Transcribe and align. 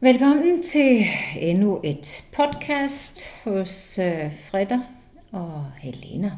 Velkommen 0.00 0.62
til 0.62 1.00
endnu 1.40 1.80
et 1.84 2.24
podcast 2.32 3.36
hos 3.44 3.98
øh, 3.98 4.32
Fredder 4.50 4.80
og 5.32 5.64
Helena. 5.78 6.32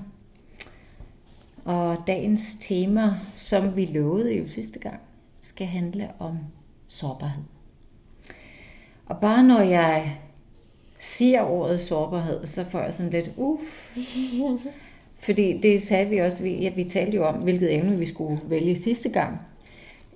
Og 1.64 1.96
dagens 2.06 2.56
tema, 2.60 3.14
som 3.34 3.76
vi 3.76 3.84
lovede 3.84 4.34
jo 4.34 4.48
sidste 4.48 4.78
gang, 4.78 5.00
skal 5.40 5.66
handle 5.66 6.10
om 6.18 6.38
sårbarhed. 6.88 7.42
Og 9.06 9.16
bare 9.20 9.42
når 9.42 9.60
jeg 9.60 10.18
siger 10.98 11.42
ordet 11.42 11.80
sårbarhed, 11.80 12.46
så 12.46 12.64
får 12.64 12.80
jeg 12.80 12.94
sådan 12.94 13.12
lidt 13.12 13.32
uff. 13.36 13.96
Fordi 15.24 15.60
det 15.60 15.82
sagde 15.82 16.10
vi 16.10 16.18
også, 16.18 16.42
vi, 16.42 16.54
ja, 16.54 16.70
vi 16.70 16.84
talte 16.84 17.16
jo 17.16 17.26
om, 17.26 17.34
hvilket 17.34 17.74
emne 17.74 17.98
vi 17.98 18.06
skulle 18.06 18.40
vælge 18.44 18.76
sidste 18.76 19.08
gang. 19.08 19.40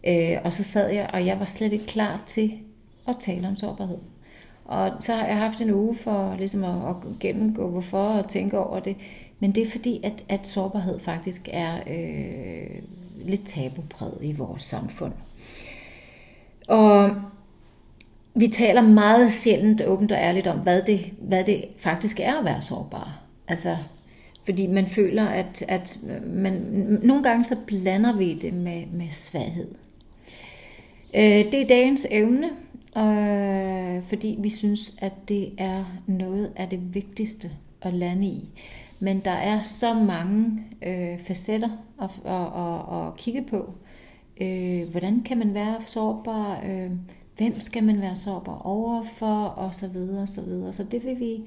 Øh, 0.07 0.39
og 0.45 0.53
så 0.53 0.65
sad 0.65 0.91
jeg, 0.91 1.11
og 1.13 1.27
jeg 1.27 1.39
var 1.39 1.47
slet 1.47 1.73
ikke 1.73 1.87
klar 1.87 2.23
til 2.27 2.59
og 3.05 3.14
tale 3.21 3.48
om 3.48 3.57
sårbarhed. 3.57 3.99
Og 4.64 4.90
så 5.00 5.13
har 5.13 5.27
jeg 5.27 5.36
haft 5.36 5.61
en 5.61 5.71
uge 5.71 5.95
for 5.95 6.35
ligesom 6.39 6.64
at, 6.64 6.89
at 6.89 7.18
gennemgå, 7.21 7.71
hvorfor 7.71 7.99
og 7.99 8.29
tænke 8.29 8.58
over 8.58 8.81
det. 8.81 8.96
Men 9.40 9.53
det 9.53 9.63
er 9.63 9.71
fordi, 9.71 10.00
at, 10.04 10.25
at 10.29 10.46
sårbarhed 10.46 10.99
faktisk 10.99 11.49
er 11.53 11.77
øh, 11.77 12.82
lidt 13.25 13.46
tabupræget 13.46 14.18
i 14.22 14.32
vores 14.32 14.63
samfund. 14.63 15.13
Og 16.68 17.11
vi 18.35 18.49
taler 18.49 18.82
meget 18.82 19.32
sjældent 19.32 19.82
åbent 19.86 20.13
og 20.13 20.19
ærligt 20.19 20.46
om, 20.46 20.58
hvad 20.58 20.82
det, 20.82 21.00
hvad 21.19 21.44
det 21.44 21.64
faktisk 21.79 22.21
er 22.21 22.39
at 22.39 22.44
være 22.44 22.63
sårbar. 22.63 23.21
Altså, 23.49 23.77
fordi 24.44 24.66
man 24.66 24.86
føler, 24.86 25.27
at, 25.27 25.64
at 25.69 25.99
man, 26.27 26.53
nogle 27.03 27.22
gange 27.22 27.44
så 27.44 27.57
blander 27.66 28.16
vi 28.16 28.35
det 28.35 28.55
med, 28.55 28.82
med 28.93 29.11
svaghed. 29.11 29.69
Øh, 31.14 31.22
det 31.22 31.55
er 31.55 31.66
dagens 31.66 32.06
evne, 32.11 32.50
øh, 32.97 34.05
fordi 34.05 34.37
vi 34.39 34.51
synes, 34.51 34.97
at 34.98 35.12
det 35.28 35.53
er 35.59 35.84
noget 36.06 36.53
af 36.56 36.69
det 36.69 36.94
vigtigste 36.94 37.50
at 37.83 37.94
lande 37.94 38.27
i. 38.27 38.48
Men 39.00 39.20
der 39.20 39.30
er 39.30 39.62
så 39.62 39.94
mange 39.94 40.62
øh, 40.86 41.19
facetter 41.19 41.69
at, 42.03 42.11
at, 42.25 42.47
at, 42.62 43.06
at 43.06 43.16
kigge 43.16 43.42
på. 43.50 43.75
Øh, 44.41 44.91
hvordan 44.91 45.20
kan 45.20 45.39
man 45.39 45.55
være 45.55 45.77
sårbar? 45.86 46.61
Øh, 46.66 46.91
hvem 47.36 47.61
skal 47.61 47.84
man 47.84 48.00
være 48.00 48.16
sårbar 48.16 48.58
overfor? 48.64 49.44
Og 49.44 49.75
så 49.75 49.88
videre, 49.88 50.22
og 50.22 50.28
så 50.28 50.42
videre. 50.42 50.72
Så 50.72 50.84
det 50.84 51.05
vil 51.05 51.20
vi, 51.20 51.42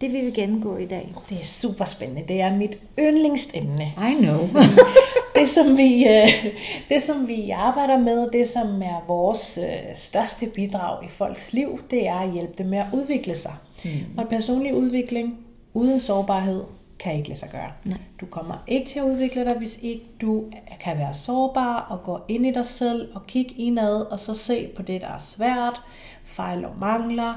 det 0.00 0.12
vil 0.12 0.26
vi 0.26 0.30
gennemgå 0.30 0.76
i 0.76 0.86
dag. 0.86 1.14
Det 1.28 1.38
er 1.38 1.44
super 1.44 1.84
spændende. 1.84 2.24
Det 2.28 2.40
er 2.40 2.56
mit 2.56 2.78
yndlingsemne. 2.98 3.84
I 3.84 4.22
know. 4.22 4.38
det, 5.46 5.54
som 5.54 5.76
vi, 5.76 6.06
øh, 6.08 6.52
det, 6.88 7.02
som 7.02 7.28
vi 7.28 7.50
arbejder 7.50 7.98
med, 7.98 8.30
det 8.30 8.48
som 8.48 8.82
er 8.82 9.04
vores 9.06 9.58
øh, 9.58 9.96
største 9.96 10.46
bidrag 10.46 11.04
i 11.04 11.08
folks 11.08 11.52
liv, 11.52 11.80
det 11.90 12.08
er 12.08 12.14
at 12.14 12.32
hjælpe 12.32 12.52
dem 12.58 12.66
med 12.66 12.78
at 12.78 12.86
udvikle 12.92 13.36
sig. 13.36 13.54
Mm. 13.84 13.90
Og 14.16 14.28
personlig 14.28 14.74
udvikling 14.74 15.38
uden 15.74 16.00
sårbarhed 16.00 16.64
kan 16.98 17.16
ikke 17.16 17.28
lade 17.28 17.38
sig 17.38 17.48
gøre. 17.52 17.72
Nej. 17.84 17.98
Du 18.20 18.26
kommer 18.26 18.64
ikke 18.66 18.86
til 18.86 18.98
at 18.98 19.04
udvikle 19.04 19.44
dig, 19.44 19.54
hvis 19.58 19.78
ikke 19.82 20.04
du 20.20 20.44
kan 20.80 20.98
være 20.98 21.14
sårbar 21.14 21.86
og 21.90 22.02
gå 22.04 22.20
ind 22.28 22.46
i 22.46 22.50
dig 22.50 22.64
selv 22.64 23.08
og 23.14 23.26
kigge 23.26 23.54
indad 23.54 24.00
og 24.00 24.20
så 24.20 24.34
se 24.34 24.68
på 24.76 24.82
det, 24.82 25.00
der 25.00 25.08
er 25.08 25.18
svært, 25.18 25.80
fejl 26.24 26.64
og 26.64 26.72
mangler, 26.80 27.34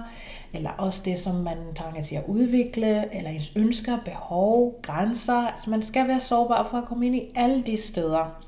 eller 0.53 0.69
også 0.69 1.02
det, 1.05 1.19
som 1.19 1.36
man 1.36 1.58
trænger 1.75 2.03
til 2.03 2.16
at 2.16 2.23
udvikle, 2.28 3.16
eller 3.16 3.30
ens 3.30 3.52
ønsker, 3.55 3.97
behov, 4.05 4.80
grænser. 4.81 5.47
Altså 5.47 5.69
man 5.69 5.83
skal 5.83 6.08
være 6.08 6.19
sårbar 6.19 6.67
for 6.72 6.78
at 6.78 6.86
komme 6.86 7.05
ind 7.05 7.16
i 7.16 7.31
alle 7.36 7.61
de 7.61 7.78
steder. 7.78 8.42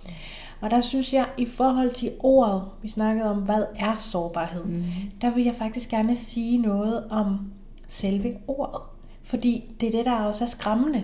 Og 0.61 0.71
der 0.71 0.81
synes 0.81 1.13
jeg, 1.13 1.25
i 1.37 1.45
forhold 1.45 1.91
til 1.91 2.11
ordet, 2.19 2.63
vi 2.81 2.87
snakkede 2.87 3.29
om, 3.29 3.37
hvad 3.37 3.63
er 3.75 3.95
sårbarhed, 3.99 4.65
mm. 4.65 4.83
der 5.21 5.29
vil 5.29 5.43
jeg 5.43 5.55
faktisk 5.55 5.89
gerne 5.89 6.15
sige 6.15 6.57
noget 6.57 7.07
om 7.09 7.51
selve 7.87 8.37
ordet. 8.47 8.81
Fordi 9.23 9.75
det 9.79 9.87
er 9.87 9.91
det, 9.91 10.05
der 10.05 10.21
også 10.21 10.43
er 10.43 10.47
skræmmende. 10.47 11.03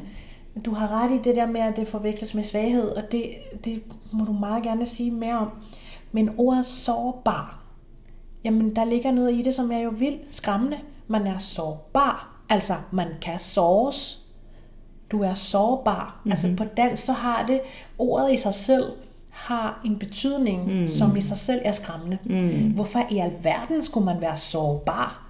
Du 0.65 0.73
har 0.73 1.03
ret 1.03 1.11
i 1.11 1.21
det 1.23 1.35
der 1.35 1.45
med, 1.45 1.61
at 1.61 1.75
det 1.75 1.87
forveksles 1.87 2.33
med 2.33 2.43
svaghed, 2.43 2.89
og 2.89 3.03
det, 3.11 3.23
det 3.65 3.83
må 4.11 4.25
du 4.25 4.31
meget 4.31 4.63
gerne 4.63 4.85
sige 4.85 5.11
mere 5.11 5.37
om. 5.37 5.49
Men 6.11 6.35
ordet 6.37 6.65
sårbar, 6.65 7.66
jamen 8.47 8.75
der 8.75 8.85
ligger 8.85 9.11
noget 9.11 9.33
i 9.33 9.41
det, 9.41 9.53
som 9.53 9.71
er 9.71 9.79
jo 9.79 9.89
vildt 9.89 10.21
skræmmende. 10.31 10.77
Man 11.07 11.27
er 11.27 11.37
sårbar, 11.37 12.41
altså 12.49 12.73
man 12.91 13.07
kan 13.21 13.39
såres. 13.39 14.25
Du 15.11 15.23
er 15.23 15.33
sårbar. 15.33 16.15
Mm-hmm. 16.15 16.31
Altså 16.31 16.53
på 16.57 16.63
dansk 16.77 17.05
så 17.05 17.13
har 17.13 17.45
det, 17.47 17.61
ordet 17.97 18.33
i 18.33 18.37
sig 18.37 18.53
selv 18.53 18.91
har 19.31 19.81
en 19.85 19.99
betydning, 19.99 20.79
mm. 20.79 20.87
som 20.87 21.17
i 21.17 21.21
sig 21.21 21.37
selv 21.37 21.61
er 21.63 21.71
skræmmende. 21.71 22.17
Mm. 22.23 22.71
Hvorfor 22.71 23.07
i 23.11 23.17
alverden 23.17 23.81
skulle 23.81 24.05
man 24.05 24.21
være 24.21 24.37
sårbar? 24.37 25.23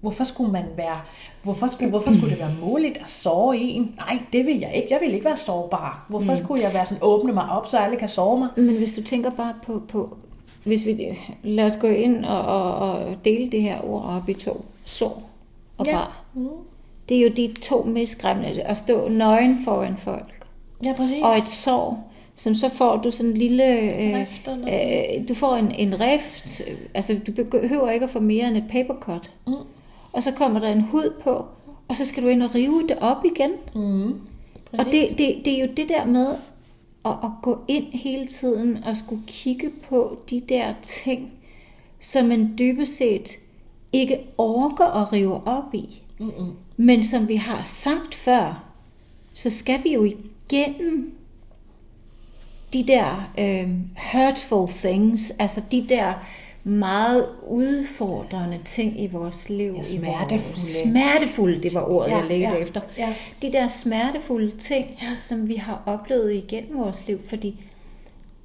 Hvorfor 0.00 0.24
skulle 0.24 0.52
man 0.52 0.64
være, 0.76 1.00
hvorfor 1.42 1.66
skulle, 1.66 1.90
hvorfor 1.90 2.10
skulle 2.10 2.30
det 2.30 2.38
være 2.38 2.54
muligt 2.62 2.96
at 2.96 3.10
sove 3.10 3.56
en? 3.56 3.94
Nej, 3.96 4.22
det 4.32 4.46
vil 4.46 4.58
jeg 4.58 4.72
ikke. 4.74 4.88
Jeg 4.90 5.00
vil 5.00 5.14
ikke 5.14 5.24
være 5.24 5.36
sårbar. 5.36 6.06
Hvorfor 6.08 6.32
mm. 6.32 6.38
skulle 6.38 6.62
jeg 6.62 6.74
være 6.74 6.86
sådan, 6.86 7.02
åbne 7.02 7.32
mig 7.32 7.48
op, 7.48 7.66
så 7.66 7.76
alle 7.76 7.96
kan 7.96 8.08
sove 8.08 8.38
mig? 8.38 8.48
Men 8.56 8.76
hvis 8.76 8.94
du 8.94 9.02
tænker 9.02 9.30
bare 9.30 9.54
på, 9.66 9.82
på 9.88 10.16
hvis 10.64 10.86
vi, 10.86 11.18
lad 11.42 11.64
os 11.64 11.76
gå 11.76 11.86
ind 11.86 12.24
og, 12.24 12.42
og, 12.42 12.74
og 12.74 13.16
dele 13.24 13.50
det 13.50 13.62
her 13.62 13.84
ord 13.84 14.04
op 14.04 14.28
i 14.28 14.34
to. 14.34 14.64
Sår 14.84 15.30
og 15.78 15.86
ja. 15.86 15.92
bar. 15.92 16.24
Mm. 16.34 16.48
Det 17.08 17.16
er 17.16 17.22
jo 17.22 17.28
de 17.36 17.54
to 17.62 17.82
mest 17.82 18.12
skræmmende. 18.12 18.62
At 18.62 18.78
stå 18.78 19.08
nøgen 19.08 19.58
foran 19.64 19.96
folk. 19.96 20.46
Ja, 20.84 20.92
præcis. 20.96 21.22
Og 21.22 21.38
et 21.38 21.48
sår, 21.48 22.12
som 22.36 22.54
så 22.54 22.68
får 22.68 22.96
du 22.96 23.10
sådan 23.10 23.30
en 23.30 23.36
lille... 23.36 23.78
Øh, 23.78 24.20
rift, 24.20 24.48
øh, 24.48 25.28
du 25.28 25.34
får 25.34 25.56
en, 25.56 25.72
en 25.72 26.00
rift. 26.00 26.62
Altså, 26.94 27.20
du 27.26 27.32
behøver 27.32 27.90
ikke 27.90 28.04
at 28.04 28.10
få 28.10 28.20
mere 28.20 28.48
end 28.48 28.56
et 28.56 28.64
papercut. 28.70 29.30
Mm 29.46 29.54
og 30.12 30.22
så 30.22 30.32
kommer 30.32 30.60
der 30.60 30.68
en 30.68 30.80
hud 30.80 31.12
på, 31.22 31.44
og 31.88 31.96
så 31.96 32.06
skal 32.06 32.22
du 32.22 32.28
ind 32.28 32.42
og 32.42 32.54
rive 32.54 32.82
det 32.88 32.98
op 33.00 33.24
igen. 33.24 33.50
Mm. 33.74 34.20
Og 34.72 34.84
det, 34.84 35.08
det, 35.18 35.36
det 35.44 35.58
er 35.58 35.60
jo 35.60 35.68
det 35.76 35.88
der 35.88 36.04
med 36.04 36.26
at, 37.04 37.12
at 37.12 37.30
gå 37.42 37.64
ind 37.68 37.92
hele 37.92 38.26
tiden 38.26 38.84
og 38.84 38.96
skulle 38.96 39.22
kigge 39.26 39.70
på 39.88 40.18
de 40.30 40.42
der 40.48 40.74
ting, 40.82 41.32
som 42.00 42.26
man 42.26 42.54
dybest 42.58 42.96
set 42.96 43.30
ikke 43.92 44.18
orker 44.38 45.02
at 45.02 45.12
rive 45.12 45.46
op 45.46 45.74
i. 45.74 46.02
Mm-mm. 46.18 46.52
Men 46.76 47.04
som 47.04 47.28
vi 47.28 47.36
har 47.36 47.62
sagt 47.64 48.14
før, 48.14 48.64
så 49.34 49.50
skal 49.50 49.84
vi 49.84 49.92
jo 49.92 50.04
igennem 50.04 51.14
de 52.72 52.86
der 52.86 53.32
øh, 53.38 53.70
hurtful 54.12 54.68
things, 54.68 55.30
altså 55.30 55.62
de 55.70 55.86
der 55.88 56.14
meget 56.64 57.28
udfordrende 57.46 58.58
ting 58.64 59.00
i 59.00 59.06
vores 59.06 59.50
liv. 59.50 59.74
Ja, 59.76 59.82
smertefulde. 59.82 60.60
smertefulde, 60.60 61.62
det 61.62 61.74
var 61.74 61.90
ordet, 61.90 62.10
ja, 62.10 62.16
jeg 62.16 62.26
ledte 62.26 62.48
ja, 62.48 62.54
efter. 62.54 62.80
Ja. 62.98 63.14
De 63.42 63.52
der 63.52 63.68
smertefulde 63.68 64.50
ting, 64.50 64.98
ja. 65.02 65.16
som 65.20 65.48
vi 65.48 65.54
har 65.54 65.82
oplevet 65.86 66.32
igennem 66.34 66.78
vores 66.78 67.08
liv, 67.08 67.20
fordi 67.28 67.64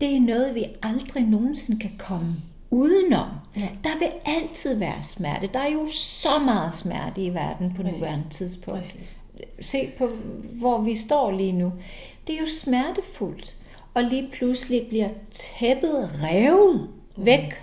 det 0.02 0.16
er 0.16 0.20
noget, 0.20 0.56
vi 0.56 0.66
aldrig 0.84 1.24
nogensinde 1.24 1.80
kan 1.80 1.92
komme 1.98 2.36
udenom. 2.70 3.28
Ja. 3.58 3.70
Der 3.84 4.00
vil 4.00 4.10
altid 4.26 4.76
være 4.76 5.04
smerte. 5.04 5.50
Der 5.54 5.60
er 5.60 5.72
jo 5.72 5.88
så 5.92 6.40
meget 6.46 6.74
smerte 6.74 7.22
i 7.22 7.34
verden 7.34 7.74
på 7.76 7.82
Præcis. 7.82 7.98
nuværende 7.98 8.26
tidspunkt. 8.30 8.80
Præcis. 8.80 9.18
Se 9.60 9.90
på, 9.98 10.10
hvor 10.52 10.82
vi 10.82 10.96
står 10.96 11.32
lige 11.32 11.52
nu. 11.52 11.74
Det 12.28 12.36
er 12.36 12.40
jo 12.40 12.48
smertefuldt. 12.48 13.56
Og 13.94 14.04
lige 14.04 14.30
pludselig 14.34 14.86
bliver 14.90 15.10
tæppet 15.32 16.10
revet 16.24 16.90
væk 17.18 17.54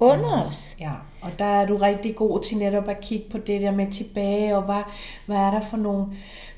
under 0.00 0.46
os. 0.46 0.76
Ja, 0.80 0.90
og 1.26 1.30
der 1.38 1.44
er 1.44 1.66
du 1.66 1.76
rigtig 1.76 2.16
god 2.16 2.40
til 2.40 2.58
netop 2.58 2.88
at 2.88 3.00
kigge 3.00 3.30
på 3.30 3.38
det 3.38 3.60
der 3.60 3.70
med 3.70 3.92
tilbage, 3.92 4.56
og 4.56 4.62
hvad, 4.62 4.82
hvad 5.26 5.36
er 5.36 5.50
der 5.50 5.60
for 5.60 5.76
nogle, 5.76 6.06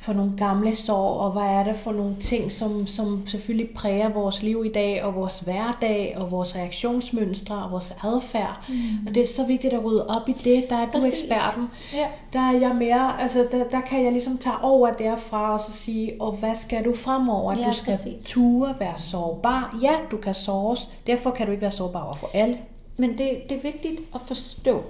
for 0.01 0.13
nogle 0.13 0.33
gamle 0.37 0.77
sår, 0.77 1.11
og 1.19 1.33
hvad 1.33 1.43
er 1.43 1.65
der 1.65 1.75
for 1.75 1.93
nogle 1.93 2.17
ting, 2.21 2.53
som, 2.53 2.87
som 2.87 3.27
selvfølgelig 3.27 3.71
præger 3.75 4.09
vores 4.09 4.43
liv 4.43 4.63
i 4.67 4.73
dag, 4.73 5.05
og 5.05 5.15
vores 5.15 5.41
hverdag, 5.41 6.15
og 6.17 6.31
vores 6.31 6.57
reaktionsmønstre, 6.57 7.65
og 7.65 7.71
vores 7.71 7.97
adfærd. 8.05 8.65
Mm. 8.69 9.07
Og 9.07 9.15
det 9.15 9.23
er 9.23 9.27
så 9.27 9.47
vigtigt 9.47 9.75
at 9.75 9.85
rydde 9.85 10.07
op 10.07 10.29
i 10.29 10.33
det. 10.33 10.71
Der 10.71 10.77
er 10.77 10.87
du 10.87 10.93
Præcis. 10.93 11.23
eksperten. 11.23 11.69
Ja. 11.95 12.07
Der 12.33 12.41
er 12.41 12.59
jeg 12.59 12.75
mere, 12.75 13.23
altså 13.23 13.49
der, 13.53 13.65
der 13.65 13.81
kan 13.81 14.05
jeg 14.05 14.13
ligesom 14.13 14.39
tage 14.39 14.57
over 14.63 14.93
derfra, 14.93 15.53
og 15.53 15.61
så 15.61 15.73
sige, 15.73 16.13
og 16.21 16.33
hvad 16.33 16.55
skal 16.55 16.85
du 16.85 16.95
fremover? 16.97 17.59
Ja, 17.59 17.67
du 17.67 17.73
skal 17.73 17.93
præcis. 17.95 18.25
ture, 18.25 18.75
være 18.79 18.99
sårbar. 18.99 19.79
Ja, 19.83 19.93
du 20.11 20.17
kan 20.17 20.35
såres. 20.35 20.89
Derfor 21.07 21.31
kan 21.31 21.47
du 21.47 21.53
ikke 21.53 21.63
være 21.63 21.71
sårbar 21.71 22.03
over 22.03 22.15
for 22.15 22.31
alle. 22.35 22.59
Men 22.99 23.11
det, 23.11 23.43
det 23.49 23.57
er 23.57 23.63
vigtigt 23.63 24.01
at 24.15 24.21
forstå, 24.27 24.83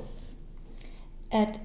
at 1.31 1.61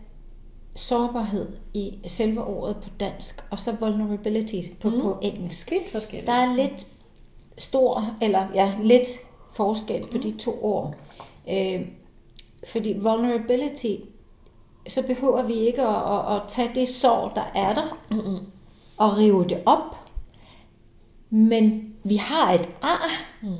sårbarhed 0.75 1.47
i 1.73 1.99
selve 2.07 2.43
ordet 2.43 2.77
på 2.83 2.89
dansk, 2.99 3.43
og 3.51 3.59
så 3.59 3.75
vulnerability 3.79 4.61
på, 4.79 4.89
mm. 4.89 5.01
på 5.01 5.19
engelsk. 5.21 5.71
Lidt 5.71 5.89
forskelligt. 5.89 6.27
Der 6.27 6.33
er 6.33 6.55
lidt 6.55 6.87
stor, 7.57 8.15
eller 8.21 8.47
ja, 8.53 8.73
lidt 8.83 9.07
forskel 9.53 10.01
på 10.01 10.17
mm. 10.17 10.21
de 10.23 10.37
to 10.37 10.65
ord. 10.65 10.95
Øh, 11.49 11.87
fordi 12.67 12.93
vulnerability, 12.99 13.95
så 14.87 15.07
behøver 15.07 15.43
vi 15.43 15.53
ikke 15.53 15.81
at, 15.81 16.13
at, 16.13 16.35
at 16.35 16.41
tage 16.47 16.71
det 16.75 16.89
sår, 16.89 17.31
der 17.35 17.51
er 17.55 17.73
der, 17.73 17.97
mm-hmm. 18.11 18.45
og 18.97 19.17
rive 19.17 19.43
det 19.43 19.63
op. 19.65 19.97
Men 21.29 21.93
vi 22.03 22.15
har 22.15 22.53
et 22.53 22.69
ar, 22.81 23.09
mm. 23.41 23.55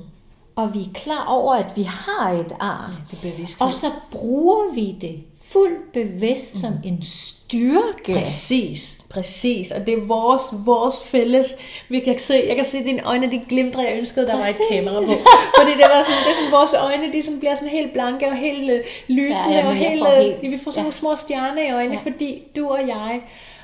Og 0.55 0.73
vi 0.73 0.79
er 0.79 0.93
klar 0.93 1.25
over, 1.25 1.55
at 1.55 1.65
vi 1.75 1.83
har 1.83 2.31
et 2.31 2.55
ar. 2.59 2.99
Ja, 3.23 3.29
det. 3.29 3.57
Og 3.59 3.73
så 3.73 3.91
bruger 4.11 4.73
vi 4.73 4.95
det 5.01 5.23
fuldt 5.43 5.91
bevidst 5.91 6.59
som 6.59 6.73
en 6.83 6.99
styrke. 7.03 8.13
Præcis, 8.13 9.01
præcis. 9.09 9.71
Og 9.71 9.85
det 9.85 9.93
er 9.93 10.01
vores, 10.01 10.41
vores 10.51 10.95
fælles. 11.05 11.55
Vi 11.89 11.99
kan 11.99 12.19
se, 12.19 12.43
jeg 12.47 12.55
kan 12.55 12.65
se 12.65 12.83
dine 12.83 13.03
øjne, 13.03 13.31
de 13.31 13.41
glimter. 13.49 13.81
Jeg 13.81 13.97
ønskede, 13.97 14.27
der 14.27 14.35
præcis. 14.37 14.59
var 14.59 14.65
et 14.65 14.83
kamera 14.83 14.99
på. 14.99 15.11
Fordi 15.59 15.71
det, 15.71 15.85
var 15.93 16.01
sådan, 16.01 16.19
det 16.23 16.31
er 16.31 16.35
sådan, 16.35 16.51
vores 16.51 16.73
øjne, 16.73 17.13
de 17.13 17.23
sådan 17.23 17.39
bliver 17.39 17.55
sådan 17.55 17.69
helt 17.69 17.93
blanke 17.93 18.27
og 18.27 18.35
helt 18.35 18.71
øh, 18.71 18.83
lysende. 19.07 19.57
Ja, 19.57 19.67
og 19.67 19.75
helt, 19.75 20.07
helt, 20.07 20.51
vi 20.51 20.57
får 20.63 20.71
sådan 20.71 20.75
ja. 20.75 20.81
nogle 20.81 20.93
små 20.93 21.15
stjerner 21.15 21.63
i 21.67 21.71
øjnene, 21.71 21.95
ja. 22.05 22.11
fordi 22.11 22.43
du 22.55 22.67
og 22.67 22.87
jeg 22.87 23.21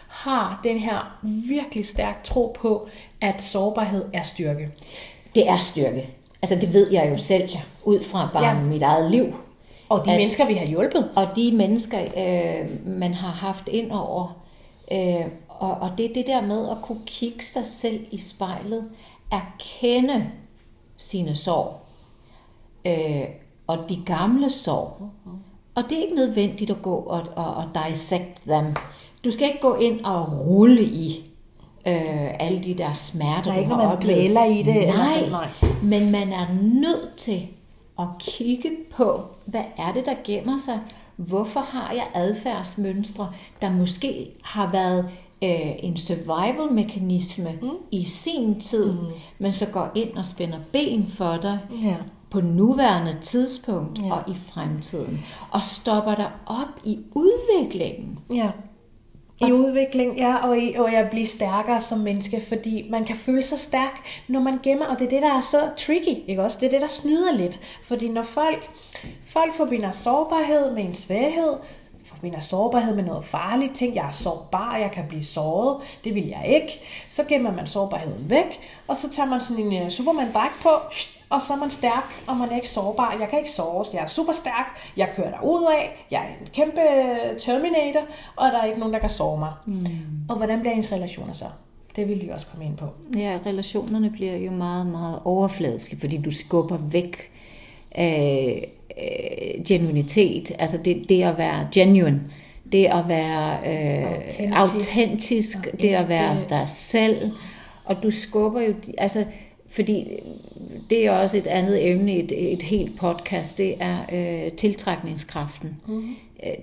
har 0.07 0.59
den 0.63 0.77
her 0.77 1.19
virkelig 1.23 1.85
stærk 1.85 2.23
tro 2.23 2.55
på, 2.61 2.87
at 3.21 3.41
sårbarhed 3.41 4.05
er 4.13 4.21
styrke. 4.21 4.69
Det 5.35 5.49
er 5.49 5.57
styrke. 5.57 6.18
Altså 6.41 6.55
det 6.55 6.73
ved 6.73 6.91
jeg 6.91 7.09
jo 7.11 7.17
selv, 7.17 7.49
ud 7.83 8.03
fra 8.03 8.29
bare 8.33 8.45
ja. 8.45 8.59
mit 8.59 8.81
eget 8.81 9.11
liv. 9.11 9.25
Og 9.89 10.05
de 10.05 10.11
at, 10.11 10.17
mennesker, 10.17 10.47
vi 10.47 10.53
har 10.53 10.65
hjulpet. 10.65 11.09
Og 11.15 11.27
de 11.35 11.51
mennesker, 11.51 11.99
øh, 12.01 12.87
man 12.87 13.13
har 13.13 13.31
haft 13.31 13.67
ind 13.67 13.91
over. 13.91 14.43
Øh, 14.91 15.25
og, 15.49 15.71
og 15.71 15.91
det 15.97 16.05
er 16.05 16.13
det 16.13 16.27
der 16.27 16.41
med 16.41 16.69
at 16.69 16.77
kunne 16.81 17.01
kigge 17.05 17.45
sig 17.45 17.65
selv 17.65 18.05
i 18.11 18.17
spejlet, 18.17 18.83
erkende 19.31 20.31
sine 20.97 21.35
sår. 21.35 21.85
Øh, 22.85 23.23
og 23.67 23.77
de 23.89 23.97
gamle 24.05 24.49
sår. 24.49 25.11
Og 25.75 25.83
det 25.89 25.97
er 25.97 26.01
ikke 26.01 26.15
nødvendigt 26.15 26.71
at 26.71 26.81
gå 26.81 26.95
og, 26.95 27.23
og, 27.35 27.53
og 27.53 27.63
dissect 27.73 28.45
dem. 28.45 28.65
Du 29.23 29.31
skal 29.31 29.47
ikke 29.47 29.61
gå 29.61 29.75
ind 29.75 30.05
og 30.05 30.27
rulle 30.45 30.83
i 30.83 31.28
øh, 31.87 32.39
alle 32.39 32.59
de 32.59 32.73
der 32.73 32.93
smerter, 32.93 33.41
der 33.43 33.51
er 33.51 33.57
ikke, 33.57 33.71
du 33.71 33.75
har 33.75 33.91
oplevet. 33.91 34.33
man 34.33 34.51
i 34.51 34.63
det. 34.63 34.75
Nej, 34.75 35.05
eller 35.15 35.29
nej, 35.29 35.47
men 35.83 36.11
man 36.11 36.33
er 36.33 36.47
nødt 36.61 37.15
til 37.17 37.47
at 37.99 38.07
kigge 38.19 38.71
på, 38.95 39.21
hvad 39.45 39.63
er 39.77 39.93
det, 39.93 40.05
der 40.05 40.15
gemmer 40.23 40.57
sig? 40.57 40.79
Hvorfor 41.15 41.59
har 41.59 41.91
jeg 41.93 42.07
adfærdsmønstre, 42.13 43.29
der 43.61 43.71
måske 43.71 44.27
har 44.43 44.71
været 44.71 45.05
øh, 45.43 45.83
en 45.83 45.97
survival-mekanisme 45.97 47.51
mm. 47.61 47.69
i 47.91 48.03
sin 48.03 48.59
tid, 48.59 48.91
mm. 48.91 49.07
men 49.39 49.51
så 49.51 49.65
går 49.65 49.91
ind 49.95 50.17
og 50.17 50.25
spænder 50.25 50.59
ben 50.71 51.07
for 51.07 51.37
dig 51.41 51.59
ja. 51.83 51.95
på 52.29 52.41
nuværende 52.41 53.17
tidspunkt 53.21 53.99
ja. 53.99 54.13
og 54.13 54.29
i 54.29 54.35
fremtiden, 54.35 55.25
og 55.51 55.63
stopper 55.63 56.15
dig 56.15 56.31
op 56.45 56.79
i 56.83 56.99
udviklingen. 57.11 58.19
Ja. 58.33 58.49
I 59.47 59.51
udvikling, 59.51 60.17
ja, 60.17 60.35
og 60.35 60.57
i 60.57 60.75
og 60.75 60.93
jeg 60.93 61.07
blive 61.11 61.27
stærkere 61.27 61.81
som 61.81 61.99
menneske, 61.99 62.41
fordi 62.47 62.87
man 62.89 63.05
kan 63.05 63.15
føle 63.15 63.43
sig 63.43 63.59
stærk, 63.59 64.21
når 64.27 64.39
man 64.39 64.59
gemmer, 64.63 64.85
og 64.85 64.99
det 64.99 65.05
er 65.05 65.09
det, 65.09 65.21
der 65.21 65.37
er 65.37 65.41
så 65.41 65.57
tricky, 65.77 66.29
ikke 66.29 66.43
også? 66.43 66.57
Det 66.61 66.65
er 66.65 66.71
det, 66.71 66.81
der 66.81 66.87
snyder 66.87 67.37
lidt, 67.37 67.59
fordi 67.83 68.09
når 68.09 68.23
folk, 68.23 68.69
folk 69.25 69.53
forbinder 69.53 69.91
sårbarhed 69.91 70.73
med 70.73 70.83
en 70.83 70.95
svaghed, 70.95 71.53
forbinder 72.05 72.39
sårbarhed 72.39 72.95
med 72.95 73.03
noget 73.03 73.25
farligt, 73.25 73.75
ting, 73.75 73.95
jeg 73.95 74.07
er 74.07 74.11
sårbar, 74.11 74.77
jeg 74.77 74.91
kan 74.91 75.05
blive 75.09 75.23
såret, 75.23 75.77
det 76.03 76.15
vil 76.15 76.27
jeg 76.27 76.47
ikke, 76.47 76.79
så 77.09 77.23
gemmer 77.23 77.51
man 77.51 77.67
sårbarheden 77.67 78.29
væk, 78.29 78.59
og 78.87 78.97
så 78.97 79.09
tager 79.09 79.29
man 79.29 79.41
sådan 79.41 79.65
en 79.65 79.73
øh, 79.73 79.85
uh, 79.85 79.91
Superman-dragt 79.91 80.63
på, 80.63 80.69
og 81.29 81.41
så 81.41 81.53
er 81.53 81.57
man 81.57 81.69
stærk, 81.69 82.23
og 82.27 82.37
man 82.37 82.49
er 82.49 82.55
ikke 82.55 82.69
sårbar. 82.69 83.17
Jeg 83.19 83.29
kan 83.29 83.39
ikke 83.39 83.51
såres. 83.51 83.93
Jeg 83.93 84.03
er 84.03 84.07
super 84.07 84.33
stærk. 84.33 84.79
Jeg 84.97 85.09
kører 85.15 85.31
der 85.31 85.41
ud 85.43 85.65
af. 85.79 86.05
Jeg 86.11 86.21
er 86.21 86.27
en 86.41 86.47
kæmpe 86.53 86.81
terminator, 87.39 88.01
og 88.35 88.51
der 88.51 88.57
er 88.59 88.65
ikke 88.65 88.79
nogen, 88.79 88.93
der 88.93 88.99
kan 88.99 89.09
såre 89.09 89.39
mig. 89.39 89.51
Mm. 89.65 89.85
Og 90.29 90.37
hvordan 90.37 90.59
bliver 90.59 90.73
ens 90.73 90.91
relationer 90.91 91.33
så? 91.33 91.45
Det 91.95 92.07
vil 92.07 92.21
vi 92.21 92.29
også 92.29 92.47
komme 92.47 92.65
ind 92.65 92.77
på. 92.77 92.85
Ja, 93.17 93.39
relationerne 93.45 94.09
bliver 94.09 94.37
jo 94.37 94.51
meget, 94.51 94.87
meget 94.87 95.19
overfladiske, 95.25 95.97
fordi 95.99 96.17
du 96.17 96.31
skubber 96.31 96.77
væk 96.77 97.31
af 97.91 98.69
øh, 99.01 99.65
genuinitet. 99.65 100.51
Altså 100.59 100.77
det, 100.85 101.05
det 101.09 101.23
at 101.23 101.37
være 101.37 101.67
genuine. 101.73 102.21
Det 102.71 102.85
at 102.85 103.07
være 103.07 103.57
øh, 103.65 104.51
autentisk. 104.53 104.97
autentisk. 104.97 105.57
Det 105.81 105.89
at 105.89 106.09
være 106.09 106.37
dig 106.49 106.67
selv. 106.67 107.31
Og 107.85 108.03
du 108.03 108.11
skubber 108.11 108.61
jo... 108.61 108.73
Altså, 108.97 109.25
fordi 109.69 110.19
det 110.89 111.05
er 111.05 111.11
også 111.11 111.37
et 111.37 111.47
andet 111.47 111.89
emne, 111.89 112.13
et, 112.13 112.53
et 112.53 112.61
helt 112.61 112.97
podcast, 112.97 113.57
det 113.57 113.75
er 113.79 113.97
øh, 114.11 114.51
tiltrækningskraften. 114.51 115.77
Mm-hmm. 115.87 116.15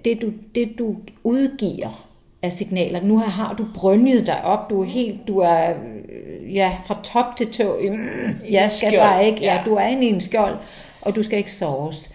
Det, 0.04 0.22
du, 0.22 0.32
det 0.54 0.78
du 0.78 0.96
udgiver 1.24 2.06
af 2.42 2.52
signaler. 2.52 3.00
Nu 3.00 3.18
har 3.18 3.54
du 3.54 3.66
brønjet 3.74 4.26
dig 4.26 4.44
op, 4.44 4.70
du 4.70 4.80
er 4.80 4.86
helt, 4.86 5.28
du 5.28 5.38
er 5.38 5.74
ja, 6.52 6.72
fra 6.86 6.98
top 7.02 7.36
til 7.36 7.50
tå. 7.50 7.78
Mm, 7.82 8.08
jeg 8.50 8.70
skal 8.70 8.88
skjold. 8.88 9.08
bare 9.08 9.26
ikke, 9.26 9.40
ja, 9.40 9.62
du 9.64 9.74
er 9.74 9.86
inde 9.86 10.06
i 10.06 10.08
en 10.08 10.20
skjold, 10.20 10.56
og 11.00 11.16
du 11.16 11.22
skal 11.22 11.38
ikke 11.38 11.52
soves. 11.52 12.10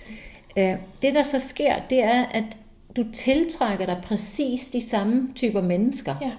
Øh, 0.57 0.73
det 1.01 1.13
der 1.13 1.23
så 1.23 1.39
sker, 1.39 1.75
det 1.89 2.03
er, 2.03 2.25
at 2.31 2.43
du 2.95 3.03
tiltrækker 3.13 3.85
dig 3.85 3.97
præcis 4.03 4.69
de 4.69 4.81
samme 4.81 5.29
typer 5.35 5.61
mennesker. 5.61 6.15
Ja. 6.21 6.31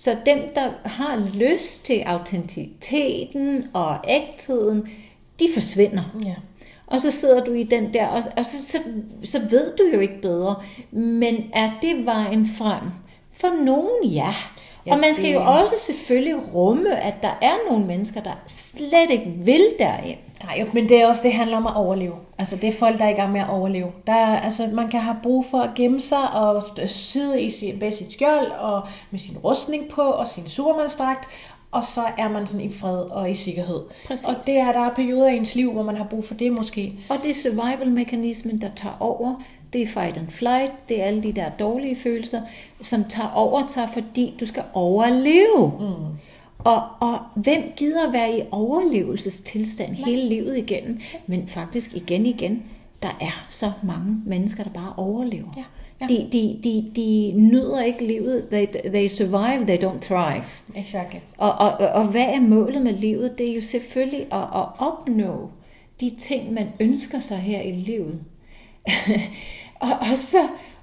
Så 0.00 0.16
dem, 0.26 0.38
der 0.54 0.70
har 0.84 1.22
lyst 1.34 1.84
til 1.84 2.00
autenticiteten 2.06 3.66
og 3.72 3.98
ægtheden, 4.08 4.88
de 5.40 5.48
forsvinder. 5.54 6.02
Ja. 6.24 6.34
Og 6.86 7.00
så 7.00 7.10
sidder 7.10 7.44
du 7.44 7.52
i 7.52 7.62
den 7.62 7.94
der, 7.94 8.06
og, 8.06 8.22
og 8.36 8.46
så, 8.46 8.62
så, 8.62 8.78
så 9.24 9.38
ved 9.50 9.76
du 9.76 9.84
jo 9.94 10.00
ikke 10.00 10.20
bedre. 10.22 10.62
Men 10.90 11.50
er 11.52 11.70
det 11.82 12.06
vejen 12.06 12.48
frem? 12.58 12.82
For 13.32 13.64
nogen, 13.64 14.12
ja. 14.12 14.34
ja 14.86 14.92
og 14.92 15.00
man 15.00 15.14
skal 15.14 15.32
jo 15.32 15.40
også 15.40 15.74
selvfølgelig 15.78 16.54
rumme, 16.54 16.96
at 16.96 17.14
der 17.22 17.38
er 17.42 17.70
nogle 17.70 17.86
mennesker, 17.86 18.20
der 18.20 18.42
slet 18.46 19.10
ikke 19.10 19.32
vil 19.36 19.64
derind. 19.78 20.18
Nej, 20.44 20.68
men 20.74 20.88
det 20.88 21.00
er 21.00 21.06
også, 21.06 21.22
det 21.22 21.32
handler 21.32 21.56
om 21.56 21.66
at 21.66 21.76
overleve. 21.76 22.14
Altså, 22.38 22.56
det 22.56 22.68
er 22.68 22.72
folk, 22.72 22.98
der 22.98 23.04
er 23.04 23.08
i 23.08 23.12
gang 23.12 23.32
med 23.32 23.40
at 23.40 23.48
overleve. 23.50 23.92
Der 24.06 24.12
er, 24.12 24.40
altså, 24.40 24.68
man 24.72 24.88
kan 24.88 25.00
have 25.00 25.16
brug 25.22 25.44
for 25.50 25.60
at 25.60 25.70
gemme 25.74 26.00
sig 26.00 26.30
og 26.30 26.62
sidde 26.86 27.42
i 27.42 27.50
sin, 27.50 27.78
med 27.78 27.92
sit 27.92 28.12
skjold 28.12 28.50
og 28.50 28.82
med 29.10 29.18
sin 29.18 29.38
rustning 29.38 29.88
på 29.88 30.02
og 30.02 30.28
sin 30.28 30.48
supermandsdragt, 30.48 31.28
og 31.70 31.84
så 31.84 32.02
er 32.18 32.28
man 32.28 32.46
sådan 32.46 32.66
i 32.66 32.72
fred 32.72 33.00
og 33.00 33.30
i 33.30 33.34
sikkerhed. 33.34 33.80
Præcis. 34.06 34.26
Og 34.26 34.34
det 34.46 34.58
er, 34.58 34.72
der 34.72 34.80
er 34.80 34.94
perioder 34.94 35.28
i 35.28 35.36
ens 35.36 35.54
liv, 35.54 35.72
hvor 35.72 35.82
man 35.82 35.96
har 35.96 36.04
brug 36.04 36.24
for 36.24 36.34
det 36.34 36.52
måske. 36.52 36.92
Og 37.08 37.16
det 37.22 37.30
er 37.30 37.34
survival-mekanismen, 37.34 38.60
der 38.60 38.68
tager 38.76 38.96
over. 39.00 39.34
Det 39.72 39.82
er 39.82 39.86
fight 39.86 40.16
and 40.16 40.28
flight, 40.28 40.72
det 40.88 41.00
er 41.00 41.04
alle 41.04 41.22
de 41.22 41.32
der 41.32 41.50
dårlige 41.58 41.96
følelser, 41.96 42.40
som 42.80 43.04
tager 43.04 43.32
over 43.34 43.66
tager, 43.66 43.88
fordi 43.88 44.36
du 44.40 44.46
skal 44.46 44.62
overleve. 44.74 45.72
Mm. 45.80 46.18
Og, 46.64 46.82
og 47.00 47.18
hvem 47.34 47.62
gider 47.76 48.12
være 48.12 48.38
i 48.38 48.42
overlevelsestilstand 48.50 49.90
Nej. 49.90 50.08
hele 50.08 50.28
livet 50.28 50.58
igennem? 50.58 51.00
Men 51.26 51.48
faktisk 51.48 51.94
igen 51.96 52.26
igen, 52.26 52.64
der 53.02 53.18
er 53.20 53.46
så 53.48 53.72
mange 53.82 54.22
mennesker, 54.26 54.64
der 54.64 54.70
bare 54.70 54.94
overlever. 54.96 55.48
Ja. 55.56 55.64
Ja. 56.00 56.06
De, 56.06 56.28
de, 56.32 56.60
de, 56.64 56.90
de 56.96 57.32
nyder 57.36 57.82
ikke 57.82 58.06
livet. 58.06 58.48
They, 58.50 58.66
they 58.84 59.08
survive, 59.08 59.66
they 59.66 59.76
don't 59.76 60.00
thrive. 60.00 60.44
Exactly. 60.74 61.18
Og, 61.38 61.52
og, 61.52 61.72
og 61.72 62.06
hvad 62.06 62.26
er 62.26 62.40
målet 62.40 62.82
med 62.82 62.92
livet? 62.92 63.38
Det 63.38 63.50
er 63.50 63.54
jo 63.54 63.60
selvfølgelig 63.60 64.20
at, 64.20 64.42
at 64.42 64.66
opnå 64.78 65.50
de 66.00 66.10
ting, 66.18 66.52
man 66.52 66.68
ønsker 66.80 67.20
sig 67.20 67.36
her 67.36 67.60
i 67.60 67.72
livet. 67.72 68.20
og, 69.80 69.90
og, 70.10 70.18
så, 70.18 70.38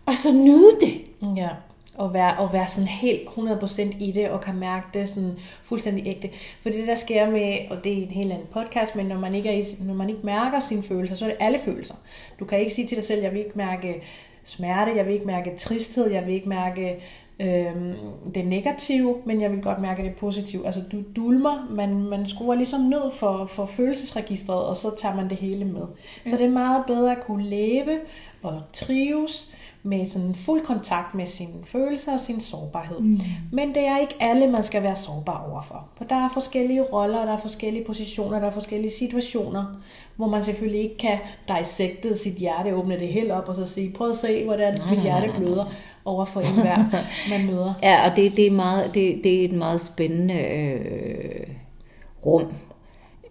og 0.06 0.18
så 0.18 0.34
nyde 0.34 0.72
det. 0.82 1.02
Ja 1.38 1.50
og 1.98 2.14
være, 2.14 2.38
og 2.38 2.54
være 2.54 2.68
sådan 2.68 2.88
helt 2.88 3.22
100% 3.22 3.82
i 4.00 4.12
det, 4.12 4.30
og 4.30 4.42
kan 4.42 4.56
mærke 4.56 4.86
det 4.94 5.10
sådan 5.10 5.34
fuldstændig 5.64 6.08
ægte. 6.08 6.30
For 6.62 6.70
det 6.70 6.88
der 6.88 6.96
sker 6.96 7.30
med, 7.30 7.58
og 7.70 7.84
det 7.84 7.94
er 7.94 8.04
en 8.04 8.12
helt 8.12 8.32
anden 8.32 8.48
podcast, 8.54 8.96
men 8.96 9.06
når 9.06 9.20
man 9.20 9.34
ikke, 9.34 9.50
er 9.50 9.54
i, 9.54 9.64
når 9.80 9.94
man 9.94 10.10
ikke 10.10 10.22
mærker 10.24 10.60
sine 10.60 10.84
følelser, 10.84 11.16
så 11.16 11.26
er 11.26 11.30
det 11.30 11.38
alle 11.40 11.60
følelser. 11.60 11.96
Du 12.40 12.46
kan 12.46 12.60
ikke 12.60 12.74
sige 12.74 12.88
til 12.88 12.98
dig 12.98 13.06
selv, 13.06 13.22
jeg 13.22 13.32
vil 13.32 13.40
ikke 13.40 13.58
mærke 13.58 14.02
smerte, 14.44 14.96
jeg 14.96 15.06
vil 15.06 15.14
ikke 15.14 15.26
mærke 15.26 15.58
tristhed, 15.58 16.12
jeg 16.12 16.26
vil 16.26 16.34
ikke 16.34 16.50
mærke 16.50 17.00
øhm, 17.40 17.96
det 18.36 18.48
negative, 18.48 19.16
men 19.26 19.42
jeg 19.42 19.52
vil 19.52 19.62
godt 19.62 19.82
mærke 19.82 20.04
det 20.04 20.16
positive. 20.16 20.66
Altså 20.66 20.82
du 20.92 21.04
dulmer, 21.16 21.68
man, 21.72 21.96
man 22.04 22.28
skruer 22.28 22.56
ligesom 22.56 22.82
ned 22.82 23.12
for, 23.12 23.46
for 23.46 23.66
følelsesregistret, 23.66 24.66
og 24.66 24.78
så 24.78 24.96
tager 24.98 25.16
man 25.16 25.30
det 25.30 25.38
hele 25.38 25.66
med. 25.66 25.82
Ja. 26.26 26.30
Så 26.30 26.38
det 26.38 26.46
er 26.46 26.50
meget 26.50 26.84
bedre 26.88 27.12
at 27.12 27.24
kunne 27.24 27.44
leve 27.44 28.00
og 28.44 28.62
trives, 28.74 29.52
med 29.88 30.08
sådan 30.10 30.36
fuld 30.36 30.62
kontakt 30.62 31.16
med 31.16 31.26
sine 31.26 31.54
følelser 31.66 32.14
og 32.14 32.20
sin 32.20 32.42
sårbarhed. 32.42 33.00
Mm. 33.00 33.20
Men 33.52 33.68
det 33.68 33.86
er 33.86 34.00
ikke 34.00 34.16
alle, 34.20 34.48
man 34.48 34.64
skal 34.64 34.84
være 34.84 34.96
sårbar 34.96 35.50
overfor. 35.52 35.88
For 35.98 36.04
der 36.04 36.16
er 36.16 36.30
forskellige 36.34 36.82
roller, 36.82 37.26
der 37.26 37.34
er 37.34 37.38
forskellige 37.38 37.86
positioner, 37.86 38.40
der 38.40 38.48
er 38.48 38.52
forskellige 38.52 38.92
situationer, 38.92 39.66
hvor 40.16 40.28
man 40.28 40.44
selvfølgelig 40.44 40.82
ikke 40.82 40.98
kan 40.98 41.18
dissecte 41.48 42.18
sit 42.18 42.34
hjerte, 42.34 42.76
åbne 42.76 43.00
det 43.00 43.08
helt 43.08 43.32
op 43.32 43.50
og 43.50 43.56
så 43.56 43.66
sige, 43.66 43.94
prøv 43.94 44.10
at 44.10 44.16
se, 44.16 44.46
hvordan 44.46 44.78
nej, 44.78 44.96
mit 44.96 45.02
hjerte 45.04 45.34
bløder 45.38 45.66
over 46.06 46.26
for 46.26 46.42
enhver, 46.42 46.78
man 47.30 47.46
møder. 47.46 47.74
Ja, 47.84 48.10
og 48.10 48.18
det, 48.18 48.38
det, 48.38 48.48
er, 48.48 48.52
meget, 48.52 48.94
det, 48.94 49.20
det 49.24 49.42
er 49.42 49.46
et 49.46 49.56
meget 49.56 49.82
spændende 49.82 50.34
øh, 50.34 51.48
rum 52.26 52.54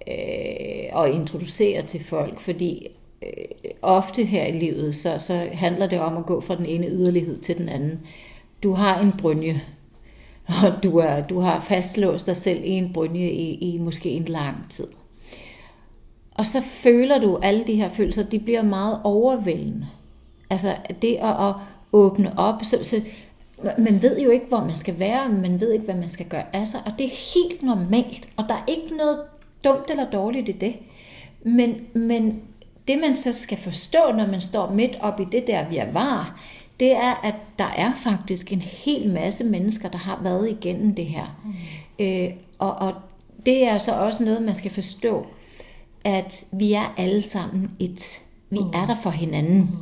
øh, 0.09 1.05
at 1.05 1.11
introducere 1.11 1.83
til 1.83 2.05
folk, 2.05 2.41
fordi 2.41 2.89
ofte 3.87 4.25
her 4.25 4.45
i 4.45 4.59
livet, 4.59 4.95
så, 4.95 5.19
så 5.19 5.49
handler 5.53 5.87
det 5.87 6.01
om 6.01 6.17
at 6.17 6.27
gå 6.27 6.41
fra 6.41 6.57
den 6.57 6.67
ene 6.67 6.89
yderlighed 6.89 7.37
til 7.37 7.59
den 7.59 7.69
anden. 7.69 8.01
Du 8.63 8.73
har 8.73 9.01
en 9.01 9.13
brynje, 9.19 9.63
og 10.63 10.83
du, 10.83 10.99
er, 10.99 11.21
du 11.21 11.41
har 11.41 11.61
fastlåst 11.61 12.27
dig 12.27 12.37
selv 12.37 12.65
i 12.65 12.71
en 12.71 12.93
brynje 12.93 13.31
i, 13.31 13.55
i 13.55 13.79
måske 13.79 14.11
en 14.11 14.25
lang 14.25 14.57
tid. 14.71 14.87
Og 16.35 16.47
så 16.47 16.63
føler 16.63 17.19
du 17.19 17.37
alle 17.43 17.65
de 17.67 17.75
her 17.75 17.89
følelser, 17.89 18.23
de 18.23 18.39
bliver 18.39 18.63
meget 18.63 19.01
overvældende. 19.05 19.87
Altså 20.51 20.77
det 21.03 21.15
at, 21.15 21.49
at 21.49 21.55
åbne 21.93 22.39
op, 22.39 22.65
så, 22.65 22.79
så 22.83 23.01
man 23.79 24.03
ved 24.03 24.21
jo 24.21 24.31
ikke, 24.31 24.47
hvor 24.47 24.65
man 24.65 24.75
skal 24.75 24.99
være, 24.99 25.29
man 25.29 25.61
ved 25.61 25.73
ikke, 25.73 25.85
hvad 25.85 25.95
man 25.95 26.09
skal 26.09 26.27
gøre 26.27 26.57
af 26.57 26.69
sig, 26.69 26.81
og 26.87 26.93
det 26.99 27.07
er 27.07 27.35
helt 27.35 27.63
normalt, 27.63 28.29
og 28.37 28.45
der 28.49 28.55
er 28.55 28.65
ikke 28.69 28.97
noget 28.97 29.19
dumt 29.65 29.91
eller 29.91 30.11
dårligt 30.11 30.49
i 30.49 30.53
det. 30.53 30.77
Men, 31.43 31.75
men 31.95 32.43
det 32.89 32.99
man 32.99 33.17
så 33.17 33.33
skal 33.33 33.59
forstå, 33.59 34.13
når 34.17 34.27
man 34.27 34.41
står 34.41 34.73
midt 34.73 34.97
op 35.01 35.21
i 35.21 35.25
det 35.33 35.47
der, 35.47 35.69
vi 35.69 35.77
er 35.77 35.93
var, 35.93 36.41
det 36.81 36.93
er, 36.93 37.15
at 37.25 37.35
der 37.59 37.69
er 37.77 37.93
faktisk 38.05 38.53
en 38.53 38.61
hel 38.61 39.11
masse 39.11 39.45
mennesker, 39.45 39.89
der 39.89 39.99
har 39.99 40.21
været 40.23 40.51
igennem 40.51 40.95
det 40.95 41.07
her. 41.07 41.41
Mm. 41.45 42.05
Øh, 42.05 42.31
og, 42.59 42.75
og 42.75 42.95
det 43.47 43.69
er 43.69 43.79
så 43.79 43.93
også 43.93 44.25
noget, 44.25 44.43
man 44.43 44.55
skal 44.55 44.71
forstå, 44.71 45.27
at 46.05 46.45
vi 46.53 46.73
er 46.73 46.95
alle 46.97 47.23
sammen 47.23 47.71
et. 47.79 48.19
Vi 48.51 48.59
mm. 48.59 48.67
er 48.67 48.87
der 48.87 48.97
for 49.03 49.11
hinanden. 49.11 49.79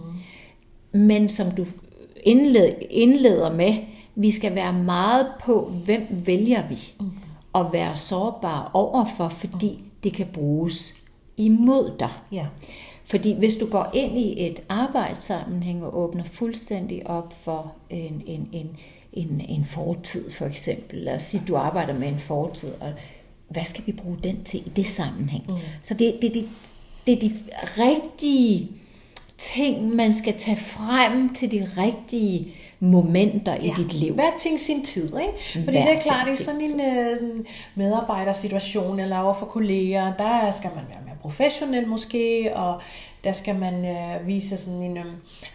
Mm. 0.93 1.01
Men 1.01 1.29
som 1.29 1.51
du 1.51 1.65
indled, 2.23 2.75
indleder 2.91 3.53
med, 3.53 3.75
vi 4.15 4.31
skal 4.31 4.55
være 4.55 4.73
meget 4.73 5.27
på, 5.45 5.73
hvem 5.85 6.07
vælger 6.11 6.69
vi 6.69 6.79
mm. 7.01 7.11
at 7.55 7.67
være 7.73 7.97
sårbare 7.97 8.69
overfor, 8.73 9.29
fordi 9.29 9.71
mm. 9.71 9.91
det 10.03 10.13
kan 10.13 10.27
bruges 10.33 10.95
imod 11.37 11.97
dig. 12.01 12.11
Ja. 12.33 12.47
Fordi 13.05 13.35
hvis 13.39 13.57
du 13.57 13.67
går 13.67 13.91
ind 13.95 14.19
i 14.19 14.47
et 14.47 14.63
arbejdssammenhæng 14.69 15.85
og 15.85 15.99
åbner 15.99 16.25
fuldstændig 16.25 17.07
op 17.07 17.33
for 17.33 17.73
en, 17.91 18.23
en, 18.27 18.49
en, 18.53 18.77
en, 19.13 19.41
en 19.49 19.65
fortid 19.65 20.31
for 20.31 20.47
eksempel, 20.47 20.99
lad 20.99 21.15
os 21.15 21.23
sige, 21.23 21.43
du 21.49 21.57
arbejder 21.57 21.95
med 21.95 22.09
en 22.09 22.19
fortid, 22.19 22.73
og 22.81 22.93
hvad 23.49 23.65
skal 23.65 23.87
vi 23.87 23.93
bruge 23.93 24.19
den 24.23 24.45
til 24.45 24.67
i 24.67 24.71
det 24.77 24.87
sammenhæng? 24.87 25.45
Mm. 25.49 25.55
Så 25.83 25.95
det, 25.95 26.19
det, 26.23 26.35
det, 26.35 26.49
det 27.07 27.15
er 27.15 27.21
de 27.21 27.33
rigtige 27.79 28.71
ting, 29.39 29.95
man 29.95 30.13
skal 30.13 30.35
tage 30.35 30.57
frem 30.57 31.35
til 31.35 31.51
de 31.51 31.71
rigtige 31.77 32.55
momenter 32.81 33.53
ja. 33.53 33.59
i 33.61 33.73
dit 33.77 33.93
liv. 33.93 34.15
Hver 34.15 34.31
ting 34.39 34.61
sin 34.61 34.85
tid, 34.85 35.05
ikke? 35.05 35.65
Fordi 35.65 35.79
Hver 35.79 35.89
det 35.89 35.97
er 35.97 36.01
klart, 36.01 36.29
i 36.31 36.43
sådan 36.43 36.61
en 36.61 36.81
uh, 36.81 37.45
medarbejdersituation 37.75 39.01
eller 39.01 39.19
over 39.19 39.35
for 39.35 39.47
kolleger, 39.47 40.17
der 40.17 40.53
skal 40.53 40.71
man 40.75 40.85
være 40.89 40.99
mere 41.05 41.14
professionel 41.25 41.89
måske, 41.89 42.53
og 42.55 42.81
der 43.25 43.33
skal 43.33 43.59
man 43.59 43.85
øh, 43.85 44.27
vise 44.27 44.57
sådan 44.57 44.83
en, 44.83 44.97
øh, 44.97 45.05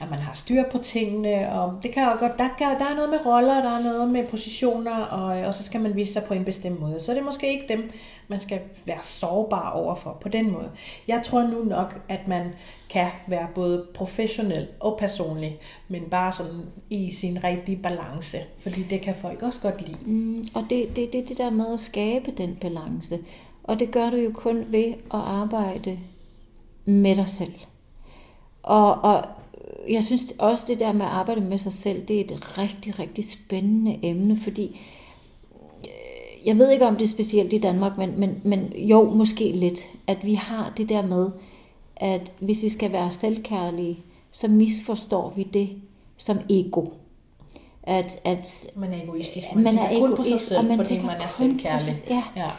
at 0.02 0.10
man 0.10 0.20
har 0.20 0.34
styr 0.34 0.64
på 0.72 0.78
tingene, 0.78 1.52
og 1.52 1.74
det 1.84 1.92
kan 1.92 2.04
jo 2.04 2.20
godt, 2.20 2.38
der, 2.38 2.50
kan, 2.58 2.80
der 2.80 2.86
er 2.86 2.96
noget 2.96 3.10
med 3.10 3.26
roller, 3.26 3.62
der 3.62 3.70
er 3.70 3.84
noget 3.84 4.12
med 4.12 4.28
positioner, 4.28 4.96
og, 4.96 5.40
øh, 5.40 5.48
og 5.48 5.54
så 5.54 5.64
skal 5.64 5.82
man 5.82 5.96
vise 5.96 6.14
sig 6.14 6.24
på 6.24 6.34
en 6.34 6.46
bestemt 6.46 6.80
måde. 6.80 7.00
Så 7.00 7.12
det 7.12 7.20
er 7.20 7.24
måske 7.24 7.54
ikke 7.54 7.66
dem, 7.70 7.92
man 8.28 8.40
skal 8.40 8.60
være 8.86 8.98
sårbar 9.02 9.70
overfor 9.72 10.18
på 10.22 10.30
den 10.30 10.52
måde. 10.52 10.70
Jeg 11.08 11.22
tror 11.24 11.42
nu 11.42 11.64
nok, 11.64 12.02
at 12.10 12.28
man 12.28 12.54
kan 12.90 13.08
være 13.28 13.48
både 13.56 13.86
professionel 13.94 14.68
og 14.80 14.98
personlig, 15.00 15.60
men 15.88 16.04
bare 16.12 16.32
sådan 16.32 16.62
i 16.90 17.12
sin 17.12 17.44
rigtige 17.44 17.78
balance, 17.78 18.38
fordi 18.60 18.84
det 18.84 19.02
kan 19.02 19.16
folk 19.16 19.42
også 19.44 19.62
godt 19.62 19.88
lide. 19.88 20.12
Mm, 20.12 20.46
og 20.54 20.66
det 20.70 20.90
er 20.90 20.94
det, 20.94 21.14
det, 21.14 21.30
det 21.30 21.38
der 21.38 21.50
med 21.50 21.74
at 21.74 21.80
skabe 21.80 22.32
den 22.32 22.58
balance, 22.62 23.20
og 23.70 23.80
det 23.80 23.92
gør 23.92 24.10
du 24.10 24.16
jo 24.16 24.32
kun 24.34 24.66
ved 24.68 24.86
at 24.88 25.20
arbejde 25.20 26.00
med 26.86 27.16
dig 27.16 27.30
selv. 27.30 27.54
Og, 28.64 28.94
og 28.94 29.26
jeg 29.90 30.04
synes 30.04 30.34
også, 30.40 30.66
det 30.68 30.80
der 30.80 30.94
med 30.94 31.06
at 31.06 31.12
arbejde 31.12 31.42
med 31.42 31.58
sig 31.58 31.74
selv, 31.74 32.08
det 32.08 32.16
er 32.16 32.22
et 32.22 32.58
rigtig, 32.58 33.00
rigtig 33.00 33.24
spændende 33.24 34.00
emne, 34.04 34.38
fordi 34.38 34.80
øh, 35.82 36.48
jeg 36.48 36.58
ved 36.58 36.72
ikke, 36.72 36.88
om 36.88 36.96
det 36.96 37.04
er 37.04 37.10
specielt 37.10 37.54
i 37.54 37.58
Danmark, 37.58 37.98
men, 37.98 38.20
men, 38.20 38.42
men 38.44 38.74
jo, 38.76 39.04
måske 39.04 39.52
lidt, 39.52 39.88
at 40.08 40.26
vi 40.26 40.34
har 40.34 40.74
det 40.78 40.90
der 40.90 41.02
med, 41.02 41.30
at 41.96 42.32
hvis 42.40 42.64
vi 42.64 42.70
skal 42.70 42.92
være 42.92 43.12
selvkærlige, 43.12 44.00
så 44.32 44.48
misforstår 44.48 45.34
vi 45.36 45.44
det 45.44 45.70
som 46.18 46.38
ego. 46.50 46.86
At, 47.84 48.20
at 48.26 48.68
man 48.76 48.94
er 48.94 49.04
egoistisk, 49.04 49.48
man, 49.56 49.64
man 49.64 49.78
er 49.78 49.86
egoist, 49.86 50.00
kun 50.00 50.16
på 50.16 50.24
sig 50.24 50.40
selv, 50.40 50.60
og 50.60 50.66
man 50.66 50.78
fordi 50.78 51.00
man 51.00 51.22
er 51.22 51.28
selvkærlig. 51.38 51.96
Sig, 51.96 52.10
ja. 52.10 52.24
ja. 52.36 52.50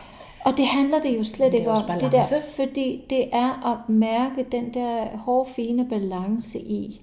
Og 0.45 0.57
det 0.57 0.67
handler 0.67 1.01
det 1.01 1.19
jo 1.19 1.25
slet 1.25 1.55
ikke 1.55 1.71
om, 1.71 1.87
balance. 1.87 2.05
det 2.05 2.13
der, 2.13 2.41
fordi 2.57 3.05
det 3.11 3.29
er 3.33 3.73
at 3.73 3.89
mærke 3.89 4.47
den 4.53 4.75
der 4.75 5.17
hårde, 5.17 5.51
fine 5.51 5.89
balance 5.89 6.59
i, 6.59 7.01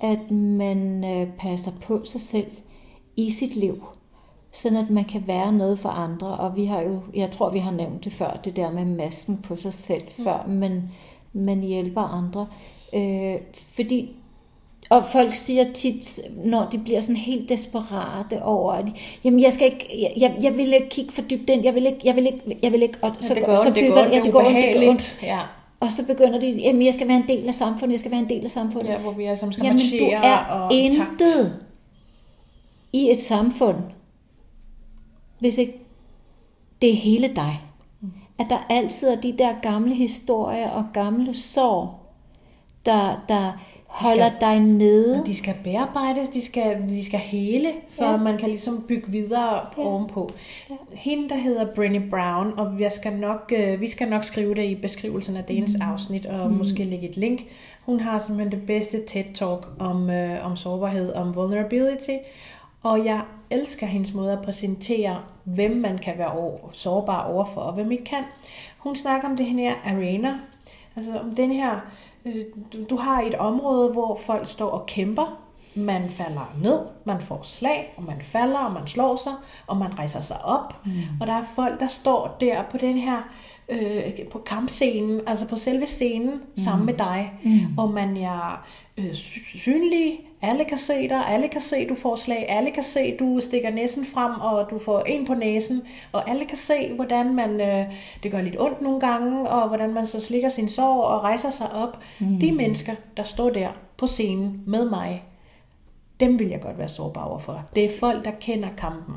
at 0.00 0.30
man 0.30 1.04
øh, 1.04 1.26
passer 1.38 1.72
på 1.82 2.04
sig 2.04 2.20
selv 2.20 2.50
i 3.16 3.30
sit 3.30 3.56
liv, 3.56 3.84
sådan 4.52 4.78
at 4.78 4.90
man 4.90 5.04
kan 5.04 5.26
være 5.26 5.52
noget 5.52 5.78
for 5.78 5.88
andre. 5.88 6.36
Og 6.36 6.56
vi 6.56 6.64
har 6.64 6.80
jo, 6.80 7.00
jeg 7.14 7.30
tror, 7.30 7.50
vi 7.50 7.58
har 7.58 7.70
nævnt 7.70 8.04
det 8.04 8.12
før, 8.12 8.40
det 8.44 8.56
der 8.56 8.70
med 8.70 8.84
masken 8.84 9.38
på 9.38 9.56
sig 9.56 9.72
selv, 9.72 10.02
mm. 10.18 10.24
før 10.24 10.46
man, 10.48 10.82
man 11.32 11.60
hjælper 11.60 12.00
andre. 12.00 12.46
Øh, 12.94 13.36
fordi 13.54 14.16
og 14.90 15.04
folk 15.04 15.34
siger 15.34 15.64
tit, 15.72 16.20
når 16.44 16.68
de 16.72 16.78
bliver 16.78 17.00
sådan 17.00 17.16
helt 17.16 17.48
desperate 17.48 18.42
over, 18.42 18.72
at 18.72 18.86
jamen 19.24 19.40
jeg 19.40 19.52
skal 19.52 19.66
ikke, 19.66 20.12
jeg, 20.16 20.38
jeg 20.42 20.56
vil 20.56 20.72
ikke 20.72 20.88
kigge 20.88 21.12
for 21.12 21.22
dybt 21.22 21.50
ind, 21.50 21.64
jeg 21.64 21.74
vil 21.74 21.86
ikke, 21.86 21.98
jeg 22.04 22.16
vil 22.16 22.26
ikke, 22.26 22.58
jeg 22.62 22.72
vil 22.72 22.82
ikke, 22.82 22.98
og 23.02 23.12
så, 23.20 23.34
ja, 23.34 23.40
det 23.40 23.48
går, 23.48 23.56
så 23.56 23.74
bygger, 23.74 23.82
det 23.84 23.94
går, 23.94 24.16
ja, 24.16 24.22
det 24.24 24.32
går, 24.32 24.42
det 24.42 24.74
går 24.74 24.90
ondt. 24.90 25.18
Ja. 25.22 25.40
Og 25.80 25.92
så 25.92 26.06
begynder 26.06 26.40
de, 26.40 26.48
jamen 26.48 26.82
jeg 26.82 26.94
skal 26.94 27.08
være 27.08 27.16
en 27.16 27.28
del 27.28 27.48
af 27.48 27.54
samfundet, 27.54 27.92
jeg 27.92 28.00
skal 28.00 28.10
være 28.10 28.20
en 28.20 28.28
del 28.28 28.44
af 28.44 28.50
samfundet. 28.50 28.88
Ja, 28.88 28.98
hvor 28.98 29.12
vi 29.12 29.24
alle 29.24 29.36
sammen 29.36 29.52
skal 29.52 29.64
jamen, 29.64 29.80
du 30.00 30.04
er 30.22 30.38
og 30.38 30.72
intet 30.72 31.18
takt. 31.18 31.52
i 32.92 33.10
et 33.10 33.20
samfund, 33.20 33.76
hvis 35.38 35.58
ikke 35.58 35.74
det 36.82 36.90
er 36.90 36.96
hele 36.96 37.28
dig. 37.28 37.60
At 38.38 38.46
der 38.50 38.66
altid 38.70 39.08
er 39.08 39.20
de 39.20 39.34
der 39.38 39.54
gamle 39.62 39.94
historier 39.94 40.70
og 40.70 40.84
gamle 40.92 41.34
sår, 41.34 42.12
der, 42.86 43.24
der, 43.28 43.52
holder 43.90 44.28
skal, 44.28 44.40
dig 44.40 44.60
nede. 44.60 45.22
De 45.26 45.36
skal 45.36 45.54
bearbejdes, 45.64 46.28
de 46.28 46.44
skal, 46.44 46.88
de 46.88 47.04
skal 47.04 47.18
hele, 47.18 47.68
for 47.90 48.04
ja. 48.04 48.16
man 48.16 48.38
kan 48.38 48.48
ligesom 48.48 48.84
bygge 48.88 49.12
videre 49.12 49.54
ja. 49.54 49.82
ovenpå. 49.82 50.30
Ja. 50.70 50.74
Hende, 50.92 51.28
der 51.28 51.36
hedder 51.36 51.64
Brené 51.64 52.10
Brown, 52.10 52.58
og 52.58 52.78
vi 52.78 52.86
skal 52.90 53.12
nok, 53.12 53.52
øh, 53.56 53.80
vi 53.80 53.88
skal 53.88 54.08
nok 54.08 54.24
skrive 54.24 54.54
det 54.54 54.64
i 54.64 54.74
beskrivelsen 54.74 55.36
af 55.36 55.44
dagens 55.44 55.74
mm. 55.74 55.82
afsnit, 55.82 56.26
og 56.26 56.50
mm. 56.50 56.56
måske 56.56 56.84
lægge 56.84 57.08
et 57.08 57.16
link. 57.16 57.40
Hun 57.86 58.00
har 58.00 58.18
simpelthen 58.18 58.60
det 58.60 58.66
bedste 58.66 58.98
TED-talk 59.10 59.66
om, 59.78 60.10
øh, 60.10 60.46
om 60.46 60.56
sårbarhed, 60.56 61.12
om 61.12 61.34
vulnerability, 61.34 62.16
og 62.82 63.04
jeg 63.04 63.20
elsker 63.50 63.86
hendes 63.86 64.14
måde 64.14 64.32
at 64.32 64.42
præsentere, 64.42 65.18
hvem 65.44 65.76
man 65.76 65.98
kan 65.98 66.14
være 66.18 66.32
over, 66.32 66.58
sårbar 66.72 67.22
overfor, 67.22 67.60
og 67.60 67.72
hvem 67.72 67.92
ikke 67.92 68.04
kan. 68.04 68.24
Hun 68.78 68.96
snakker 68.96 69.28
om 69.28 69.36
det 69.36 69.46
her 69.46 69.74
arena, 69.84 70.34
altså 70.96 71.18
om 71.18 71.34
den 71.34 71.52
her 71.52 71.80
Øh, 72.24 72.44
du 72.90 72.96
har 72.96 73.22
et 73.22 73.34
område, 73.34 73.92
hvor 73.92 74.16
folk 74.26 74.48
står 74.48 74.70
og 74.70 74.86
kæmper. 74.86 75.40
Man 75.74 76.10
falder 76.10 76.54
ned, 76.62 76.80
man 77.04 77.20
får 77.20 77.40
slag, 77.42 77.94
og 77.96 78.02
man 78.02 78.20
falder, 78.22 78.58
og 78.58 78.72
man 78.72 78.86
slår 78.86 79.16
sig, 79.16 79.32
og 79.66 79.76
man 79.76 79.98
rejser 79.98 80.20
sig 80.20 80.44
op. 80.44 80.86
Mm. 80.86 80.92
Og 81.20 81.26
der 81.26 81.32
er 81.32 81.44
folk, 81.54 81.80
der 81.80 81.86
står 81.86 82.36
der 82.40 82.62
på 82.70 82.76
den 82.76 82.98
her 82.98 83.22
øh, 83.68 84.28
på 84.30 84.38
kampscenen, 84.38 85.20
altså 85.26 85.48
på 85.48 85.56
selve 85.56 85.86
scenen, 85.86 86.30
mm. 86.30 86.56
sammen 86.56 86.86
med 86.86 86.94
dig. 86.94 87.32
Mm. 87.44 87.78
Og 87.78 87.90
man 87.90 88.16
er 88.16 88.66
øh, 88.96 89.14
synlig, 89.56 90.29
alle 90.42 90.64
kan 90.64 90.78
se 90.78 91.08
dig, 91.08 91.26
alle 91.28 91.48
kan 91.48 91.60
se, 91.60 91.88
du 91.88 91.94
får 91.94 92.16
slag, 92.16 92.46
alle 92.48 92.70
kan 92.70 92.82
se, 92.82 93.16
du 93.16 93.40
stikker 93.40 93.70
næsen 93.70 94.04
frem, 94.04 94.32
og 94.40 94.70
du 94.70 94.78
får 94.78 95.00
en 95.00 95.26
på 95.26 95.34
næsen, 95.34 95.82
og 96.12 96.30
alle 96.30 96.44
kan 96.44 96.56
se, 96.56 96.92
hvordan 96.94 97.34
man, 97.34 97.60
øh, 97.60 97.84
det 98.22 98.30
gør 98.30 98.40
lidt 98.40 98.60
ondt 98.60 98.80
nogle 98.80 99.00
gange, 99.00 99.48
og 99.48 99.68
hvordan 99.68 99.94
man 99.94 100.06
så 100.06 100.20
slikker 100.20 100.48
sin 100.48 100.68
sår 100.68 101.02
og 101.02 101.22
rejser 101.22 101.50
sig 101.50 101.72
op. 101.72 101.98
Mm. 102.18 102.40
De 102.40 102.52
mennesker, 102.52 102.94
der 103.16 103.22
står 103.22 103.50
der 103.50 103.68
på 103.96 104.06
scenen 104.06 104.62
med 104.66 104.90
mig, 104.90 105.24
dem 106.20 106.38
vil 106.38 106.48
jeg 106.48 106.60
godt 106.60 106.78
være 106.78 106.88
sårbar 106.88 107.24
overfor. 107.24 107.64
Det 107.74 107.84
er 107.84 107.98
folk, 108.00 108.24
der 108.24 108.30
kender 108.40 108.68
kampen. 108.76 109.14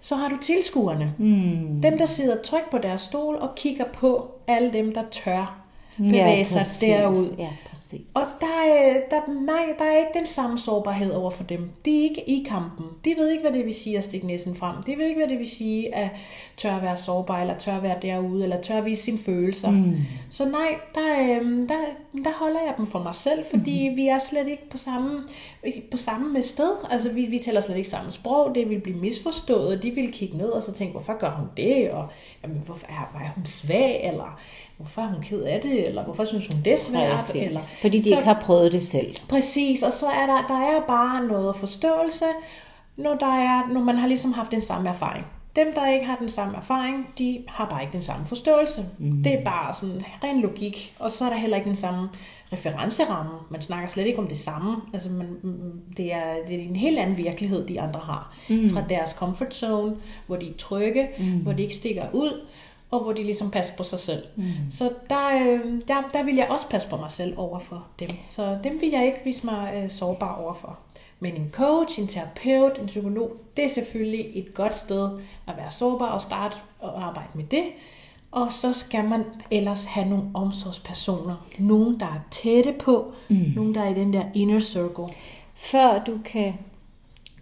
Så 0.00 0.16
har 0.16 0.28
du 0.28 0.36
tilskuerne. 0.36 1.14
Mm. 1.18 1.80
Dem, 1.82 1.98
der 1.98 2.06
sidder 2.06 2.42
trygt 2.42 2.70
på 2.70 2.78
deres 2.78 3.00
stol 3.00 3.36
og 3.36 3.54
kigger 3.56 3.84
på 3.92 4.30
alle 4.46 4.70
dem, 4.70 4.94
der 4.94 5.02
tør 5.10 5.61
bevæge 5.96 6.36
ja, 6.36 6.42
sig 6.42 6.88
derud. 6.88 7.36
Ja, 7.38 7.48
præcis. 7.70 8.00
Og 8.14 8.22
der 8.40 8.46
er, 8.46 9.00
der, 9.10 9.32
nej, 9.40 9.74
der 9.78 9.84
er 9.84 9.98
ikke 9.98 10.18
den 10.18 10.26
samme 10.26 10.58
sårbarhed 10.58 11.12
over 11.12 11.30
for 11.30 11.44
dem. 11.44 11.70
De 11.84 11.98
er 11.98 12.02
ikke 12.02 12.30
i 12.30 12.46
kampen. 12.48 12.86
De 13.04 13.14
ved 13.18 13.30
ikke, 13.30 13.42
hvad 13.42 13.52
det 13.52 13.64
vil 13.64 13.74
sige 13.74 13.98
at 13.98 14.04
stikke 14.04 14.26
næsen 14.26 14.54
frem. 14.54 14.82
De 14.82 14.98
ved 14.98 15.06
ikke, 15.06 15.20
hvad 15.20 15.28
det 15.28 15.38
vil 15.38 15.50
sige 15.50 15.94
at 15.94 16.10
tør 16.56 16.76
at 16.76 16.82
være 16.82 16.96
sårbar, 16.96 17.40
eller 17.40 17.58
tør 17.58 17.76
at 17.76 17.82
være 17.82 17.96
derude, 18.02 18.42
eller 18.42 18.60
tør 18.60 18.78
at 18.78 18.84
vise 18.84 19.02
sine 19.02 19.18
følelser. 19.18 19.70
Mm. 19.70 19.96
Så 20.30 20.44
nej, 20.44 20.74
der, 20.94 21.36
øhm, 21.36 21.68
der, 21.68 21.74
der 22.24 22.38
holder 22.38 22.60
jeg 22.66 22.74
dem 22.76 22.86
for 22.86 22.98
mig 22.98 23.14
selv, 23.14 23.44
fordi 23.50 23.88
mm. 23.88 23.96
vi 23.96 24.08
er 24.08 24.18
slet 24.18 24.48
ikke 24.48 24.70
på 24.70 24.78
samme, 24.78 25.20
på 25.90 25.96
samme 25.96 26.32
med 26.32 26.42
sted. 26.42 26.72
Altså, 26.90 27.12
vi, 27.12 27.26
vi 27.26 27.38
taler 27.38 27.60
slet 27.60 27.76
ikke 27.76 27.88
samme 27.88 28.12
sprog. 28.12 28.54
Det 28.54 28.70
vil 28.70 28.80
blive 28.80 28.98
misforstået. 28.98 29.82
De 29.82 29.90
vil 29.90 30.12
kigge 30.12 30.36
ned 30.36 30.48
og 30.48 30.62
så 30.62 30.72
tænke, 30.72 30.92
hvorfor 30.92 31.18
gør 31.18 31.30
hun 31.30 31.46
det? 31.56 31.90
Og 31.90 32.08
jamen, 32.42 32.62
hvorfor 32.66 32.86
er, 32.86 33.20
er 33.24 33.32
hun 33.34 33.46
svag? 33.46 34.08
Eller 34.08 34.38
hvorfor 34.76 35.02
er 35.02 35.06
hun 35.06 35.22
ked 35.22 35.42
af 35.42 35.60
det, 35.60 35.88
eller 35.88 36.04
hvorfor 36.04 36.24
synes 36.24 36.46
hun 36.46 36.56
det 36.64 36.80
svært. 36.80 37.12
Præcis. 37.12 37.42
Eller, 37.42 37.60
Fordi 37.80 37.98
de 37.98 38.02
så, 38.02 38.10
ikke 38.10 38.24
har 38.24 38.40
prøvet 38.42 38.72
det 38.72 38.84
selv. 38.84 39.14
Præcis, 39.28 39.82
og 39.82 39.92
så 39.92 40.06
er 40.06 40.26
der, 40.26 40.46
der 40.48 40.60
er 40.60 40.86
bare 40.88 41.26
noget 41.26 41.56
forståelse, 41.56 42.24
når, 42.96 43.14
der 43.14 43.26
er, 43.26 43.68
når 43.72 43.80
man 43.80 43.96
har 43.96 44.06
ligesom 44.06 44.32
haft 44.32 44.50
den 44.50 44.60
samme 44.60 44.88
erfaring. 44.88 45.26
Dem, 45.56 45.74
der 45.74 45.92
ikke 45.92 46.06
har 46.06 46.16
den 46.16 46.28
samme 46.28 46.56
erfaring, 46.56 47.08
de 47.18 47.44
har 47.48 47.68
bare 47.68 47.82
ikke 47.82 47.92
den 47.92 48.02
samme 48.02 48.26
forståelse. 48.26 48.86
Mm. 48.98 49.22
Det 49.22 49.34
er 49.34 49.44
bare 49.44 49.74
sådan 49.74 50.02
ren 50.24 50.40
logik, 50.40 50.94
og 50.98 51.10
så 51.10 51.24
er 51.24 51.28
der 51.28 51.36
heller 51.36 51.56
ikke 51.56 51.68
den 51.68 51.76
samme 51.76 52.08
referenceramme. 52.52 53.32
Man 53.50 53.62
snakker 53.62 53.88
slet 53.88 54.06
ikke 54.06 54.18
om 54.18 54.26
det 54.26 54.38
samme. 54.38 54.76
Altså, 54.92 55.10
man, 55.10 55.36
det, 55.96 56.12
er, 56.12 56.34
det 56.48 56.56
er 56.56 56.62
en 56.62 56.76
helt 56.76 56.98
anden 56.98 57.16
virkelighed, 57.16 57.66
de 57.66 57.80
andre 57.80 58.00
har. 58.00 58.36
Mm. 58.48 58.70
Fra 58.70 58.82
deres 58.88 59.10
comfort 59.10 59.54
zone, 59.54 59.96
hvor 60.26 60.36
de 60.36 60.46
er 60.48 60.56
trygge, 60.58 61.08
mm. 61.18 61.24
hvor 61.24 61.52
de 61.52 61.62
ikke 61.62 61.74
stikker 61.74 62.04
ud, 62.12 62.46
og 62.92 63.00
hvor 63.02 63.12
de 63.12 63.22
ligesom 63.22 63.50
passer 63.50 63.74
på 63.76 63.82
sig 63.82 63.98
selv. 63.98 64.22
Mm. 64.36 64.44
Så 64.70 64.90
der, 65.10 65.28
øh, 65.28 65.80
der, 65.88 66.08
der 66.12 66.22
vil 66.22 66.34
jeg 66.34 66.46
også 66.50 66.68
passe 66.68 66.88
på 66.88 66.96
mig 66.96 67.10
selv 67.10 67.34
over 67.36 67.58
for 67.58 67.86
dem. 67.98 68.08
Så 68.26 68.58
dem 68.64 68.80
vil 68.80 68.90
jeg 68.90 69.06
ikke 69.06 69.20
vise 69.24 69.46
mig 69.46 69.72
øh, 69.76 69.90
sårbar 69.90 70.42
overfor. 70.42 70.78
Men 71.20 71.36
en 71.36 71.50
coach, 71.50 72.00
en 72.00 72.06
terapeut, 72.06 72.78
en 72.78 72.86
psykolog, 72.86 73.36
det 73.56 73.64
er 73.64 73.68
selvfølgelig 73.68 74.30
et 74.34 74.54
godt 74.54 74.76
sted 74.76 75.10
at 75.46 75.56
være 75.56 75.70
sårbar 75.70 76.06
og 76.06 76.20
starte 76.20 76.56
og 76.80 77.04
arbejde 77.04 77.28
med 77.34 77.44
det. 77.44 77.64
Og 78.30 78.52
så 78.52 78.72
skal 78.72 79.04
man 79.04 79.24
ellers 79.50 79.84
have 79.84 80.08
nogle 80.08 80.24
omsorgspersoner. 80.34 81.46
Nogen, 81.58 82.00
der 82.00 82.06
er 82.06 82.20
tætte 82.30 82.72
på. 82.72 83.12
Mm. 83.28 83.52
Nogen, 83.56 83.74
der 83.74 83.82
er 83.82 83.88
i 83.88 83.94
den 83.94 84.12
der 84.12 84.24
inner 84.34 84.60
circle. 84.60 85.06
Før 85.54 86.04
du 86.06 86.18
kan 86.24 86.54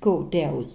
gå 0.00 0.28
derud 0.32 0.70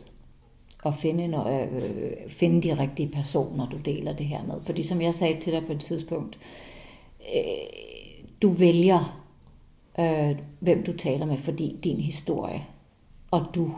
at 0.86 0.96
finde, 0.96 1.27
når, 1.27 1.48
øh, 1.48 2.12
finde 2.27 2.62
de 2.62 2.80
rigtige 2.80 3.10
personer, 3.10 3.70
du 3.70 3.77
deler 3.77 4.13
det 4.13 4.25
her 4.25 4.44
med. 4.44 4.56
Fordi 4.63 4.84
som 4.84 5.01
jeg 5.01 5.13
sagde 5.13 5.39
til 5.39 5.54
dig 5.54 5.65
på 5.65 5.74
et 5.74 5.80
tidspunkt, 5.80 6.39
øh, 7.36 7.42
du 8.42 8.50
vælger, 8.50 9.22
øh, 10.00 10.38
hvem 10.60 10.84
du 10.84 10.94
taler 10.94 11.25
med, 11.25 11.38
fordi 11.38 11.75
din 11.84 12.00
historie 12.00 12.65
og 13.36 13.56
du 13.56 13.72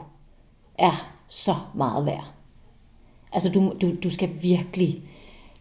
er 0.77 1.13
så 1.29 1.55
meget 1.75 2.05
værd. 2.05 2.33
Altså 3.33 3.49
du, 3.51 3.73
du, 3.81 3.95
du 4.03 4.09
skal 4.09 4.29
virkelig 4.41 5.03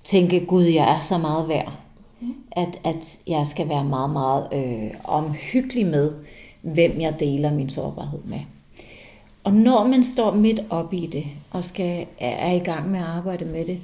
tænke, 0.04 0.46
Gud, 0.46 0.62
jeg 0.62 0.96
er 0.96 1.00
så 1.00 1.18
meget 1.18 1.48
værd, 1.48 1.72
at, 2.52 2.80
at 2.84 3.18
jeg 3.26 3.46
skal 3.46 3.68
være 3.68 3.84
meget, 3.84 4.10
meget 4.10 4.48
øh, 4.52 4.90
omhyggelig 5.04 5.86
med, 5.86 6.14
hvem 6.62 7.00
jeg 7.00 7.20
deler 7.20 7.54
min 7.54 7.70
sårbarhed 7.70 8.22
med. 8.24 8.40
Og 9.46 9.52
når 9.52 9.86
man 9.86 10.04
står 10.04 10.34
midt 10.34 10.60
op 10.70 10.92
i 10.92 11.06
det, 11.06 11.26
og 11.50 11.64
skal, 11.64 12.06
er 12.18 12.52
i 12.52 12.58
gang 12.58 12.90
med 12.90 12.98
at 12.98 13.04
arbejde 13.04 13.44
med 13.44 13.64
det, 13.64 13.78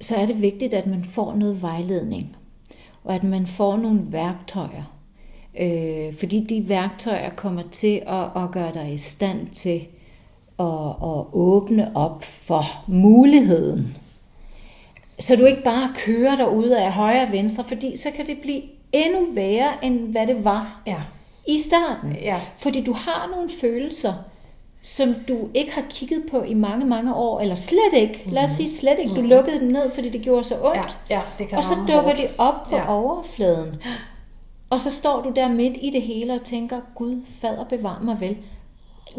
så 0.00 0.16
er 0.16 0.26
det 0.26 0.42
vigtigt, 0.42 0.74
at 0.74 0.86
man 0.86 1.04
får 1.04 1.34
noget 1.34 1.62
vejledning, 1.62 2.36
og 3.04 3.14
at 3.14 3.24
man 3.24 3.46
får 3.46 3.76
nogle 3.76 4.02
værktøjer, 4.08 4.92
Øh, 5.60 6.14
fordi 6.18 6.44
de 6.44 6.68
værktøjer 6.68 7.30
kommer 7.30 7.62
til 7.72 8.02
at, 8.06 8.42
at 8.42 8.50
gøre 8.52 8.72
dig 8.74 8.92
i 8.92 8.98
stand 8.98 9.48
til 9.48 9.86
at, 10.58 10.88
at 11.02 11.24
åbne 11.32 11.96
op 11.96 12.24
for 12.24 12.62
muligheden. 12.86 13.96
Så 15.18 15.36
du 15.36 15.44
ikke 15.44 15.62
bare 15.62 15.92
kører 15.96 16.36
dig 16.36 16.50
ud 16.50 16.68
af 16.68 16.92
højre 16.92 17.22
og 17.22 17.32
venstre, 17.32 17.64
fordi 17.64 17.96
så 17.96 18.08
kan 18.16 18.26
det 18.26 18.38
blive 18.42 18.62
endnu 18.92 19.34
værre, 19.34 19.84
end 19.84 20.00
hvad 20.00 20.26
det 20.26 20.44
var 20.44 20.82
ja. 20.86 21.00
i 21.46 21.58
starten. 21.58 22.16
Ja. 22.22 22.40
Fordi 22.56 22.84
du 22.84 22.92
har 22.92 23.28
nogle 23.34 23.50
følelser, 23.60 24.12
som 24.86 25.14
du 25.28 25.48
ikke 25.54 25.72
har 25.72 25.84
kigget 25.90 26.24
på 26.30 26.42
i 26.42 26.54
mange, 26.54 26.86
mange 26.86 27.14
år, 27.14 27.40
eller 27.40 27.54
slet 27.54 27.92
ikke. 27.94 28.22
Lad 28.26 28.44
os 28.44 28.50
sige 28.50 28.70
slet 28.70 28.98
ikke. 28.98 29.08
Du 29.10 29.14
mm-hmm. 29.14 29.28
lukkede 29.28 29.60
dem 29.60 29.68
ned, 29.68 29.90
fordi 29.90 30.08
det 30.08 30.22
gjorde 30.22 30.44
så 30.44 30.54
ondt. 30.62 30.98
Ja, 31.10 31.16
ja, 31.16 31.20
det 31.38 31.48
kan 31.48 31.58
og 31.58 31.64
så 31.64 31.74
dukker 31.74 32.02
hårdt. 32.02 32.18
de 32.18 32.28
op 32.38 32.54
på 32.70 32.76
ja. 32.76 32.94
overfladen. 32.94 33.82
Og 34.70 34.80
så 34.80 34.90
står 34.90 35.22
du 35.22 35.32
der 35.36 35.48
midt 35.48 35.76
i 35.80 35.90
det 35.90 36.02
hele 36.02 36.34
og 36.34 36.42
tænker, 36.42 36.80
Gud, 36.94 37.20
fader 37.30 37.64
bevar 37.64 38.00
mig 38.02 38.20
vel. 38.20 38.36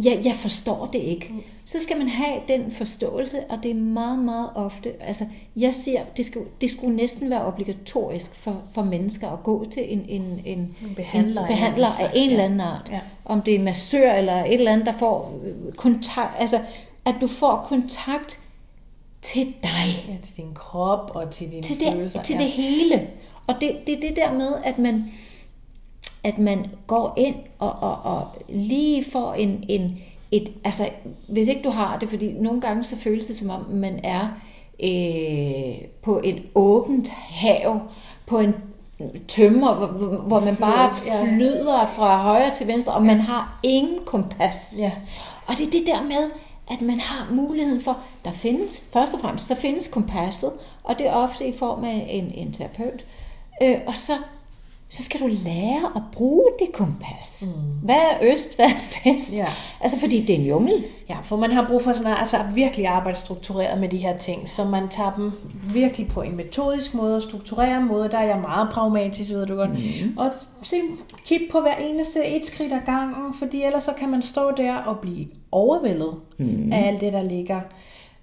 Ja, 0.04 0.18
jeg 0.26 0.34
forstår 0.36 0.90
det 0.94 1.00
ikke. 1.00 1.34
Så 1.68 1.80
skal 1.80 1.98
man 1.98 2.10
have 2.10 2.42
den 2.48 2.72
forståelse, 2.72 3.44
og 3.50 3.60
det 3.64 3.72
er 3.72 3.76
meget, 3.76 4.20
meget 4.20 4.50
ofte, 4.56 4.94
altså 5.04 5.26
jeg 5.56 5.74
siger, 5.74 6.04
det 6.18 6.26
skulle, 6.26 6.46
det 6.62 6.70
skulle 6.70 6.96
næsten 6.96 7.30
være 7.30 7.46
obligatorisk 7.46 8.36
for, 8.36 8.62
for 8.72 8.84
mennesker 8.84 9.30
at 9.30 9.44
gå 9.44 9.66
til 9.72 9.94
en, 9.94 10.06
en, 10.08 10.42
en, 10.46 10.60
en 10.82 10.96
behandler, 10.96 11.42
en 11.42 11.48
behandler 11.48 11.88
af 11.88 12.12
en 12.16 12.30
eller 12.30 12.44
anden 12.44 12.60
art. 12.60 12.90
Ja. 12.92 13.00
Om 13.26 13.42
det 13.42 13.54
er 13.54 13.60
en 13.60 13.64
massør 13.64 14.14
eller 14.14 14.44
et 14.44 14.54
eller 14.54 14.72
andet, 14.72 14.86
der 14.86 14.94
får 14.94 15.40
kontakt, 15.78 16.32
altså 16.40 16.60
at 17.06 17.16
du 17.22 17.28
får 17.28 17.66
kontakt 17.70 18.40
til 19.22 19.46
dig. 19.46 20.08
Ja, 20.08 20.16
til 20.24 20.38
din 20.38 20.54
krop 20.54 21.12
og 21.14 21.32
til 21.32 21.52
dine 21.52 21.62
til 21.62 21.80
det, 21.80 21.94
følelser. 21.94 22.22
Til 22.22 22.36
ja. 22.36 22.42
det 22.42 22.52
hele. 22.52 23.08
Og 23.48 23.56
det 23.62 23.72
er 23.72 23.86
det, 23.88 24.02
det 24.02 24.16
der 24.16 24.34
med, 24.34 24.54
at 24.64 24.78
man, 24.78 25.12
at 26.24 26.38
man 26.38 26.66
går 26.88 27.14
ind 27.18 27.36
og, 27.60 27.72
og, 27.72 28.02
og 28.04 28.28
lige 28.50 29.04
får 29.12 29.34
en, 29.34 29.66
en 29.70 30.00
et, 30.32 30.52
altså 30.64 30.90
hvis 31.28 31.48
ikke 31.48 31.62
du 31.62 31.70
har 31.70 32.00
det, 32.00 32.10
fordi 32.10 32.34
nogle 32.34 32.62
gange 32.62 32.84
så 32.84 32.98
føles 32.98 33.26
det 33.26 33.36
som 33.36 33.50
om 33.50 33.66
man 33.70 34.00
er 34.04 34.28
øh, 34.84 35.88
på 36.04 36.22
et 36.24 36.44
åbent 36.56 37.10
hav, 37.10 37.82
på 38.26 38.40
en 38.40 38.56
tømmer, 39.28 39.76
hvor, 39.76 40.08
hvor 40.08 40.40
man 40.40 40.56
bare 40.56 40.92
flyder 41.36 41.86
fra 41.86 42.22
højre 42.22 42.52
til 42.52 42.68
venstre, 42.68 42.94
og 42.94 43.06
man 43.06 43.20
har 43.20 43.60
ingen 43.64 44.00
kompas. 44.06 44.76
Ja. 44.78 44.92
Og 45.48 45.58
det 45.58 45.68
er 45.68 45.72
det 45.72 45.88
der 45.88 46.04
med, 46.04 46.32
at 46.72 46.82
man 46.82 47.00
har 47.00 47.34
muligheden 47.34 47.82
for, 47.82 47.98
der 48.26 48.32
findes, 48.32 48.84
først 48.94 49.14
og 49.14 49.20
fremmest, 49.20 49.48
så 49.48 49.56
findes 49.56 49.88
kompasset, 49.88 50.52
og 50.84 51.00
det 51.00 51.08
er 51.08 51.14
ofte 51.14 51.48
i 51.48 51.58
form 51.58 51.84
af 51.84 52.08
en, 52.10 52.32
en 52.36 52.54
terapeut, 52.54 53.06
øh, 53.64 53.76
og 53.88 53.98
så 53.98 54.14
så 54.90 55.04
skal 55.04 55.20
du 55.20 55.28
lære 55.28 55.92
at 55.96 56.02
bruge 56.12 56.52
det 56.60 56.68
kompas. 56.74 57.46
Mm. 57.48 57.62
Hvad 57.84 57.96
er 57.96 58.32
øst, 58.34 58.56
hvad 58.56 58.66
er 58.66 59.10
vest? 59.12 59.34
Ja. 59.34 59.48
Altså 59.82 60.00
fordi 60.00 60.22
det 60.22 60.30
er 60.30 60.40
en 60.40 60.46
jungle. 60.46 60.84
Ja, 61.10 61.18
for 61.24 61.38
man 61.38 61.52
har 61.52 61.68
brug 61.68 61.82
for 61.82 61.94
sådan 61.94 62.12
at 62.12 62.20
altså 62.20 62.38
virkelig 62.56 62.88
arbejde 62.88 63.18
struktureret 63.18 63.82
med 63.82 63.90
de 63.90 63.98
her 63.98 64.18
ting, 64.18 64.50
så 64.50 64.66
man 64.66 64.90
tager 64.90 65.14
dem 65.14 65.32
virkelig 65.74 66.08
på 66.08 66.22
en 66.22 66.36
metodisk 66.36 66.94
måde, 66.94 67.22
struktureret 67.22 67.84
måde, 67.84 68.10
der 68.10 68.18
er 68.18 68.26
jeg 68.26 68.40
meget 68.40 68.70
pragmatisk, 68.70 69.32
ved 69.32 69.46
du 69.46 69.56
godt. 69.56 69.72
Mm. 69.72 70.18
Og 70.18 70.32
se, 70.62 70.76
kig 71.26 71.42
på 71.52 71.60
hver 71.62 71.76
eneste 71.76 72.26
et 72.26 72.46
skridt 72.46 72.74
ad 72.74 72.82
gangen, 72.86 73.34
fordi 73.34 73.64
ellers 73.64 73.84
så 73.84 73.94
kan 73.94 74.10
man 74.10 74.22
stå 74.22 74.52
der 74.52 74.76
og 74.76 75.00
blive 75.00 75.28
overvældet 75.52 76.14
mm. 76.38 76.74
af 76.74 76.88
alt 76.88 77.02
det, 77.02 77.14
der 77.14 77.24
ligger 77.24 77.62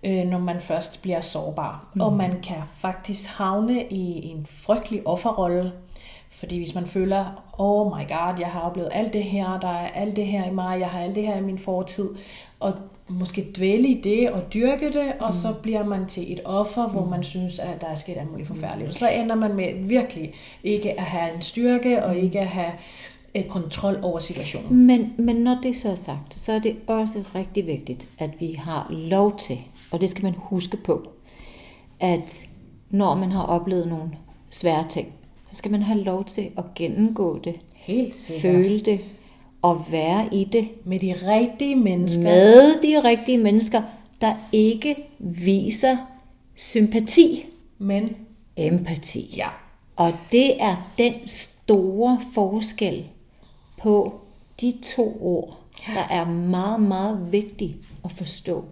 øh, 0.04 0.24
når 0.24 0.38
man 0.38 0.60
først 0.60 1.02
bliver 1.02 1.20
sårbar. 1.20 1.84
Mm. 1.94 2.00
Og 2.00 2.12
man 2.12 2.30
kan 2.42 2.56
faktisk 2.78 3.26
havne 3.26 3.84
i 3.84 4.26
en 4.30 4.46
frygtelig 4.50 5.06
offerrolle, 5.06 5.72
fordi 6.38 6.56
hvis 6.56 6.74
man 6.74 6.86
føler, 6.86 7.44
oh 7.58 7.86
my 7.86 8.08
god, 8.08 8.38
jeg 8.38 8.48
har 8.48 8.60
oplevet 8.60 8.88
alt 8.92 9.12
det 9.12 9.24
her, 9.24 9.60
der 9.60 9.68
er 9.68 9.88
alt 9.88 10.16
det 10.16 10.26
her 10.26 10.50
i 10.50 10.54
mig, 10.54 10.80
jeg 10.80 10.88
har 10.88 11.00
alt 11.00 11.14
det 11.14 11.26
her 11.26 11.36
i 11.36 11.40
min 11.40 11.58
fortid, 11.58 12.08
og 12.60 12.74
måske 13.08 13.52
dvæle 13.56 13.88
i 13.88 14.00
det 14.00 14.30
og 14.30 14.54
dyrke 14.54 14.92
det, 14.92 15.12
og 15.20 15.26
mm. 15.26 15.32
så 15.32 15.54
bliver 15.62 15.84
man 15.84 16.06
til 16.06 16.32
et 16.32 16.40
offer, 16.44 16.88
hvor 16.88 17.04
mm. 17.04 17.10
man 17.10 17.22
synes, 17.22 17.58
at 17.58 17.80
der 17.80 17.86
er 17.86 17.94
sket 17.94 18.16
alt 18.16 18.30
muligt 18.30 18.48
forfærdeligt. 18.48 18.88
Og 18.88 18.94
så 18.94 19.08
ender 19.08 19.34
man 19.34 19.54
med 19.54 19.88
virkelig 19.88 20.34
ikke 20.64 21.00
at 21.00 21.06
have 21.06 21.34
en 21.34 21.42
styrke, 21.42 22.04
og 22.04 22.14
mm. 22.14 22.20
ikke 22.20 22.40
at 22.40 22.46
have 22.46 22.72
et 23.34 23.48
kontrol 23.48 23.98
over 24.02 24.18
situationen. 24.18 24.86
Men, 24.86 25.14
men 25.18 25.36
når 25.36 25.58
det 25.62 25.76
så 25.76 25.90
er 25.90 25.94
sagt, 25.94 26.34
så 26.34 26.52
er 26.52 26.58
det 26.58 26.76
også 26.86 27.24
rigtig 27.34 27.66
vigtigt, 27.66 28.08
at 28.18 28.30
vi 28.40 28.52
har 28.52 28.86
lov 28.90 29.36
til, 29.36 29.58
og 29.90 30.00
det 30.00 30.10
skal 30.10 30.24
man 30.24 30.34
huske 30.38 30.76
på, 30.76 31.08
at 32.00 32.46
når 32.90 33.14
man 33.14 33.32
har 33.32 33.42
oplevet 33.42 33.88
nogle 33.88 34.10
svære 34.50 34.86
ting, 34.88 35.14
så 35.54 35.58
skal 35.58 35.70
man 35.70 35.82
have 35.82 36.00
lov 36.00 36.24
til 36.24 36.50
at 36.58 36.64
gennemgå 36.74 37.38
det. 37.38 37.60
Helt 37.74 38.16
sikkert. 38.16 38.42
Føle 38.42 38.80
det 38.80 39.00
og 39.62 39.84
være 39.90 40.34
i 40.34 40.44
det. 40.44 40.68
Med 40.84 40.98
de 40.98 41.14
rigtige 41.26 41.76
mennesker. 41.76 42.22
Med 42.22 42.82
de 42.82 43.08
rigtige 43.08 43.38
mennesker, 43.38 43.82
der 44.20 44.34
ikke 44.52 44.96
viser 45.18 45.96
sympati, 46.54 47.44
men 47.78 48.16
empati. 48.56 49.34
Ja. 49.36 49.48
Og 49.96 50.12
det 50.32 50.62
er 50.62 50.90
den 50.98 51.14
store 51.26 52.20
forskel 52.32 53.04
på 53.78 54.20
de 54.60 54.74
to 54.82 55.18
ord, 55.20 55.60
der 55.86 56.14
er 56.14 56.30
meget, 56.30 56.82
meget 56.82 57.32
vigtigt 57.32 57.76
at 58.04 58.12
forstå. 58.12 58.64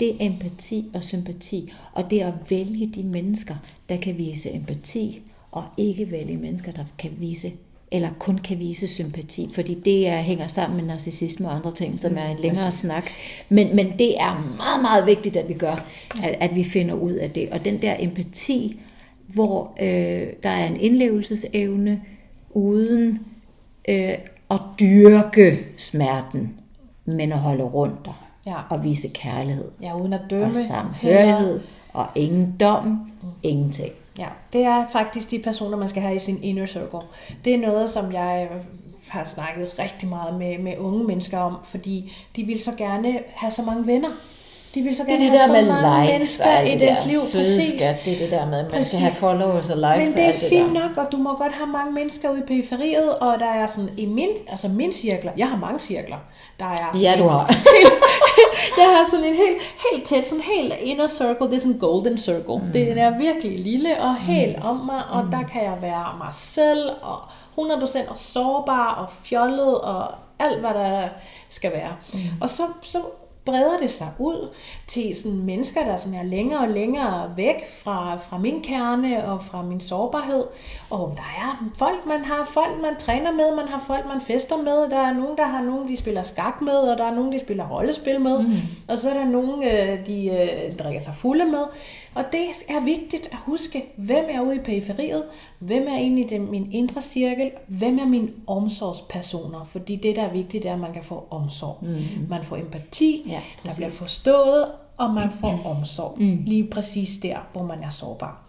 Det 0.00 0.10
er 0.10 0.26
empati 0.26 0.84
og 0.94 1.04
sympati, 1.04 1.72
og 1.92 2.10
det 2.10 2.22
er 2.22 2.28
at 2.28 2.50
vælge 2.50 2.86
de 2.86 3.02
mennesker, 3.02 3.54
der 3.88 3.96
kan 3.96 4.18
vise 4.18 4.54
empati 4.54 5.22
og 5.52 5.64
ikke 5.76 6.10
vælge 6.10 6.36
mennesker, 6.36 6.72
der 6.72 6.84
kan 6.98 7.10
vise 7.18 7.52
eller 7.92 8.08
kun 8.18 8.38
kan 8.38 8.58
vise 8.58 8.88
sympati, 8.88 9.50
fordi 9.54 9.74
det 9.74 10.08
er, 10.08 10.20
hænger 10.20 10.46
sammen 10.46 10.76
med 10.76 10.86
narcissisme 10.86 11.48
og 11.48 11.54
andre 11.54 11.72
ting, 11.72 12.00
som 12.00 12.18
er 12.18 12.28
en 12.28 12.38
længere 12.38 12.72
snak. 12.72 13.10
Men, 13.48 13.76
men 13.76 13.92
det 13.98 14.20
er 14.20 14.54
meget, 14.56 14.82
meget 14.82 15.06
vigtigt, 15.06 15.36
at 15.36 15.48
vi 15.48 15.54
gør, 15.54 15.84
at, 16.22 16.36
at 16.40 16.54
vi 16.54 16.64
finder 16.64 16.94
ud 16.94 17.12
af 17.12 17.30
det. 17.30 17.48
Og 17.50 17.64
den 17.64 17.82
der 17.82 17.96
empati, 17.98 18.80
hvor 19.34 19.72
øh, 19.80 20.26
der 20.42 20.48
er 20.48 20.66
en 20.66 20.80
indlevelsesevne, 20.80 22.02
uden 22.50 23.18
øh, 23.88 24.14
at 24.50 24.60
dyrke 24.80 25.58
smerten, 25.76 26.54
men 27.04 27.32
at 27.32 27.38
holde 27.38 27.64
rundt 27.64 28.04
der 28.04 28.28
ja. 28.46 28.54
og 28.70 28.84
vise 28.84 29.08
kærlighed. 29.14 29.70
Ja, 29.82 30.00
uden 30.00 30.12
at 30.12 30.20
dømme. 30.30 30.52
Og 30.52 30.56
samhørighed, 30.56 31.60
og 31.92 32.06
ingen 32.14 32.56
dom, 32.60 32.84
mm. 32.86 33.28
ingenting. 33.42 33.92
Ja, 34.18 34.26
det 34.52 34.64
er 34.64 34.84
faktisk 34.92 35.30
de 35.30 35.38
personer, 35.38 35.76
man 35.76 35.88
skal 35.88 36.02
have 36.02 36.14
i 36.14 36.18
sin 36.18 36.38
inner 36.42 36.66
circle. 36.66 36.98
Det 37.44 37.54
er 37.54 37.58
noget, 37.58 37.90
som 37.90 38.12
jeg 38.12 38.48
har 39.08 39.24
snakket 39.24 39.70
rigtig 39.78 40.08
meget 40.08 40.34
med, 40.34 40.58
med 40.58 40.78
unge 40.78 41.04
mennesker 41.04 41.38
om, 41.38 41.56
fordi 41.64 42.12
de 42.36 42.42
vil 42.44 42.62
så 42.62 42.70
gerne 42.78 43.18
have 43.34 43.50
så 43.50 43.62
mange 43.62 43.86
venner. 43.86 44.08
De 44.74 44.82
vil 44.82 44.96
så 44.96 45.02
Det 45.02 45.12
er 45.12 45.16
gerne 45.18 45.30
det 45.30 45.38
have 45.38 45.40
der 45.40 45.46
så 45.46 45.52
med 45.72 45.82
mange 45.82 46.18
likes 46.18 46.40
og 46.40 46.66
i 46.66 46.70
det 46.70 46.80
deres 46.80 46.98
der 46.98 47.08
liv. 47.08 47.18
søde 47.18 47.78
skat. 47.78 47.96
Det 48.04 48.12
er 48.14 48.18
det 48.18 48.30
der 48.30 48.46
med, 48.46 48.58
at 48.58 48.64
man 48.64 48.70
Præcis. 48.72 48.86
skal 48.88 48.98
have 49.00 49.12
followers 49.12 49.70
og 49.70 49.76
likes 49.76 49.98
Men 49.98 50.08
og 50.08 50.14
det 50.14 50.24
er 50.24 50.32
det 50.40 50.48
fint 50.48 50.66
der. 50.76 50.88
nok, 50.88 50.96
og 50.96 51.12
du 51.12 51.16
må 51.16 51.36
godt 51.36 51.52
have 51.52 51.66
mange 51.66 51.92
mennesker 51.92 52.30
ude 52.30 52.38
i 52.38 52.42
periferiet, 52.46 53.18
og 53.18 53.38
der 53.38 53.46
er 53.46 53.66
sådan 53.66 53.90
i 53.96 54.06
min, 54.06 54.28
altså 54.48 54.68
min 54.68 54.92
cirkler, 54.92 55.32
jeg 55.36 55.48
har 55.48 55.56
mange 55.56 55.78
cirkler, 55.78 56.16
der 56.58 56.64
er 56.64 56.76
sådan 56.88 57.00
Ja, 57.00 57.14
du 57.18 57.22
en- 57.24 57.30
har. 57.30 57.46
jeg 58.78 58.86
har 58.96 59.04
sådan 59.10 59.24
en 59.24 59.34
helt, 59.34 59.62
helt 59.92 60.04
tæt, 60.04 60.26
sådan 60.26 60.44
helt 60.44 60.74
inner 60.80 61.06
circle, 61.06 61.46
det 61.46 61.54
er 61.54 61.58
sådan 61.58 61.72
en 61.72 61.78
golden 61.78 62.18
circle. 62.18 62.58
Mm. 62.58 62.72
Det 62.72 63.00
er 63.00 63.18
virkelig 63.18 63.58
lille 63.58 64.00
og 64.02 64.16
helt 64.16 64.56
mm. 64.56 64.68
om 64.68 64.76
mig, 64.76 65.02
og 65.10 65.24
mm. 65.24 65.30
der 65.30 65.42
kan 65.42 65.64
jeg 65.64 65.78
være 65.80 66.14
mig 66.18 66.34
selv, 66.34 66.90
og 67.02 67.18
100% 67.58 68.10
og 68.10 68.16
sårbar 68.16 68.94
og 68.94 69.10
fjollet, 69.10 69.80
og 69.80 70.14
alt 70.38 70.60
hvad 70.60 70.70
der 70.70 71.08
skal 71.48 71.72
være. 71.72 71.96
Mm. 72.12 72.18
Og 72.40 72.50
så, 72.50 72.62
så 72.82 72.98
breder 73.48 73.78
det 73.82 73.90
sig 73.90 74.08
ud 74.18 74.54
til 74.86 75.14
sådan 75.14 75.38
mennesker, 75.38 75.84
der 75.84 75.96
sådan 75.96 76.18
er 76.18 76.22
længere 76.22 76.60
og 76.60 76.68
længere 76.68 77.32
væk 77.36 77.70
fra, 77.82 78.16
fra 78.16 78.38
min 78.38 78.62
kerne 78.62 79.24
og 79.24 79.44
fra 79.44 79.62
min 79.62 79.80
sårbarhed. 79.80 80.44
Og 80.90 81.12
der 81.16 81.42
er 81.42 81.70
folk, 81.78 82.06
man 82.06 82.24
har 82.24 82.50
folk, 82.52 82.82
man 82.82 82.96
træner 82.98 83.32
med, 83.32 83.56
man 83.56 83.68
har 83.68 83.84
folk, 83.86 84.06
man 84.06 84.20
fester 84.20 84.56
med. 84.56 84.90
Der 84.90 84.98
er 84.98 85.12
nogen, 85.14 85.36
der 85.36 85.44
har 85.44 85.62
nogen, 85.62 85.88
de 85.88 85.96
spiller 85.96 86.22
skak 86.22 86.60
med, 86.60 86.76
og 86.76 86.98
der 86.98 87.04
er 87.04 87.14
nogen, 87.14 87.32
de 87.32 87.40
spiller 87.40 87.68
rollespil 87.68 88.20
med. 88.20 88.38
Mm. 88.40 88.54
Og 88.88 88.98
så 88.98 89.10
er 89.10 89.14
der 89.14 89.24
nogen, 89.24 89.62
øh, 89.62 90.06
de 90.06 90.26
øh, 90.26 90.76
drikker 90.76 91.00
sig 91.00 91.14
fulde 91.14 91.44
med. 91.44 91.64
Og 92.18 92.24
det 92.32 92.46
er 92.68 92.84
vigtigt 92.84 93.26
at 93.32 93.38
huske, 93.38 93.84
hvem 93.96 94.24
er 94.30 94.40
ude 94.40 94.56
i 94.56 94.58
periferiet, 94.58 95.24
hvem 95.58 95.86
er 95.88 95.96
inde 95.96 96.22
i 96.22 96.26
den, 96.26 96.50
min 96.50 96.72
indre 96.72 97.02
cirkel, 97.02 97.50
hvem 97.68 97.98
er 97.98 98.06
mine 98.06 98.28
omsorgspersoner. 98.46 99.64
Fordi 99.64 99.96
det, 99.96 100.16
der 100.16 100.22
er 100.22 100.32
vigtigt, 100.32 100.64
er, 100.64 100.72
at 100.72 100.80
man 100.80 100.92
kan 100.92 101.02
få 101.04 101.26
omsorg. 101.30 101.78
Mm. 101.82 101.96
Man 102.28 102.44
får 102.44 102.56
empati, 102.56 103.22
Ja, 103.26 103.32
der 103.32 103.40
præcis. 103.62 103.76
bliver 103.76 103.90
forstået, 103.90 104.66
og 104.96 105.10
man 105.14 105.30
får 105.30 105.76
omsorg. 105.78 106.16
Mm. 106.20 106.42
Lige 106.46 106.66
præcis 106.70 107.18
der, 107.22 107.38
hvor 107.52 107.62
man 107.62 107.82
er 107.82 107.90
sårbar. 107.90 108.42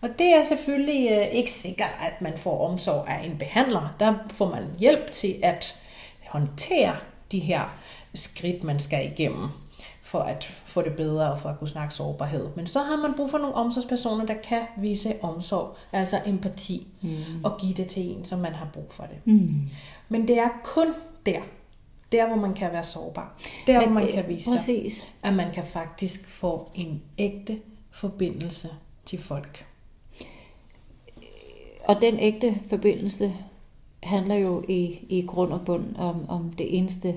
Og 0.00 0.08
det 0.18 0.26
er 0.34 0.44
selvfølgelig 0.44 1.10
øh, 1.10 1.26
ikke 1.26 1.50
sikkert, 1.50 1.90
at 2.00 2.20
man 2.22 2.32
får 2.38 2.68
omsorg 2.70 3.08
af 3.08 3.24
en 3.26 3.38
behandler. 3.38 3.94
Der 4.00 4.14
får 4.30 4.50
man 4.50 4.62
hjælp 4.78 5.10
til 5.10 5.34
at 5.42 5.80
håndtere 6.28 6.96
de 7.32 7.38
her 7.38 7.74
skridt, 8.14 8.64
man 8.64 8.78
skal 8.80 9.12
igennem 9.12 9.48
for 10.14 10.20
at 10.20 10.44
få 10.44 10.82
det 10.82 10.96
bedre 10.96 11.30
og 11.30 11.38
for 11.38 11.48
at 11.48 11.58
kunne 11.58 11.68
snakke 11.68 11.94
sårbarhed. 11.94 12.48
Men 12.56 12.66
så 12.66 12.82
har 12.82 12.96
man 12.96 13.14
brug 13.16 13.30
for 13.30 13.38
nogle 13.38 13.54
omsorgspersoner, 13.54 14.26
der 14.26 14.34
kan 14.34 14.62
vise 14.78 15.14
omsorg, 15.22 15.76
altså 15.92 16.20
empati, 16.26 16.86
mm. 17.02 17.44
og 17.44 17.58
give 17.60 17.74
det 17.74 17.88
til 17.88 18.02
en, 18.02 18.24
som 18.24 18.38
man 18.38 18.52
har 18.52 18.68
brug 18.72 18.86
for 18.90 19.02
det. 19.02 19.32
Mm. 19.32 19.68
Men 20.08 20.28
det 20.28 20.38
er 20.38 20.48
kun 20.64 20.86
der, 21.26 21.40
der 22.12 22.26
hvor 22.26 22.36
man 22.36 22.54
kan 22.54 22.72
være 22.72 22.84
sårbar. 22.84 23.38
Der 23.66 23.80
hvor 23.80 23.92
man 23.92 24.06
øh, 24.06 24.12
kan 24.12 24.28
vise, 24.28 24.50
Præcis. 24.50 25.12
at 25.22 25.34
man 25.34 25.52
kan 25.54 25.64
faktisk 25.64 26.28
få 26.28 26.70
en 26.74 27.02
ægte 27.18 27.58
forbindelse 27.90 28.68
til 29.04 29.18
folk. 29.22 29.66
Og 31.84 32.02
den 32.02 32.18
ægte 32.18 32.54
forbindelse 32.70 33.32
handler 34.02 34.34
jo 34.34 34.64
i, 34.68 34.98
i 35.08 35.26
grund 35.26 35.52
og 35.52 35.60
bund 35.66 35.96
om, 35.96 36.28
om 36.28 36.52
det 36.52 36.78
eneste, 36.78 37.14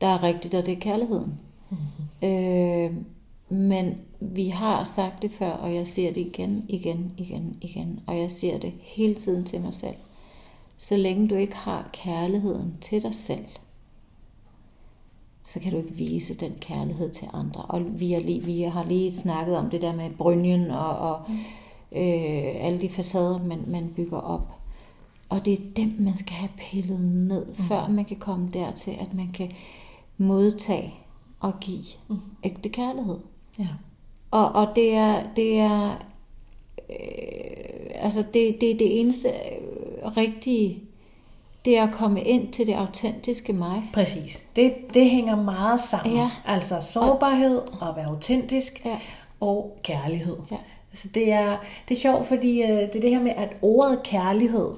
der 0.00 0.06
er 0.06 0.22
rigtigt, 0.22 0.54
og 0.54 0.66
det 0.66 0.72
er 0.72 0.80
kærligheden. 0.80 1.38
Mm-hmm. 1.70 1.97
Øh, 2.22 2.90
men 3.48 3.94
vi 4.20 4.48
har 4.48 4.84
sagt 4.84 5.22
det 5.22 5.30
før, 5.30 5.50
og 5.50 5.74
jeg 5.74 5.86
ser 5.86 6.12
det 6.12 6.20
igen, 6.20 6.64
igen, 6.68 7.12
igen, 7.16 7.56
igen. 7.60 8.00
Og 8.06 8.18
jeg 8.18 8.30
ser 8.30 8.58
det 8.58 8.72
hele 8.80 9.14
tiden 9.14 9.44
til 9.44 9.60
mig 9.60 9.74
selv. 9.74 9.96
Så 10.76 10.96
længe 10.96 11.28
du 11.28 11.34
ikke 11.34 11.56
har 11.56 11.90
kærligheden 11.92 12.74
til 12.80 13.02
dig 13.02 13.14
selv, 13.14 13.46
så 15.44 15.60
kan 15.60 15.72
du 15.72 15.78
ikke 15.78 15.94
vise 15.94 16.34
den 16.34 16.52
kærlighed 16.60 17.10
til 17.10 17.28
andre. 17.32 17.62
Og 17.62 18.00
vi 18.00 18.12
har 18.12 18.20
lige, 18.20 18.44
vi 18.44 18.62
har 18.62 18.84
lige 18.84 19.12
snakket 19.12 19.56
om 19.56 19.70
det 19.70 19.82
der 19.82 19.94
med 19.94 20.10
brynjen 20.10 20.70
og, 20.70 20.98
og 20.98 21.20
øh, 21.92 22.64
alle 22.64 22.80
de 22.80 22.88
facader, 22.88 23.44
man, 23.44 23.64
man 23.66 23.92
bygger 23.96 24.18
op. 24.18 24.48
Og 25.28 25.44
det 25.44 25.52
er 25.52 25.62
dem, 25.76 25.96
man 25.98 26.16
skal 26.16 26.32
have 26.32 26.50
pillet 26.58 27.00
ned, 27.00 27.46
mm. 27.46 27.54
før 27.54 27.88
man 27.88 28.04
kan 28.04 28.16
komme 28.16 28.50
dertil, 28.52 28.90
at 29.00 29.14
man 29.14 29.30
kan 29.34 29.52
modtage 30.18 30.94
og 31.40 31.60
give 31.60 31.84
mm. 32.08 32.16
ægte 32.44 32.68
kærlighed. 32.68 33.18
Ja. 33.58 33.66
Og, 34.30 34.52
og 34.52 34.68
det 34.76 34.94
er, 34.94 35.22
det 35.36 35.58
er, 35.58 35.90
øh, 36.90 37.90
altså 37.94 38.20
det, 38.34 38.60
det, 38.60 38.78
det 38.78 39.00
eneste 39.00 39.28
øh, 39.28 40.16
rigtige, 40.16 40.82
det 41.64 41.78
er 41.78 41.86
at 41.86 41.94
komme 41.94 42.22
ind 42.22 42.52
til 42.52 42.66
det 42.66 42.74
autentiske 42.74 43.52
mig. 43.52 43.82
Præcis. 43.92 44.46
Det, 44.56 44.74
det 44.94 45.10
hænger 45.10 45.36
meget 45.36 45.80
sammen. 45.80 46.16
Ja. 46.16 46.30
Altså 46.46 46.80
sårbarhed, 46.80 47.58
og 47.80 47.88
at 47.88 47.96
være 47.96 48.06
autentisk, 48.06 48.82
Ja. 48.84 48.98
og 49.40 49.78
kærlighed. 49.82 50.36
Ja. 50.50 50.56
Altså 50.92 51.08
det, 51.14 51.32
er, 51.32 51.56
det 51.88 51.96
er 51.96 52.00
sjovt, 52.00 52.26
fordi 52.26 52.62
øh, 52.62 52.68
det 52.68 52.96
er 52.96 53.00
det 53.00 53.10
her 53.10 53.22
med, 53.22 53.32
at 53.36 53.58
ordet 53.62 54.02
kærlighed 54.02 54.70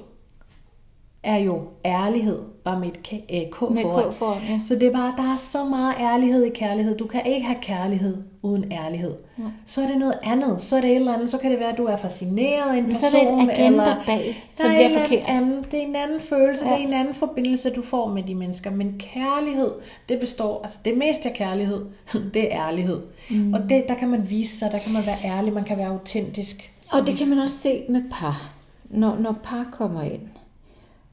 er 1.22 1.36
jo 1.36 1.60
ærlighed, 1.84 2.38
bare 2.64 2.80
med 2.80 2.88
et 2.88 3.02
K, 3.02 3.12
øh, 3.12 3.40
K 3.52 3.60
Med 3.70 3.82
foran. 3.82 4.12
K 4.12 4.14
foran, 4.14 4.42
ja. 4.48 4.60
Så 4.64 4.74
det 4.74 4.82
er 4.82 4.92
bare, 4.92 5.12
der 5.16 5.32
er 5.32 5.36
så 5.36 5.64
meget 5.64 5.94
ærlighed 6.00 6.44
i 6.44 6.50
kærlighed. 6.50 6.96
Du 6.96 7.06
kan 7.06 7.26
ikke 7.26 7.46
have 7.46 7.58
kærlighed 7.62 8.16
uden 8.42 8.72
ærlighed. 8.72 9.14
Ja. 9.38 9.44
Så 9.66 9.82
er 9.82 9.86
det 9.86 9.98
noget 9.98 10.14
andet. 10.22 10.62
Så 10.62 10.76
er 10.76 10.80
det 10.80 10.90
et 10.90 10.96
eller 10.96 11.14
andet. 11.14 11.30
Så 11.30 11.38
kan 11.38 11.50
det 11.50 11.60
være, 11.60 11.72
at 11.72 11.78
du 11.78 11.84
er 11.84 11.96
fascineret 11.96 12.72
af 12.74 12.78
en 12.78 12.86
Men 12.86 12.94
så 12.94 13.06
person. 13.10 13.28
er 13.28 13.44
det 13.44 13.54
et 13.54 13.60
agenda 13.60 13.82
eller 13.82 13.96
bag, 14.06 14.44
som 14.56 14.70
er 14.70 14.74
bliver 14.74 15.00
forkert. 15.00 15.24
Anden, 15.28 15.64
det 15.70 15.74
er 15.82 15.86
en 15.86 15.96
anden 15.96 16.20
følelse. 16.20 16.64
Ja. 16.64 16.74
det 16.74 16.82
er 16.82 16.86
en 16.86 16.92
anden 16.92 17.14
forbindelse, 17.14 17.70
du 17.70 17.82
får 17.82 18.08
med 18.08 18.22
de 18.22 18.34
mennesker. 18.34 18.70
Men 18.70 19.02
kærlighed, 19.14 19.70
det 20.08 20.20
består, 20.20 20.60
altså 20.62 20.78
det 20.84 20.96
meste 20.98 21.28
af 21.28 21.34
kærlighed, 21.34 21.84
det 22.34 22.54
er 22.54 22.66
ærlighed. 22.68 23.00
Mm. 23.30 23.52
Og 23.54 23.60
det, 23.68 23.84
der 23.88 23.94
kan 23.94 24.08
man 24.08 24.30
vise 24.30 24.58
sig, 24.58 24.72
der 24.72 24.78
kan 24.78 24.92
man 24.92 25.06
være 25.06 25.18
ærlig, 25.24 25.52
man 25.52 25.64
kan 25.64 25.78
være 25.78 25.88
autentisk. 25.88 26.72
Og 26.92 27.06
det 27.06 27.18
kan 27.18 27.28
man 27.28 27.38
også 27.38 27.56
se 27.56 27.82
med 27.88 28.02
par, 28.10 28.50
når, 28.84 29.16
når 29.20 29.32
par 29.42 29.66
kommer 29.72 30.02
ind. 30.02 30.20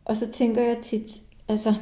Og 0.08 0.18
så 0.18 0.32
tænker 0.32 0.62
jeg 0.62 0.78
tit, 0.78 1.22
altså, 1.48 1.74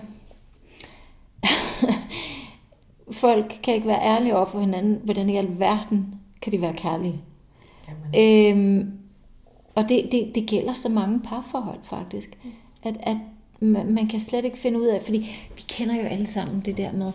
folk 3.12 3.60
kan 3.64 3.74
ikke 3.74 3.88
være 3.88 4.02
ærlige 4.02 4.36
over 4.36 4.46
for 4.46 4.60
hinanden, 4.60 5.00
hvordan 5.04 5.30
i 5.30 5.36
alverden 5.36 6.16
kan 6.42 6.52
de 6.52 6.62
være 6.62 6.74
kærlige. 6.74 7.22
Jamen. 7.88 8.58
Øhm, 8.58 8.92
og 9.76 9.90
det, 9.90 10.10
det, 10.12 10.32
det 10.36 10.48
gælder 10.48 10.74
så 10.74 10.90
mange 10.90 11.20
parforhold 11.20 11.80
faktisk, 11.84 12.38
at, 12.84 12.98
at 13.00 13.18
man, 13.60 13.94
man 13.94 14.08
kan 14.08 14.20
slet 14.20 14.46
ikke 14.46 14.58
finde 14.58 14.80
ud 14.80 14.86
af, 14.86 15.02
fordi 15.02 15.18
vi 15.56 15.62
kender 15.68 15.96
jo 15.96 16.02
alle 16.02 16.28
sammen 16.28 16.62
det 16.66 16.78
der 16.78 16.92
med, 16.92 17.12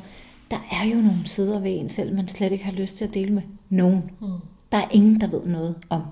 der 0.50 0.66
er 0.72 0.88
jo 0.88 0.96
nogle 0.96 1.26
sider 1.28 1.58
ved 1.58 1.78
en 1.78 1.88
selv, 1.88 2.16
man 2.16 2.28
slet 2.28 2.52
ikke 2.52 2.64
har 2.64 2.72
lyst 2.72 2.96
til 2.96 3.04
at 3.04 3.14
dele 3.14 3.32
med 3.32 3.42
nogen. 3.68 4.10
Mm. 4.20 4.26
Der 4.72 4.78
er 4.78 4.88
ingen, 4.90 5.20
der 5.20 5.26
ved 5.26 5.46
noget 5.46 5.74
om 5.90 6.02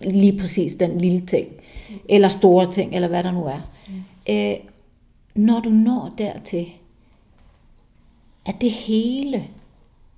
lige 0.00 0.38
præcis 0.38 0.74
den 0.74 0.98
lille 0.98 1.20
ting, 1.26 1.48
eller 2.08 2.28
store 2.28 2.70
ting, 2.70 2.94
eller 2.94 3.08
hvad 3.08 3.22
der 3.22 3.32
nu 3.32 3.44
er. 3.44 3.60
Øh, 4.30 4.54
når 5.34 5.60
du 5.60 5.70
når 5.70 6.12
dertil, 6.18 6.66
at 8.46 8.54
det 8.60 8.70
hele 8.70 9.44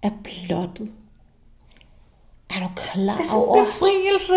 er 0.03 0.11
plottet, 0.25 0.91
er 2.51 2.61
du 2.61 2.69
klar 2.77 3.17
Det 3.17 3.21
er 3.23 3.27
sådan 3.27 3.45
over 3.49 3.59
en 3.59 3.65
befrielse. 3.65 4.33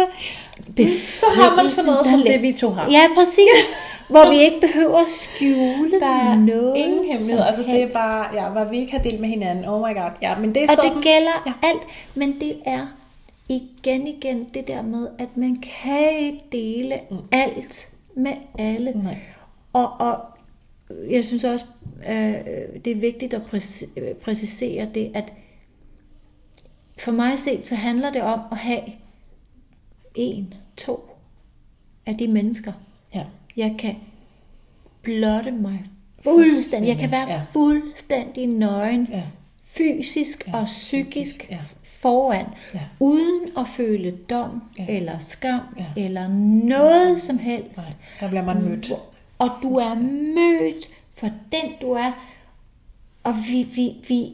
befrielsen, 0.76 1.20
Så 1.20 1.26
har 1.42 1.56
man 1.56 1.70
sådan 1.70 1.92
noget, 1.92 2.06
som 2.06 2.22
det 2.22 2.42
vi 2.42 2.52
to 2.52 2.70
har. 2.70 2.92
Ja, 2.92 3.02
præcis. 3.16 3.74
Hvor 4.10 4.30
vi 4.30 4.40
ikke 4.44 4.60
behøver 4.62 5.00
at 5.00 5.12
skjule 5.12 6.00
Der 6.00 6.06
er 6.32 6.36
noget 6.36 6.78
ingen 6.78 7.04
hemmelighed. 7.04 7.40
Altså 7.40 7.64
det 7.64 7.82
er 7.84 7.92
bare, 7.92 8.44
ja, 8.44 8.50
hvad 8.50 8.70
vi 8.70 8.80
ikke 8.80 8.92
har 8.92 9.00
delt 9.00 9.20
med 9.20 9.30
hinanden. 9.30 9.66
Oh 9.66 9.80
my 9.90 9.94
god. 9.96 10.12
Ja, 10.22 10.38
men 10.40 10.56
det 10.56 10.64
er 10.64 10.70
Og 10.70 10.76
sådan. 10.76 10.94
det 10.94 11.04
gælder 11.04 11.44
ja. 11.46 11.54
alt, 11.68 11.82
men 12.16 12.40
det 12.40 12.58
er 12.66 12.88
igen 13.50 14.08
igen 14.08 14.44
det 14.54 14.68
der 14.68 14.82
med, 14.82 15.08
at 15.20 15.38
man 15.38 15.64
kan 15.82 16.18
ikke 16.20 16.44
dele 16.52 17.00
mm. 17.12 17.18
alt 17.32 17.90
med 18.16 18.34
alle. 18.60 18.92
Nej. 19.04 19.18
Og, 19.78 20.08
og 20.08 20.18
jeg 21.10 21.26
synes 21.26 21.44
også, 21.44 21.66
øh, 22.10 22.84
det 22.86 22.88
er 22.92 22.96
vigtigt 23.00 23.34
at 23.34 23.42
øh, 23.98 24.16
præcisere 24.16 24.90
det, 24.96 25.12
at 25.14 25.34
for 27.00 27.12
mig 27.12 27.40
set, 27.40 27.68
så 27.68 27.76
handler 27.76 28.12
det 28.12 28.22
om 28.22 28.40
at 28.52 28.58
have 28.58 28.82
en, 30.16 30.54
to 30.78 31.10
af 32.06 32.18
de 32.18 32.28
mennesker, 32.28 32.74
Ja. 33.16 33.24
jeg 33.58 33.76
kan 33.80 33.96
blotte 35.02 35.52
mig 35.52 35.84
fuldstændig. 36.24 36.88
Jeg 36.90 36.98
kan 36.98 37.12
være 37.12 37.32
Ja. 37.32 37.42
fuldstændig 37.52 38.48
nøgen, 38.48 39.08
Ja. 39.12 39.24
fysisk 39.64 40.50
og 40.54 40.66
psykisk 40.66 41.48
ja. 41.50 41.60
foran, 41.84 42.46
Ja. 42.74 42.80
uden 43.00 43.50
at 43.58 43.68
føle 43.68 44.12
dom 44.30 44.62
Ja. 44.80 44.86
eller 44.90 45.18
skam 45.20 45.60
Ja. 45.78 45.86
eller 45.98 46.28
noget 46.68 47.22
som 47.22 47.38
helst. 47.38 47.78
Nej, 47.78 47.94
der 48.20 48.28
bliver 48.28 48.44
man 48.46 48.64
mødt. 48.64 48.92
Og 49.40 49.50
du 49.64 49.78
er 49.78 49.96
mødt 50.36 50.90
for 51.16 51.28
den 51.28 51.72
du 51.82 51.92
er, 51.92 52.12
og 53.24 53.34
vi, 53.48 53.64
vi, 53.64 53.96
vi 54.08 54.34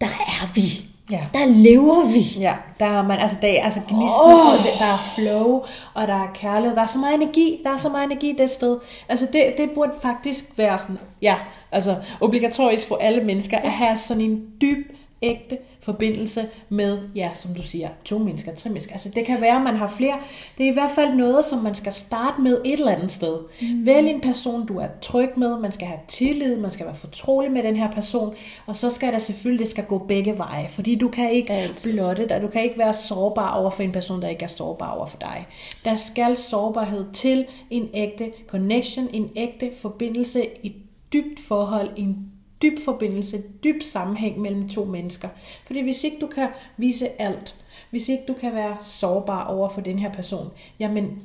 der 0.00 0.06
er 0.06 0.52
vi. 0.54 0.84
Ja. 1.10 1.26
Der 1.34 1.46
lever 1.46 2.06
vi. 2.06 2.40
Ja, 2.40 2.54
der 2.80 2.86
er 2.86 3.02
man, 3.02 3.18
altså, 3.18 3.36
der 3.42 3.48
er 3.48 3.64
altså 3.64 3.80
gnisten, 3.88 4.24
oh. 4.24 4.54
der 4.78 4.86
er 4.86 4.98
flow, 5.14 5.64
og 5.94 6.08
der 6.08 6.14
er 6.14 6.28
kærlighed, 6.34 6.76
der 6.76 6.82
er 6.82 6.86
så 6.86 6.98
meget 6.98 7.14
energi, 7.14 7.60
der 7.64 7.70
er 7.70 7.76
så 7.76 7.88
meget 7.88 8.04
energi 8.04 8.34
det 8.38 8.50
sted. 8.50 8.78
Altså 9.08 9.26
det, 9.32 9.54
det 9.58 9.70
burde 9.70 9.92
faktisk 10.02 10.44
være 10.56 10.78
sådan, 10.78 10.98
ja, 11.22 11.36
altså 11.72 11.96
obligatorisk 12.20 12.88
for 12.88 12.96
alle 12.96 13.24
mennesker, 13.24 13.58
at 13.58 13.70
have 13.70 13.96
sådan 13.96 14.22
en 14.22 14.46
dyb 14.60 14.86
ægte 15.22 15.58
forbindelse 15.80 16.42
med, 16.68 16.98
ja, 17.14 17.30
som 17.34 17.54
du 17.54 17.62
siger, 17.62 17.88
to 18.04 18.18
mennesker, 18.18 18.54
tre 18.54 18.70
mennesker. 18.70 18.92
Altså 18.92 19.08
det 19.08 19.26
kan 19.26 19.40
være, 19.40 19.56
at 19.56 19.62
man 19.62 19.76
har 19.76 19.88
flere. 19.88 20.18
Det 20.58 20.66
er 20.66 20.70
i 20.70 20.72
hvert 20.72 20.90
fald 20.90 21.14
noget, 21.14 21.44
som 21.44 21.58
man 21.58 21.74
skal 21.74 21.92
starte 21.92 22.40
med 22.40 22.60
et 22.64 22.72
eller 22.72 22.92
andet 22.92 23.10
sted. 23.10 23.38
Mm. 23.62 23.86
Vælg 23.86 24.08
en 24.08 24.20
person, 24.20 24.66
du 24.66 24.78
er 24.78 24.86
tryg 25.02 25.30
med, 25.36 25.58
man 25.58 25.72
skal 25.72 25.86
have 25.86 26.00
tillid, 26.08 26.56
man 26.56 26.70
skal 26.70 26.86
være 26.86 26.94
fortrolig 26.94 27.50
med 27.50 27.62
den 27.62 27.76
her 27.76 27.90
person, 27.90 28.34
og 28.66 28.76
så 28.76 28.90
skal 28.90 29.12
der 29.12 29.18
selvfølgelig, 29.18 29.64
det 29.64 29.70
skal 29.70 29.84
gå 29.84 29.98
begge 29.98 30.38
veje, 30.38 30.68
fordi 30.68 30.94
du 30.94 31.08
kan 31.08 31.32
ikke 31.32 31.52
Altid. 31.52 31.92
blotte 31.92 32.28
dig, 32.28 32.42
du 32.42 32.48
kan 32.48 32.62
ikke 32.62 32.78
være 32.78 32.94
sårbar 32.94 33.54
over 33.54 33.70
for 33.70 33.82
en 33.82 33.92
person, 33.92 34.22
der 34.22 34.28
ikke 34.28 34.42
er 34.42 34.48
sårbar 34.48 34.90
over 34.90 35.06
for 35.06 35.18
dig. 35.18 35.46
Der 35.84 35.94
skal 35.94 36.36
sårbarhed 36.36 37.06
til 37.12 37.46
en 37.70 37.88
ægte 37.94 38.32
connection, 38.48 39.08
en 39.12 39.30
ægte 39.36 39.70
forbindelse, 39.82 40.46
et 40.62 40.74
dybt 41.12 41.40
forhold, 41.40 41.90
en 41.96 42.32
dyb 42.62 42.78
forbindelse, 42.84 43.42
dyb 43.64 43.82
sammenhæng 43.82 44.40
mellem 44.40 44.68
to 44.68 44.84
mennesker. 44.84 45.28
Fordi 45.66 45.80
hvis 45.80 46.04
ikke 46.04 46.16
du 46.20 46.26
kan 46.26 46.48
vise 46.76 47.22
alt, 47.22 47.54
hvis 47.90 48.08
ikke 48.08 48.24
du 48.28 48.32
kan 48.32 48.54
være 48.54 48.76
sårbar 48.80 49.44
over 49.44 49.68
for 49.68 49.80
den 49.80 49.98
her 49.98 50.12
person, 50.12 50.48
jamen 50.80 51.22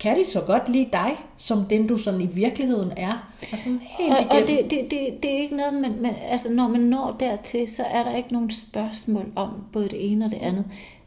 kan 0.00 0.18
de 0.18 0.24
så 0.24 0.40
godt 0.40 0.68
lide 0.68 0.88
dig, 0.92 1.16
som 1.36 1.64
den 1.64 1.86
du 1.86 1.96
sådan 1.96 2.20
i 2.20 2.26
virkeligheden 2.26 2.92
er? 2.96 3.32
Altså 3.52 3.68
helt 3.98 4.18
og, 4.18 4.26
og 4.30 4.48
det, 4.48 4.70
det, 4.70 4.90
det, 4.90 5.22
det 5.22 5.34
er 5.34 5.38
ikke 5.38 5.56
noget, 5.56 5.74
man, 5.74 5.94
man, 6.00 6.14
altså 6.28 6.52
når 6.52 6.68
man 6.68 6.80
når 6.80 7.16
dertil, 7.20 7.68
så 7.68 7.82
er 7.82 8.04
der 8.04 8.16
ikke 8.16 8.32
nogen 8.32 8.50
spørgsmål 8.50 9.26
om 9.36 9.50
både 9.72 9.88
det 9.88 10.12
ene 10.12 10.24
og 10.24 10.30
det 10.30 10.38
andet. 10.38 10.64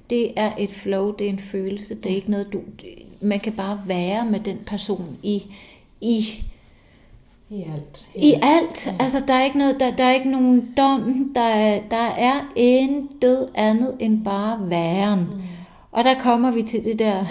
Det 0.10 0.34
er 0.36 0.52
et 0.58 0.72
flow, 0.72 1.12
det 1.12 1.26
er 1.26 1.30
en 1.30 1.40
følelse, 1.40 1.96
det 1.96 2.12
er 2.12 2.16
ikke 2.16 2.32
noget, 2.32 2.54
du, 2.54 2.62
man 3.22 3.40
kan 3.40 3.54
bare 3.54 3.82
være 3.86 4.26
med 4.26 4.40
den 4.40 4.58
person 4.66 5.18
i, 5.24 5.44
i 6.02 6.44
i 7.52 7.64
alt. 7.74 8.10
I 8.16 8.34
alt. 8.34 8.88
Ja. 8.88 8.92
Altså, 9.00 9.18
der 9.28 9.34
er 9.34 9.44
ikke 9.44 9.58
noget, 9.58 9.80
der, 9.80 9.96
der 9.96 10.04
er 10.04 10.14
ikke 10.14 10.32
nogen 10.32 10.74
dom. 10.78 11.32
Der 11.36 11.42
er, 11.42 11.82
der 11.92 12.08
er 12.18 12.52
en 12.56 13.10
død 13.22 13.48
andet 13.56 13.96
end 14.00 14.26
bare 14.26 14.70
væren. 14.70 15.20
Mm. 15.20 15.42
Og 15.92 16.04
der 16.04 16.14
kommer 16.14 16.52
vi 16.52 16.64
til 16.64 16.84
det 16.86 17.00
der, 17.00 17.26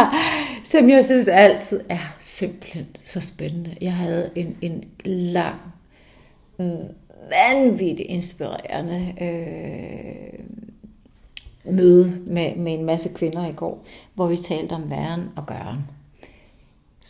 som 0.72 0.90
jeg 0.90 1.04
synes 1.04 1.28
altid 1.28 1.80
er 1.88 2.14
simpelthen 2.20 2.86
så 3.04 3.20
spændende. 3.20 3.76
Jeg 3.80 3.92
havde 3.92 4.30
en, 4.34 4.56
en 4.60 4.84
lang, 5.04 5.60
vanvittigt 7.30 8.08
inspirerende 8.10 9.14
øh, 9.20 10.44
møde 11.74 12.20
med, 12.26 12.56
med 12.56 12.74
en 12.74 12.84
masse 12.84 13.08
kvinder 13.14 13.48
i 13.48 13.52
går, 13.52 13.84
hvor 14.14 14.26
vi 14.26 14.36
talte 14.36 14.72
om 14.72 14.90
væren 14.90 15.28
og 15.36 15.46
gøren. 15.46 15.78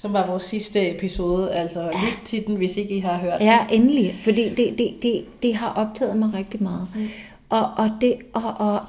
Som 0.04 0.12
var 0.12 0.26
vores 0.26 0.42
sidste 0.42 0.96
episode, 0.96 1.54
altså 1.54 1.80
ja. 1.80 1.86
lyt 1.86 2.18
til 2.24 2.46
den, 2.46 2.56
hvis 2.56 2.76
ikke 2.76 2.96
I 2.96 3.00
har 3.00 3.16
hørt 3.16 3.40
Ja, 3.40 3.66
endelig, 3.70 4.18
fordi 4.22 4.48
det, 4.48 4.78
det, 4.78 4.94
det, 5.02 5.42
det 5.42 5.54
har 5.54 5.68
optaget 5.68 6.16
mig 6.16 6.30
rigtig 6.34 6.62
meget. 6.62 6.88
Mm. 6.94 7.08
Og, 7.48 7.70
og, 7.76 7.90
det, 8.00 8.16
og, 8.32 8.54
og 8.58 8.80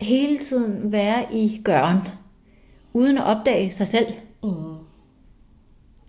hele 0.00 0.38
tiden 0.38 0.92
være 0.92 1.34
i 1.34 1.60
gøren, 1.64 1.98
uden 2.92 3.18
at 3.18 3.24
opdage 3.24 3.70
sig 3.70 3.88
selv. 3.88 4.06
Mm. 4.42 4.50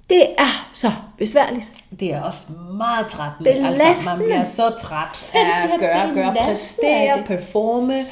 Det 0.09 0.23
er 0.37 0.69
så 0.73 0.91
besværligt. 1.17 1.73
Det 1.99 2.13
er 2.13 2.21
også 2.21 2.51
meget 2.77 3.07
trættende. 3.07 3.51
Belastende. 3.51 3.83
Altså, 3.83 4.09
man 4.17 4.25
bliver 4.25 4.43
så 4.43 4.69
træt 4.79 5.31
af 5.33 5.63
at 5.73 5.79
gøre, 5.79 6.13
gøre, 6.13 6.35
præstere, 6.45 7.23
performe 7.25 8.05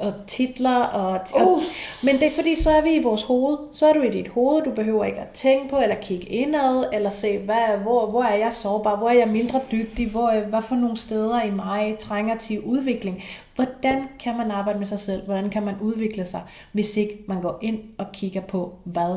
og 0.00 0.12
titler. 0.26 0.76
Og, 0.76 1.20
og, 1.34 1.58
men 2.04 2.14
det 2.14 2.26
er 2.26 2.30
fordi, 2.30 2.54
så 2.54 2.70
er 2.70 2.82
vi 2.82 2.94
i 2.94 3.02
vores 3.02 3.22
hoved. 3.22 3.58
Så 3.72 3.86
er 3.86 3.92
du 3.92 4.02
i 4.02 4.10
dit 4.10 4.28
hoved. 4.28 4.62
Du 4.62 4.70
behøver 4.70 5.04
ikke 5.04 5.18
at 5.18 5.28
tænke 5.28 5.68
på, 5.68 5.78
eller 5.78 5.96
kigge 6.02 6.26
indad, 6.26 6.84
eller 6.92 7.10
se, 7.10 7.38
hvad, 7.38 7.78
hvor, 7.82 8.06
hvor 8.06 8.22
er 8.22 8.36
jeg 8.36 8.52
sårbar, 8.52 8.96
hvor 8.96 9.08
er 9.08 9.18
jeg 9.18 9.28
mindre 9.28 9.60
dygtig, 9.72 10.10
hvor, 10.10 10.40
hvad 10.48 10.62
for 10.62 10.74
nogle 10.74 10.96
steder 10.96 11.42
i 11.42 11.50
mig 11.50 11.96
trænger 11.98 12.38
til 12.38 12.60
udvikling. 12.60 13.22
Hvordan 13.54 14.02
kan 14.18 14.36
man 14.36 14.50
arbejde 14.50 14.78
med 14.78 14.86
sig 14.86 14.98
selv? 14.98 15.24
Hvordan 15.24 15.50
kan 15.50 15.62
man 15.62 15.74
udvikle 15.80 16.24
sig, 16.24 16.42
hvis 16.72 16.96
ikke 16.96 17.18
man 17.28 17.40
går 17.42 17.58
ind 17.62 17.78
og 17.98 18.06
kigger 18.12 18.40
på, 18.40 18.74
hvad 18.84 19.16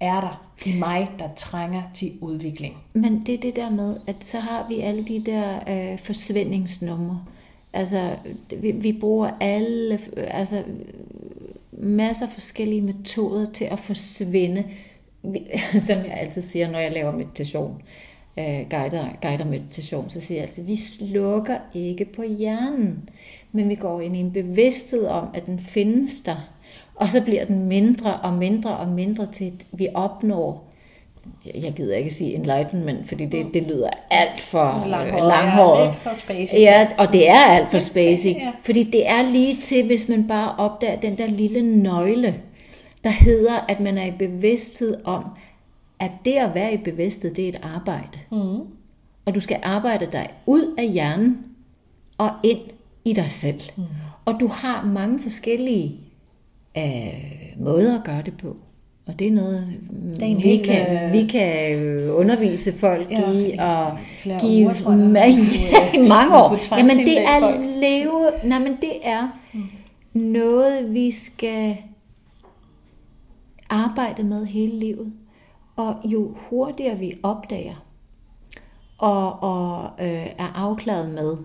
er 0.00 0.20
der 0.20 0.50
i 0.66 0.78
mig, 0.78 1.10
der 1.18 1.28
trænger 1.36 1.82
til 1.94 2.12
udvikling. 2.20 2.76
Men 2.92 3.22
det 3.26 3.34
er 3.34 3.38
det 3.38 3.56
der 3.56 3.70
med, 3.70 3.96
at 4.06 4.16
så 4.20 4.38
har 4.38 4.66
vi 4.68 4.80
alle 4.80 5.04
de 5.04 5.22
der 5.26 5.54
øh, 5.68 5.98
forsvindingsnumre. 5.98 7.24
Altså, 7.72 8.16
vi, 8.56 8.70
vi 8.70 8.92
bruger 9.00 9.30
alle, 9.40 10.00
altså 10.16 10.62
masser 11.72 12.26
af 12.26 12.32
forskellige 12.32 12.82
metoder 12.82 13.52
til 13.52 13.64
at 13.64 13.78
forsvinde, 13.78 14.64
vi, 15.22 15.46
som 15.88 15.96
jeg 15.96 16.16
altid 16.16 16.42
siger, 16.42 16.70
når 16.70 16.78
jeg 16.78 16.92
laver 16.92 17.12
meditation, 17.12 17.82
øh, 18.38 18.70
guider, 18.70 19.08
guider 19.22 19.44
meditation, 19.44 20.10
så 20.10 20.20
siger 20.20 20.38
jeg 20.38 20.46
altid, 20.46 20.64
vi 20.64 20.76
slukker 20.76 21.58
ikke 21.74 22.04
på 22.04 22.22
hjernen, 22.22 23.08
men 23.52 23.68
vi 23.68 23.74
går 23.74 24.00
ind 24.00 24.16
i 24.16 24.20
en 24.20 24.32
bevidsthed 24.32 25.06
om, 25.06 25.28
at 25.34 25.46
den 25.46 25.58
findes 25.58 26.20
der, 26.20 26.50
og 26.94 27.08
så 27.08 27.22
bliver 27.22 27.44
den 27.44 27.64
mindre 27.64 28.16
og 28.16 28.32
mindre 28.32 28.76
og 28.76 28.88
mindre 28.88 29.26
til, 29.26 29.44
at 29.44 29.66
vi 29.72 29.88
opnår 29.94 30.69
jeg 31.54 31.72
gider 31.72 31.96
ikke 31.96 32.10
sige 32.10 32.34
enlightenment, 32.34 33.08
fordi 33.08 33.26
det, 33.26 33.46
det 33.54 33.62
lyder 33.62 33.90
alt 34.10 34.40
for 34.40 34.84
langhåret. 34.88 35.26
langhåret. 35.28 35.94
For 35.94 36.56
ja, 36.56 36.88
og 36.98 37.12
det 37.12 37.28
er 37.28 37.40
alt 37.40 37.70
for 37.70 37.78
spacey. 37.78 38.30
ja. 38.30 38.52
Fordi 38.62 38.82
det 38.82 39.08
er 39.08 39.22
lige 39.22 39.56
til, 39.60 39.86
hvis 39.86 40.08
man 40.08 40.28
bare 40.28 40.54
opdager 40.58 41.00
den 41.00 41.18
der 41.18 41.26
lille 41.26 41.62
nøgle, 41.62 42.34
der 43.04 43.10
hedder, 43.10 43.64
at 43.68 43.80
man 43.80 43.98
er 43.98 44.06
i 44.06 44.12
bevidsthed 44.18 44.96
om, 45.04 45.24
at 46.00 46.10
det 46.24 46.32
at 46.32 46.54
være 46.54 46.74
i 46.74 46.76
bevidsthed, 46.76 47.34
det 47.34 47.44
er 47.44 47.48
et 47.48 47.60
arbejde. 47.62 48.18
Mm. 48.30 48.60
Og 49.24 49.34
du 49.34 49.40
skal 49.40 49.58
arbejde 49.62 50.08
dig 50.12 50.28
ud 50.46 50.74
af 50.78 50.88
hjernen 50.88 51.38
og 52.18 52.30
ind 52.42 52.58
i 53.04 53.12
dig 53.12 53.30
selv. 53.30 53.60
Mm. 53.76 53.82
Og 54.24 54.40
du 54.40 54.46
har 54.46 54.84
mange 54.84 55.22
forskellige 55.22 56.00
øh, 56.76 56.84
måder 57.56 57.98
at 57.98 58.04
gøre 58.04 58.22
det 58.22 58.36
på. 58.36 58.56
Og 59.10 59.18
det 59.18 59.26
er 59.26 59.32
noget, 59.32 59.66
det 60.16 60.30
er 60.30 60.36
vi, 60.36 60.42
helt, 60.42 60.66
kan, 60.66 61.06
øh... 61.06 61.12
vi 61.12 61.26
kan 61.26 62.10
undervise 62.10 62.72
folk 62.72 63.10
ja, 63.10 63.30
i, 63.30 63.56
og 63.58 63.98
give 64.40 64.70
uger, 64.86 65.10
jeg, 65.12 65.34
ja, 65.94 66.08
mange 66.08 66.36
år. 66.36 66.76
Jamen 66.76 66.98
det 67.06 67.20
er 67.20 67.40
leve, 67.80 68.48
nej, 68.48 68.58
men 68.58 68.76
det 68.80 68.92
er 69.02 69.28
mm. 69.52 69.62
noget, 70.12 70.94
vi 70.94 71.10
skal 71.10 71.76
arbejde 73.70 74.22
med 74.22 74.46
hele 74.46 74.78
livet. 74.78 75.12
Og 75.76 75.96
jo 76.04 76.34
hurtigere 76.36 76.98
vi 76.98 77.12
opdager 77.22 77.84
og, 78.98 79.42
og 79.42 79.90
øh, 80.00 80.26
er 80.38 80.52
afklaret 80.54 81.10
med, 81.10 81.36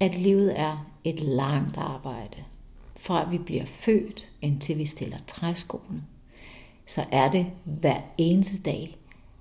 at 0.00 0.18
livet 0.18 0.60
er 0.60 0.86
et 1.04 1.20
langt 1.20 1.76
arbejde, 1.76 2.36
fra 2.96 3.28
vi 3.30 3.38
bliver 3.38 3.64
født, 3.64 4.30
indtil 4.42 4.78
vi 4.78 4.86
stiller 4.86 5.16
træskoene, 5.26 6.02
så 6.86 7.04
er 7.12 7.30
det 7.30 7.46
hver 7.64 7.96
eneste 8.18 8.58
dag, 8.58 8.96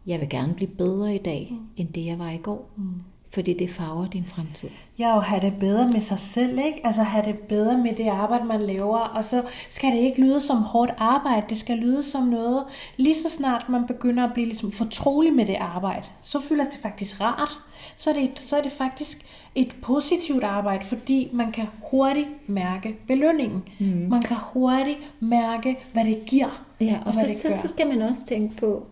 jeg 0.08 0.20
vil 0.20 0.30
gerne 0.30 0.54
blive 0.54 0.72
bedre 0.72 1.16
i 1.16 1.18
dag, 1.18 1.48
mm. 1.52 1.58
end 1.78 1.94
det 1.94 2.06
jeg 2.06 2.20
var 2.20 2.30
i 2.30 2.38
går. 2.38 2.70
Mm. 2.78 3.02
Fordi 3.34 3.54
det 3.54 3.70
farver 3.70 4.08
din 4.08 4.26
fremtid. 4.26 4.70
Ja, 5.00 5.16
og 5.16 5.24
have 5.24 5.42
det 5.42 5.54
bedre 5.60 5.90
med 5.92 6.02
sig 6.02 6.20
selv, 6.20 6.58
ikke? 6.58 6.82
Altså 6.84 7.04
have 7.04 7.26
det 7.26 7.40
bedre 7.40 7.78
med 7.78 7.94
det 7.94 8.08
arbejde, 8.08 8.46
man 8.46 8.62
laver. 8.62 8.98
Og 8.98 9.24
så 9.24 9.44
skal 9.70 9.92
det 9.92 10.00
ikke 10.00 10.22
lyde 10.22 10.40
som 10.40 10.58
hårdt 10.58 10.92
arbejde. 10.98 11.46
Det 11.50 11.58
skal 11.58 11.78
lyde 11.78 12.04
som 12.04 12.24
noget, 12.24 12.64
lige 12.98 13.16
så 13.16 13.30
snart 13.30 13.70
man 13.70 13.88
begynder 13.88 14.24
at 14.28 14.34
blive 14.34 14.48
ligesom 14.48 14.72
fortrolig 14.72 15.34
med 15.34 15.46
det 15.46 15.56
arbejde, 15.60 16.06
så 16.22 16.42
føler 16.42 16.64
det 16.64 16.80
faktisk 16.82 17.22
rart. 17.22 17.60
Så 17.98 18.10
er 18.10 18.14
det, 18.14 18.40
så 18.40 18.58
er 18.58 18.62
det 18.62 18.72
faktisk 18.72 19.26
et 19.56 19.76
positivt 19.82 20.44
arbejde, 20.44 20.86
fordi 20.86 21.30
man 21.34 21.52
kan 21.52 21.68
hurtigt 21.84 22.50
mærke 22.50 22.96
belønningen. 23.08 23.64
Mm. 23.80 23.86
Man 23.88 24.22
kan 24.22 24.38
hurtigt 24.54 25.00
mærke, 25.20 25.78
hvad 25.94 26.06
det 26.06 26.26
giver. 26.26 26.64
Ja, 26.82 27.00
og, 27.02 27.08
og 27.08 27.14
så, 27.14 27.36
så, 27.38 27.58
så 27.62 27.68
skal 27.68 27.88
man 27.88 28.02
også 28.02 28.26
tænke 28.26 28.56
på, 28.56 28.86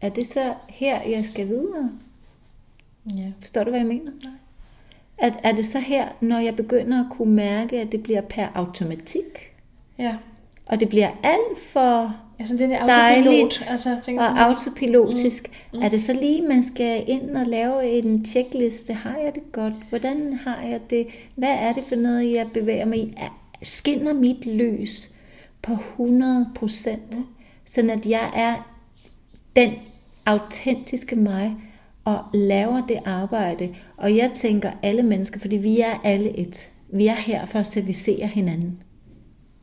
er 0.00 0.08
det 0.08 0.26
så 0.26 0.54
her, 0.68 1.02
jeg 1.02 1.24
skal 1.24 1.48
videre? 1.48 1.90
Ja. 3.16 3.32
Forstår 3.40 3.64
du, 3.64 3.70
hvad 3.70 3.80
jeg 3.80 3.88
mener? 3.88 4.10
Nej. 4.24 4.32
At, 5.18 5.40
er 5.42 5.52
det 5.52 5.66
så 5.66 5.78
her, 5.78 6.08
når 6.20 6.38
jeg 6.38 6.56
begynder 6.56 7.00
at 7.00 7.06
kunne 7.10 7.34
mærke, 7.34 7.80
at 7.80 7.92
det 7.92 8.02
bliver 8.02 8.20
per 8.20 8.46
automatik? 8.54 9.52
Ja. 9.98 10.16
Og 10.66 10.80
det 10.80 10.88
bliver 10.88 11.08
alt 11.22 11.58
for 11.58 12.16
altså, 12.38 12.56
den 12.56 12.72
er 12.72 12.86
dejligt 12.86 13.70
altså, 13.70 13.98
og 14.18 14.40
autopilotisk. 14.40 15.48
Mm. 15.72 15.78
Mm. 15.78 15.84
Er 15.84 15.88
det 15.88 16.00
så 16.00 16.12
lige, 16.12 16.42
man 16.42 16.62
skal 16.62 17.04
ind 17.06 17.36
og 17.36 17.46
lave 17.46 17.90
en 17.90 18.24
checkliste? 18.26 18.94
Har 18.94 19.18
jeg 19.18 19.34
det 19.34 19.52
godt? 19.52 19.74
Hvordan 19.88 20.32
har 20.32 20.62
jeg 20.62 20.80
det? 20.90 21.06
Hvad 21.34 21.56
er 21.58 21.72
det 21.72 21.84
for 21.84 21.96
noget, 21.96 22.32
jeg 22.32 22.46
bevæger 22.54 22.84
mig 22.84 22.98
i? 22.98 23.14
Skinner 23.62 24.12
mit 24.12 24.46
lys 24.46 25.10
på 25.62 25.72
100 25.72 26.48
procent, 26.54 27.18
mm. 27.18 27.26
sådan 27.64 27.90
at 27.90 28.06
jeg 28.06 28.30
er 28.34 28.70
den 29.56 29.74
autentiske 30.26 31.16
mig, 31.16 31.56
og 32.04 32.24
laver 32.34 32.86
det 32.86 32.98
arbejde. 33.04 33.74
Og 33.96 34.16
jeg 34.16 34.30
tænker 34.34 34.70
alle 34.82 35.02
mennesker, 35.02 35.40
fordi 35.40 35.56
vi 35.56 35.80
er 35.80 36.00
alle 36.04 36.38
et. 36.38 36.70
Vi 36.92 37.06
er 37.06 37.14
her 37.14 37.46
for 37.46 37.58
at 37.58 37.66
servicere 37.66 38.26
hinanden. 38.26 38.82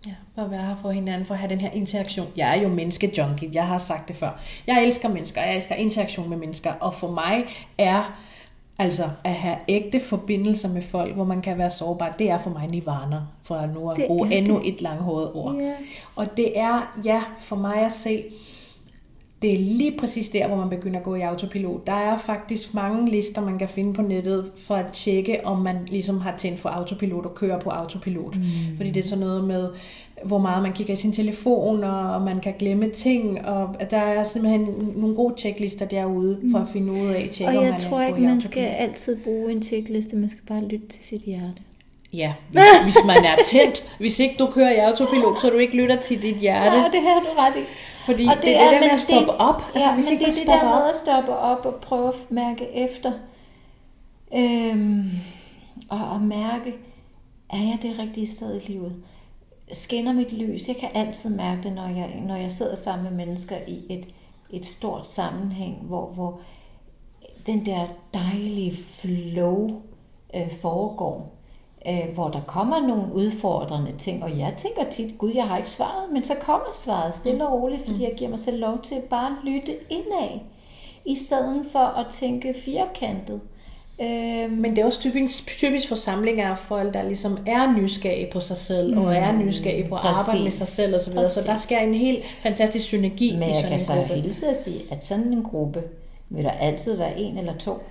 Ja, 0.07 0.13
for 0.35 0.41
at 0.41 0.51
være 0.51 0.65
her 0.65 0.75
for 0.81 0.91
hinanden, 0.91 1.25
for 1.25 1.33
at 1.33 1.39
have 1.39 1.49
den 1.49 1.61
her 1.61 1.71
interaktion. 1.71 2.27
Jeg 2.35 2.57
er 2.57 2.61
jo 2.61 2.69
menneske-junkie, 2.69 3.49
jeg 3.53 3.67
har 3.67 3.77
sagt 3.77 4.07
det 4.07 4.15
før. 4.15 4.41
Jeg 4.67 4.83
elsker 4.85 5.09
mennesker, 5.09 5.41
jeg 5.41 5.55
elsker 5.55 5.75
interaktion 5.75 6.29
med 6.29 6.37
mennesker, 6.37 6.71
og 6.71 6.93
for 6.93 7.11
mig 7.11 7.45
er 7.77 8.19
Altså 8.79 9.09
at 9.23 9.33
have 9.33 9.57
ægte 9.67 9.99
forbindelser 9.99 10.69
med 10.69 10.81
folk, 10.81 11.15
hvor 11.15 11.23
man 11.23 11.41
kan 11.41 11.57
være 11.57 11.69
sårbar, 11.69 12.15
det 12.19 12.29
er 12.29 12.37
for 12.37 12.49
mig 12.49 12.67
nirvana, 12.67 13.21
for 13.43 13.55
at 13.55 13.69
nu 13.73 13.89
at 13.89 14.01
bruge 14.07 14.33
endnu 14.33 14.59
det. 14.59 14.67
et 14.67 14.81
langhåret 14.81 15.31
ord. 15.33 15.55
Ja. 15.55 15.73
Og 16.15 16.37
det 16.37 16.59
er, 16.59 16.97
ja, 17.05 17.23
for 17.39 17.55
mig 17.55 17.75
at 17.75 17.91
se, 17.91 18.23
det 19.41 19.53
er 19.53 19.57
lige 19.57 19.97
præcis 19.99 20.29
der, 20.29 20.47
hvor 20.47 20.55
man 20.57 20.69
begynder 20.69 20.97
at 20.97 21.03
gå 21.03 21.15
i 21.15 21.21
autopilot. 21.21 21.87
Der 21.87 21.93
er 21.93 22.17
faktisk 22.17 22.73
mange 22.73 23.11
lister, 23.11 23.41
man 23.41 23.59
kan 23.59 23.69
finde 23.69 23.93
på 23.93 24.01
nettet, 24.01 24.51
for 24.57 24.75
at 24.75 24.85
tjekke, 24.93 25.45
om 25.45 25.59
man 25.59 25.77
ligesom 25.87 26.21
har 26.21 26.37
tændt 26.37 26.59
for 26.59 26.69
autopilot 26.69 27.25
og 27.25 27.35
kører 27.35 27.59
på 27.59 27.69
autopilot. 27.69 28.35
Mm. 28.35 28.43
Fordi 28.77 28.91
det 28.91 28.99
er 28.99 29.09
sådan 29.09 29.25
noget 29.25 29.43
med, 29.43 29.69
hvor 30.23 30.37
meget 30.37 30.63
man 30.63 30.73
kigger 30.73 30.93
i 30.93 30.97
sin 30.97 31.11
telefon, 31.11 31.83
og 31.83 32.21
man 32.21 32.39
kan 32.39 32.53
glemme 32.59 32.89
ting, 32.89 33.45
og 33.45 33.75
der 33.91 33.97
er 33.97 34.23
simpelthen 34.23 34.93
nogle 34.95 35.15
gode 35.15 35.33
checklister 35.37 35.85
derude, 35.85 36.41
for 36.51 36.59
at 36.59 36.67
finde 36.67 36.93
ud 36.93 37.07
af, 37.07 37.29
tjekke, 37.31 37.57
og 37.57 37.63
jeg 37.63 37.71
man 37.71 37.79
tror 37.79 38.01
ikke, 38.01 38.21
man 38.21 38.41
skal 38.41 38.63
altid 38.65 39.17
bruge 39.23 39.51
en 39.51 39.63
checkliste, 39.63 40.15
man 40.15 40.29
skal 40.29 40.41
bare 40.47 40.61
lytte 40.63 40.87
til 40.87 41.03
sit 41.03 41.21
hjerte. 41.21 41.61
Ja, 42.13 42.33
hvis, 42.51 42.63
hvis 42.83 42.97
man 43.05 43.17
er 43.25 43.35
tændt. 43.45 43.83
Hvis 43.99 44.19
ikke 44.19 44.35
du 44.39 44.45
kører 44.45 44.71
i 44.71 44.75
autopilot, 44.77 45.41
så 45.41 45.49
du 45.49 45.57
ikke 45.57 45.77
lytter 45.77 45.95
til 45.95 46.23
dit 46.23 46.35
hjerte. 46.35 46.77
Ja, 46.77 46.83
det 46.91 47.01
har 47.01 47.19
du 47.19 47.39
ret 47.39 47.53
i. 47.55 47.65
Fordi 48.05 48.25
og 48.25 48.35
det, 48.35 48.43
det 48.43 48.55
er 48.55 48.63
det 48.63 48.71
der 48.71 48.79
med 48.79 48.89
at 48.89 48.99
stoppe 48.99 49.31
det, 49.31 49.39
op. 49.39 49.63
Altså, 49.73 49.89
ja, 49.89 49.95
hvis 49.95 50.05
men 50.05 50.13
ikke 50.13 50.25
det 50.25 50.29
er 50.29 50.39
det 50.39 50.47
der 50.47 50.59
op. 50.59 50.75
med 50.75 50.89
at 50.89 50.95
stoppe 50.95 51.31
op 51.31 51.65
og 51.65 51.75
prøve 51.75 52.07
at 52.07 52.13
mærke 52.29 52.67
efter. 52.75 53.11
Øhm, 54.35 55.11
og 55.89 56.15
at 56.15 56.21
mærke, 56.21 56.77
er 57.49 57.57
jeg 57.57 57.77
det 57.81 57.99
rigtige 57.99 58.27
sted 58.27 58.61
i 58.61 58.71
livet? 58.71 58.95
Skinner 59.71 60.13
mit 60.13 60.33
lys? 60.33 60.67
Jeg 60.67 60.75
kan 60.75 60.89
altid 60.93 61.29
mærke 61.29 61.63
det, 61.63 61.73
når 61.73 61.87
jeg, 61.87 62.21
når 62.27 62.35
jeg 62.35 62.51
sidder 62.51 62.75
sammen 62.75 63.03
med 63.03 63.25
mennesker 63.25 63.55
i 63.67 63.83
et, 63.89 64.07
et 64.49 64.65
stort 64.65 65.09
sammenhæng, 65.09 65.77
hvor, 65.85 66.05
hvor 66.05 66.39
den 67.45 67.65
der 67.65 67.87
dejlige 68.13 68.75
flow 68.75 69.81
øh, 70.35 70.51
foregår 70.51 71.37
øh, 71.87 72.13
hvor 72.13 72.27
der 72.27 72.41
kommer 72.41 72.79
nogle 72.87 73.13
udfordrende 73.13 73.97
ting, 73.97 74.23
og 74.23 74.37
jeg 74.37 74.53
tænker 74.57 74.89
tit, 74.89 75.17
gud, 75.17 75.31
jeg 75.33 75.47
har 75.47 75.57
ikke 75.57 75.69
svaret, 75.69 76.11
men 76.13 76.23
så 76.23 76.33
kommer 76.41 76.67
svaret 76.73 77.13
stille 77.13 77.47
og 77.47 77.61
roligt, 77.61 77.85
fordi 77.85 78.03
jeg 78.03 78.13
giver 78.17 78.29
mig 78.29 78.39
selv 78.39 78.59
lov 78.59 78.81
til 78.81 79.01
bare 79.09 79.27
at 79.27 79.43
lytte 79.43 79.75
indad, 79.89 80.39
i 81.05 81.15
stedet 81.15 81.65
for 81.71 81.79
at 81.79 82.07
tænke 82.11 82.55
firkantet. 82.65 83.41
Øh, 84.01 84.51
men 84.51 84.75
det 84.75 84.77
er 84.77 84.85
også 84.85 84.99
typisk, 84.99 85.47
typisk 85.57 85.87
forsamlinger 85.87 86.49
af 86.49 86.57
folk, 86.57 86.93
der 86.93 87.03
ligesom 87.03 87.37
er 87.45 87.77
nysgerrige 87.77 88.29
på 88.31 88.39
sig 88.39 88.57
selv, 88.57 88.95
mm, 88.95 89.01
og 89.01 89.15
er 89.15 89.31
mm, 89.31 89.39
nysgerrige 89.39 89.89
på 89.89 89.95
at 89.95 90.01
præcis, 90.01 90.27
arbejde 90.27 90.43
med 90.43 90.51
sig 90.51 90.67
selv 90.67 90.95
osv., 90.95 91.01
så, 91.01 91.09
videre. 91.09 91.29
så 91.29 91.41
der 91.45 91.57
sker 91.57 91.79
en 91.79 91.93
helt 91.93 92.25
fantastisk 92.39 92.85
synergi 92.85 93.37
Men 93.37 93.49
i 93.49 93.53
sådan 93.53 93.69
kan 93.69 93.79
så 93.79 93.93
hilse 93.93 94.47
at 94.47 94.57
sige, 94.63 94.81
at 94.91 95.05
sådan 95.05 95.33
en 95.33 95.43
gruppe 95.43 95.83
vil 96.29 96.43
der 96.43 96.51
altid 96.51 96.97
være 96.97 97.19
en 97.19 97.37
eller 97.37 97.57
to, 97.57 97.83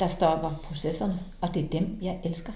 der 0.00 0.08
stopper 0.08 0.60
processerne, 0.62 1.18
og 1.40 1.54
det 1.54 1.64
er 1.64 1.68
dem, 1.68 1.98
jeg 2.02 2.18
elsker. 2.24 2.52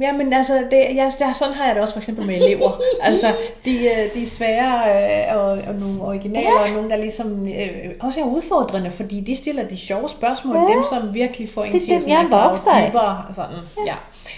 Ja, 0.00 0.12
men 0.12 0.32
altså, 0.32 0.54
det, 0.70 0.78
jeg, 0.78 1.12
jeg, 1.20 1.34
sådan 1.34 1.54
har 1.54 1.66
jeg 1.66 1.74
det 1.74 1.82
også 1.82 1.94
for 1.94 2.00
eksempel 2.00 2.26
med 2.26 2.34
elever. 2.36 2.70
altså, 3.02 3.34
de, 3.64 3.70
øh, 3.70 4.14
de 4.14 4.22
er 4.22 4.26
svære 4.26 4.82
øh, 5.30 5.36
og, 5.36 5.44
og 5.44 5.74
nogle 5.74 6.02
originale, 6.02 6.46
ja. 6.46 6.62
og 6.62 6.70
nogle, 6.74 6.90
der 6.90 6.96
ligesom 6.96 7.48
øh, 7.48 7.90
også 8.00 8.20
er 8.20 8.24
udfordrende, 8.24 8.90
fordi 8.90 9.20
de 9.20 9.36
stiller 9.36 9.68
de 9.68 9.76
sjove 9.76 10.08
spørgsmål, 10.08 10.56
ja. 10.56 10.74
dem 10.74 10.82
som 10.92 11.14
virkelig 11.14 11.48
får 11.48 11.64
en 11.64 11.80
til 11.80 11.92
at 11.92 12.30
grave 12.30 12.56
dybere. 12.88 13.24
Sådan. 13.34 13.56
Ja. 13.86 13.92
ja. 13.92 13.94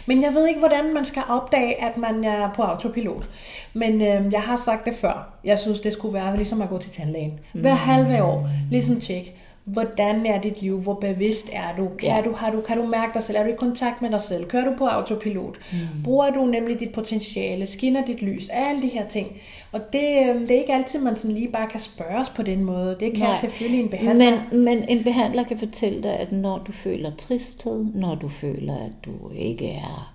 Men 0.07 0.23
jeg 0.23 0.35
ved 0.35 0.47
ikke, 0.47 0.59
hvordan 0.59 0.95
man 0.95 1.05
skal 1.05 1.23
opdage, 1.29 1.83
at 1.83 1.97
man 1.97 2.25
er 2.25 2.51
på 2.57 2.63
autopilot. 2.63 3.29
Men 3.73 4.03
øh, 4.03 4.33
jeg 4.33 4.43
har 4.43 4.57
sagt 4.57 4.87
det 4.87 4.95
før. 4.95 5.29
Jeg 5.45 5.59
synes, 5.59 5.81
det 5.81 5.93
skulle 5.93 6.15
være 6.15 6.37
ligesom 6.37 6.63
at 6.63 6.69
gå 6.69 6.79
til 6.79 6.91
tandlægen. 6.91 7.41
Hver 7.53 7.73
mm. 7.73 7.79
halve 7.79 8.23
år, 8.23 8.49
ligesom 8.71 9.01
tjek 9.01 9.37
hvordan 9.65 10.27
er 10.27 10.41
dit 10.41 10.63
liv, 10.63 10.81
hvor 10.81 10.95
bevidst 10.95 11.51
er 11.53 11.77
du, 11.77 11.89
kan, 11.99 12.09
ja. 12.09 12.23
du, 12.25 12.33
har 12.33 12.51
du, 12.51 12.61
kan 12.61 12.79
du 12.79 12.87
mærke 12.87 13.15
dig 13.15 13.23
selv, 13.23 13.39
er 13.39 13.43
du 13.43 13.49
i 13.49 13.57
kontakt 13.59 14.03
med 14.03 14.11
dig 14.11 14.23
selv, 14.23 14.45
kører 14.45 14.71
du 14.71 14.77
på 14.77 14.87
autopilot, 14.87 15.59
mm. 15.73 16.03
bruger 16.03 16.31
du 16.31 16.47
nemlig 16.47 16.81
dit 16.81 16.93
potentiale, 16.93 17.67
skinner 17.67 18.05
dit 18.05 18.23
lys, 18.23 18.49
alle 18.49 18.83
de 18.83 18.89
her 18.89 19.09
ting. 19.09 19.29
Og 19.73 19.81
det, 19.93 20.29
øhm, 20.29 20.41
det 20.41 20.51
er 20.51 20.61
ikke 20.61 20.73
altid, 20.75 21.01
man 21.01 21.17
sådan 21.17 21.37
lige 21.37 21.53
bare 21.53 21.69
kan 21.69 21.81
spørges 21.81 22.31
på 22.31 22.43
den 22.43 22.65
måde. 22.65 22.97
Det 23.01 23.13
kan 23.13 23.21
Nej. 23.21 23.37
selvfølgelig 23.41 23.83
en 23.83 23.89
behandler. 23.89 24.41
Men, 24.51 24.65
men 24.65 24.89
en 24.89 25.05
behandler 25.05 25.45
kan 25.45 25.59
fortælle 25.59 26.03
dig, 26.03 26.17
at 26.19 26.33
når 26.33 26.59
du 26.59 26.73
føler 26.73 27.17
tristhed, 27.17 27.85
når 27.95 28.15
du 28.15 28.29
føler, 28.29 28.77
at 28.77 28.93
du 29.05 29.31
ikke 29.35 29.71
er 29.71 30.15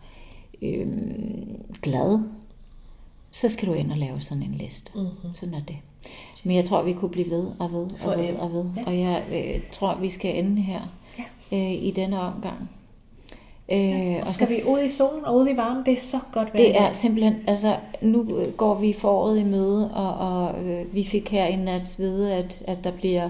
øhm, 0.62 1.62
glad, 1.82 2.20
så 3.32 3.50
skal 3.50 3.68
du 3.68 3.74
ind 3.74 3.92
og 3.92 3.98
lave 3.98 4.22
sådan 4.22 4.44
en 4.44 4.54
liste. 4.54 4.92
Mm-hmm. 4.96 5.34
Sådan 5.34 5.54
er 5.54 5.62
det. 5.68 5.78
Men 6.44 6.56
jeg 6.56 6.66
tror, 6.66 6.82
vi 6.82 6.94
kunne 6.94 7.12
blive 7.12 7.30
ved 7.30 7.46
og 7.60 7.72
ved 7.72 7.88
og 8.06 8.20
ved 8.20 8.36
og 8.36 8.54
ved. 8.54 8.66
Ja. 8.78 8.84
Og 8.86 9.00
jeg 9.00 9.24
øh, 9.34 9.62
tror, 9.72 9.98
vi 10.02 10.10
skal 10.10 10.36
ende 10.36 10.62
her 10.62 10.80
ja. 11.20 11.58
øh, 11.58 11.72
i 11.72 11.94
denne 11.96 12.22
omgang. 12.22 12.70
Øh, 13.72 13.90
ja, 13.90 14.16
og, 14.22 14.28
og 14.28 14.34
skal 14.34 14.48
så, 14.48 14.54
vi 14.54 14.62
ud 14.68 14.80
i 14.80 14.90
solen 14.90 15.26
og 15.26 15.38
ud 15.38 15.48
i 15.50 15.58
varmen, 15.58 15.86
det 15.86 15.94
er 15.94 16.02
så 16.02 16.20
godt 16.32 16.54
vejr. 16.54 16.66
Det 16.66 16.82
er 16.82 16.94
simpelthen, 16.94 17.36
altså 17.48 17.76
nu 18.02 18.28
går 18.58 18.76
vi 18.76 18.94
foråret 18.94 19.40
i 19.40 19.44
møde, 19.44 19.92
og, 19.94 20.14
og 20.14 20.64
øh, 20.64 20.96
vi 20.96 21.04
fik 21.04 21.30
her 21.30 21.46
en 21.46 21.60
nat 21.60 21.96
vide, 21.98 22.34
at, 22.34 22.58
at 22.68 22.84
der 22.84 22.92
bliver 22.92 23.30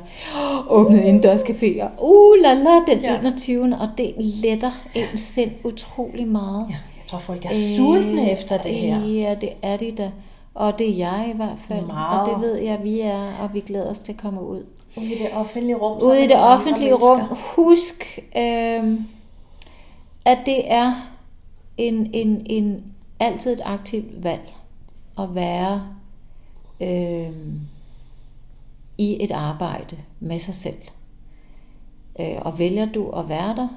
åbnet 0.70 1.02
indendørscaféer. 1.02 1.88
Uh, 2.02 2.38
la 2.42 2.54
la, 2.54 2.80
den 2.88 3.00
ja. 3.02 3.20
21. 3.20 3.64
Og 3.64 3.90
det 3.98 4.14
letter 4.18 4.72
en 4.96 5.18
sind 5.18 5.52
utrolig 5.64 6.28
meget. 6.28 6.66
Ja, 6.70 6.74
jeg 6.74 7.08
tror, 7.08 7.20
folk 7.20 7.46
er 7.46 7.54
sultne 7.76 8.22
øh, 8.22 8.28
efter 8.30 8.58
det 8.58 8.76
her. 8.76 9.06
Ja, 9.06 9.36
det 9.42 9.50
er 9.62 9.78
de 9.78 9.92
da. 9.92 10.12
Og 10.60 10.80
det 10.80 10.90
er 10.90 10.96
jeg 10.96 11.32
i 11.34 11.36
hvert 11.36 11.60
fald. 11.60 11.86
Meget. 11.86 12.22
Og 12.22 12.30
det 12.30 12.42
ved 12.42 12.56
jeg, 12.56 12.74
at 12.74 12.84
vi 12.84 13.00
er, 13.00 13.34
og 13.42 13.54
vi 13.54 13.60
glæder 13.60 13.90
os 13.90 14.00
til 14.00 14.14
at 14.14 14.20
komme 14.20 14.44
ud. 14.44 14.66
Ude 14.98 15.06
i 15.06 15.18
det 15.18 15.30
offentlige 15.34 15.76
rum. 15.76 16.04
Ude 16.04 16.24
i 16.24 16.28
det 16.28 16.36
offentlige 16.36 16.94
rum. 16.94 17.22
Husk, 17.56 18.20
øh, 18.38 19.00
at 20.26 20.38
det 20.46 20.72
er 20.72 20.94
en, 21.78 22.10
en, 22.14 22.46
en 22.46 22.84
altid 23.20 23.54
et 23.54 23.62
aktivt 23.66 24.24
valg 24.24 24.54
at 25.20 25.36
være 25.36 25.88
øh, 26.82 27.32
i 28.98 29.24
et 29.24 29.32
arbejde 29.32 29.98
med 30.20 30.40
sig 30.40 30.56
selv. 30.56 30.82
Øh, 32.20 32.38
og 32.42 32.60
vælger 32.60 32.86
du 32.86 33.10
at 33.10 33.30
være 33.30 33.56
der 33.56 33.68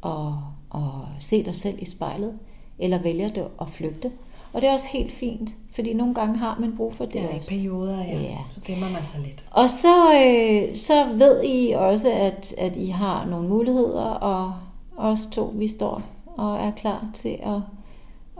og, 0.00 0.42
og 0.70 1.08
se 1.20 1.44
dig 1.44 1.56
selv 1.56 1.82
i 1.82 1.86
spejlet, 1.86 2.38
eller 2.78 2.98
vælger 2.98 3.28
du 3.28 3.44
at 3.60 3.68
flygte, 3.68 4.12
og 4.58 4.62
det 4.62 4.68
er 4.68 4.72
også 4.72 4.88
helt 4.92 5.12
fint, 5.12 5.54
fordi 5.70 5.92
nogle 5.92 6.14
gange 6.14 6.38
har 6.38 6.56
man 6.60 6.76
brug 6.76 6.94
for 6.94 7.04
det, 7.04 7.22
er 7.22 7.28
også. 7.28 7.50
perioder, 7.50 7.98
ja. 8.04 8.20
ja. 8.20 8.38
Så 8.54 8.60
gemmer 8.64 8.90
man 8.90 9.04
sig 9.04 9.20
lidt. 9.20 9.44
Og 9.50 9.70
så, 9.70 10.14
øh, 10.14 10.76
så 10.76 11.06
ved 11.14 11.44
I 11.44 11.72
også, 11.72 12.10
at, 12.12 12.54
at 12.58 12.76
I 12.76 12.88
har 12.88 13.26
nogle 13.26 13.48
muligheder, 13.48 14.04
og 14.04 14.54
os 14.96 15.26
to, 15.26 15.52
vi 15.54 15.68
står 15.68 16.02
og 16.26 16.56
er 16.56 16.70
klar 16.70 17.10
til 17.14 17.38
at, 17.42 17.60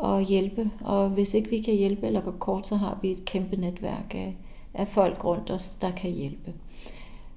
at 0.05 0.25
hjælpe. 0.25 0.71
Og 0.81 1.09
hvis 1.09 1.35
ikke 1.35 1.51
vi 1.51 1.59
kan 1.59 1.75
hjælpe 1.75 2.07
eller 2.07 2.21
gå 2.21 2.31
kort, 2.31 2.67
så 2.67 2.77
har 2.77 2.99
vi 3.03 3.11
et 3.11 3.25
kæmpe 3.25 3.57
netværk 3.57 4.15
af, 4.15 4.37
af 4.75 4.89
folk 4.89 5.25
rundt 5.25 5.51
os, 5.51 5.71
der 5.71 5.91
kan 5.91 6.11
hjælpe. 6.11 6.53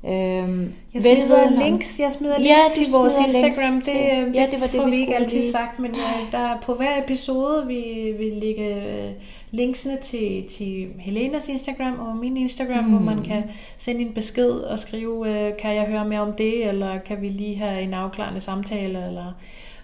Øhm, 0.05 0.73
jeg 0.93 1.01
smider 1.01 1.63
links, 1.63 1.99
jeg 1.99 2.11
smider 2.11 2.39
links 2.39 2.49
ja, 2.49 2.83
til 2.83 2.85
vores 2.97 3.13
Instagram. 3.27 3.81
Til, 3.81 3.93
det, 3.93 4.27
det, 4.27 4.35
ja, 4.35 4.47
det 4.51 4.61
var 4.61 4.67
det, 4.67 4.75
får 4.75 4.85
vi, 4.85 4.91
vi 4.91 4.97
ikke 4.97 5.15
altid 5.15 5.39
lige... 5.39 5.51
sagt, 5.51 5.79
men 5.79 5.95
ja, 5.95 6.37
der 6.37 6.37
er 6.37 6.61
på 6.61 6.73
hver 6.73 7.03
episode 7.03 7.67
vi 7.67 8.13
vil 8.17 8.33
lægge 8.33 8.75
øh, 8.75 9.11
linksene 9.51 9.97
til, 10.01 10.43
til 10.47 10.87
Helenas 10.99 11.49
Instagram 11.49 11.99
og 11.99 12.17
min 12.17 12.37
Instagram, 12.37 12.83
mm. 12.83 12.89
hvor 12.89 12.99
man 12.99 13.17
mm. 13.17 13.23
kan 13.23 13.43
sende 13.77 14.01
en 14.01 14.13
besked 14.13 14.51
og 14.51 14.79
skrive, 14.79 15.29
øh, 15.29 15.57
kan 15.57 15.75
jeg 15.75 15.85
høre 15.85 16.05
mere 16.05 16.21
om 16.21 16.33
det, 16.33 16.67
eller 16.67 16.99
kan 16.99 17.21
vi 17.21 17.27
lige 17.27 17.57
have 17.57 17.81
en 17.81 17.93
afklarende 17.93 18.39
samtale, 18.39 19.07
eller 19.07 19.33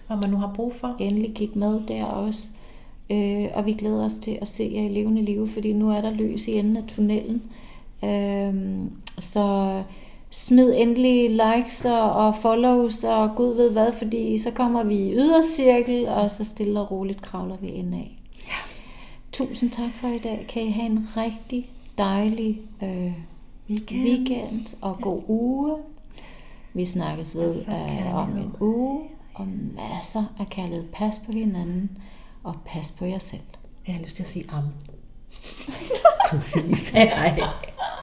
hvad 0.06 0.16
man 0.16 0.30
nu 0.30 0.36
har 0.36 0.52
brug 0.54 0.74
for. 0.74 0.96
Endelig 0.98 1.34
kig 1.34 1.50
med 1.54 1.80
der 1.88 2.04
også. 2.04 2.48
Øh, 3.10 3.46
og 3.54 3.66
vi 3.66 3.72
glæder 3.72 4.04
os 4.04 4.14
til 4.14 4.38
at 4.40 4.48
se 4.48 4.70
jer 4.74 4.82
i 4.82 4.88
levende 4.88 5.22
liv, 5.22 5.48
fordi 5.48 5.72
nu 5.72 5.90
er 5.90 6.00
der 6.00 6.10
lys 6.10 6.48
i 6.48 6.52
enden 6.52 6.76
af 6.76 6.82
tunnelen. 6.88 7.42
Øh, 8.04 8.54
så 9.18 9.82
smid 10.30 10.72
endelig 10.76 11.30
likes 11.30 11.84
og 11.84 12.34
follows 12.36 13.04
og 13.04 13.30
gud 13.36 13.54
ved 13.54 13.70
hvad, 13.70 13.92
fordi 13.92 14.38
så 14.38 14.50
kommer 14.50 14.84
vi 14.84 14.94
i 14.94 15.14
ydercirkel, 15.14 16.08
og 16.08 16.30
så 16.30 16.44
stille 16.44 16.80
og 16.80 16.90
roligt 16.90 17.22
kravler 17.22 17.56
vi 17.56 17.68
ind 17.68 17.94
af. 17.94 18.16
Ja. 18.46 18.52
Tusind 19.32 19.70
tak 19.70 19.94
for 19.94 20.08
i 20.08 20.18
dag. 20.18 20.46
Kan 20.48 20.62
I 20.62 20.70
have 20.70 20.86
en 20.86 21.06
rigtig 21.16 21.70
dejlig 21.98 22.60
øh, 22.82 23.12
weekend. 23.70 24.02
weekend 24.02 24.76
og 24.80 24.96
ja. 24.98 25.02
god 25.02 25.22
uge. 25.28 25.76
Vi 26.74 26.84
snakkes 26.84 27.36
ved 27.36 27.64
øh, 27.68 28.14
om 28.14 28.36
en 28.36 28.54
uge, 28.60 29.00
og 29.34 29.48
masser 29.76 30.24
af 30.38 30.46
kærlighed. 30.46 30.84
Pas 30.84 31.20
på 31.26 31.32
hinanden, 31.32 31.98
og 32.44 32.54
pas 32.64 32.90
på 32.90 33.04
jer 33.04 33.18
selv. 33.18 33.40
Jeg 33.86 33.94
har 33.94 34.02
lyst 34.02 34.16
til 34.16 34.22
at 34.22 34.28
sige 34.28 34.44
am. 34.52 34.64
Præcis. 36.30 36.88
Hej. 36.90 37.40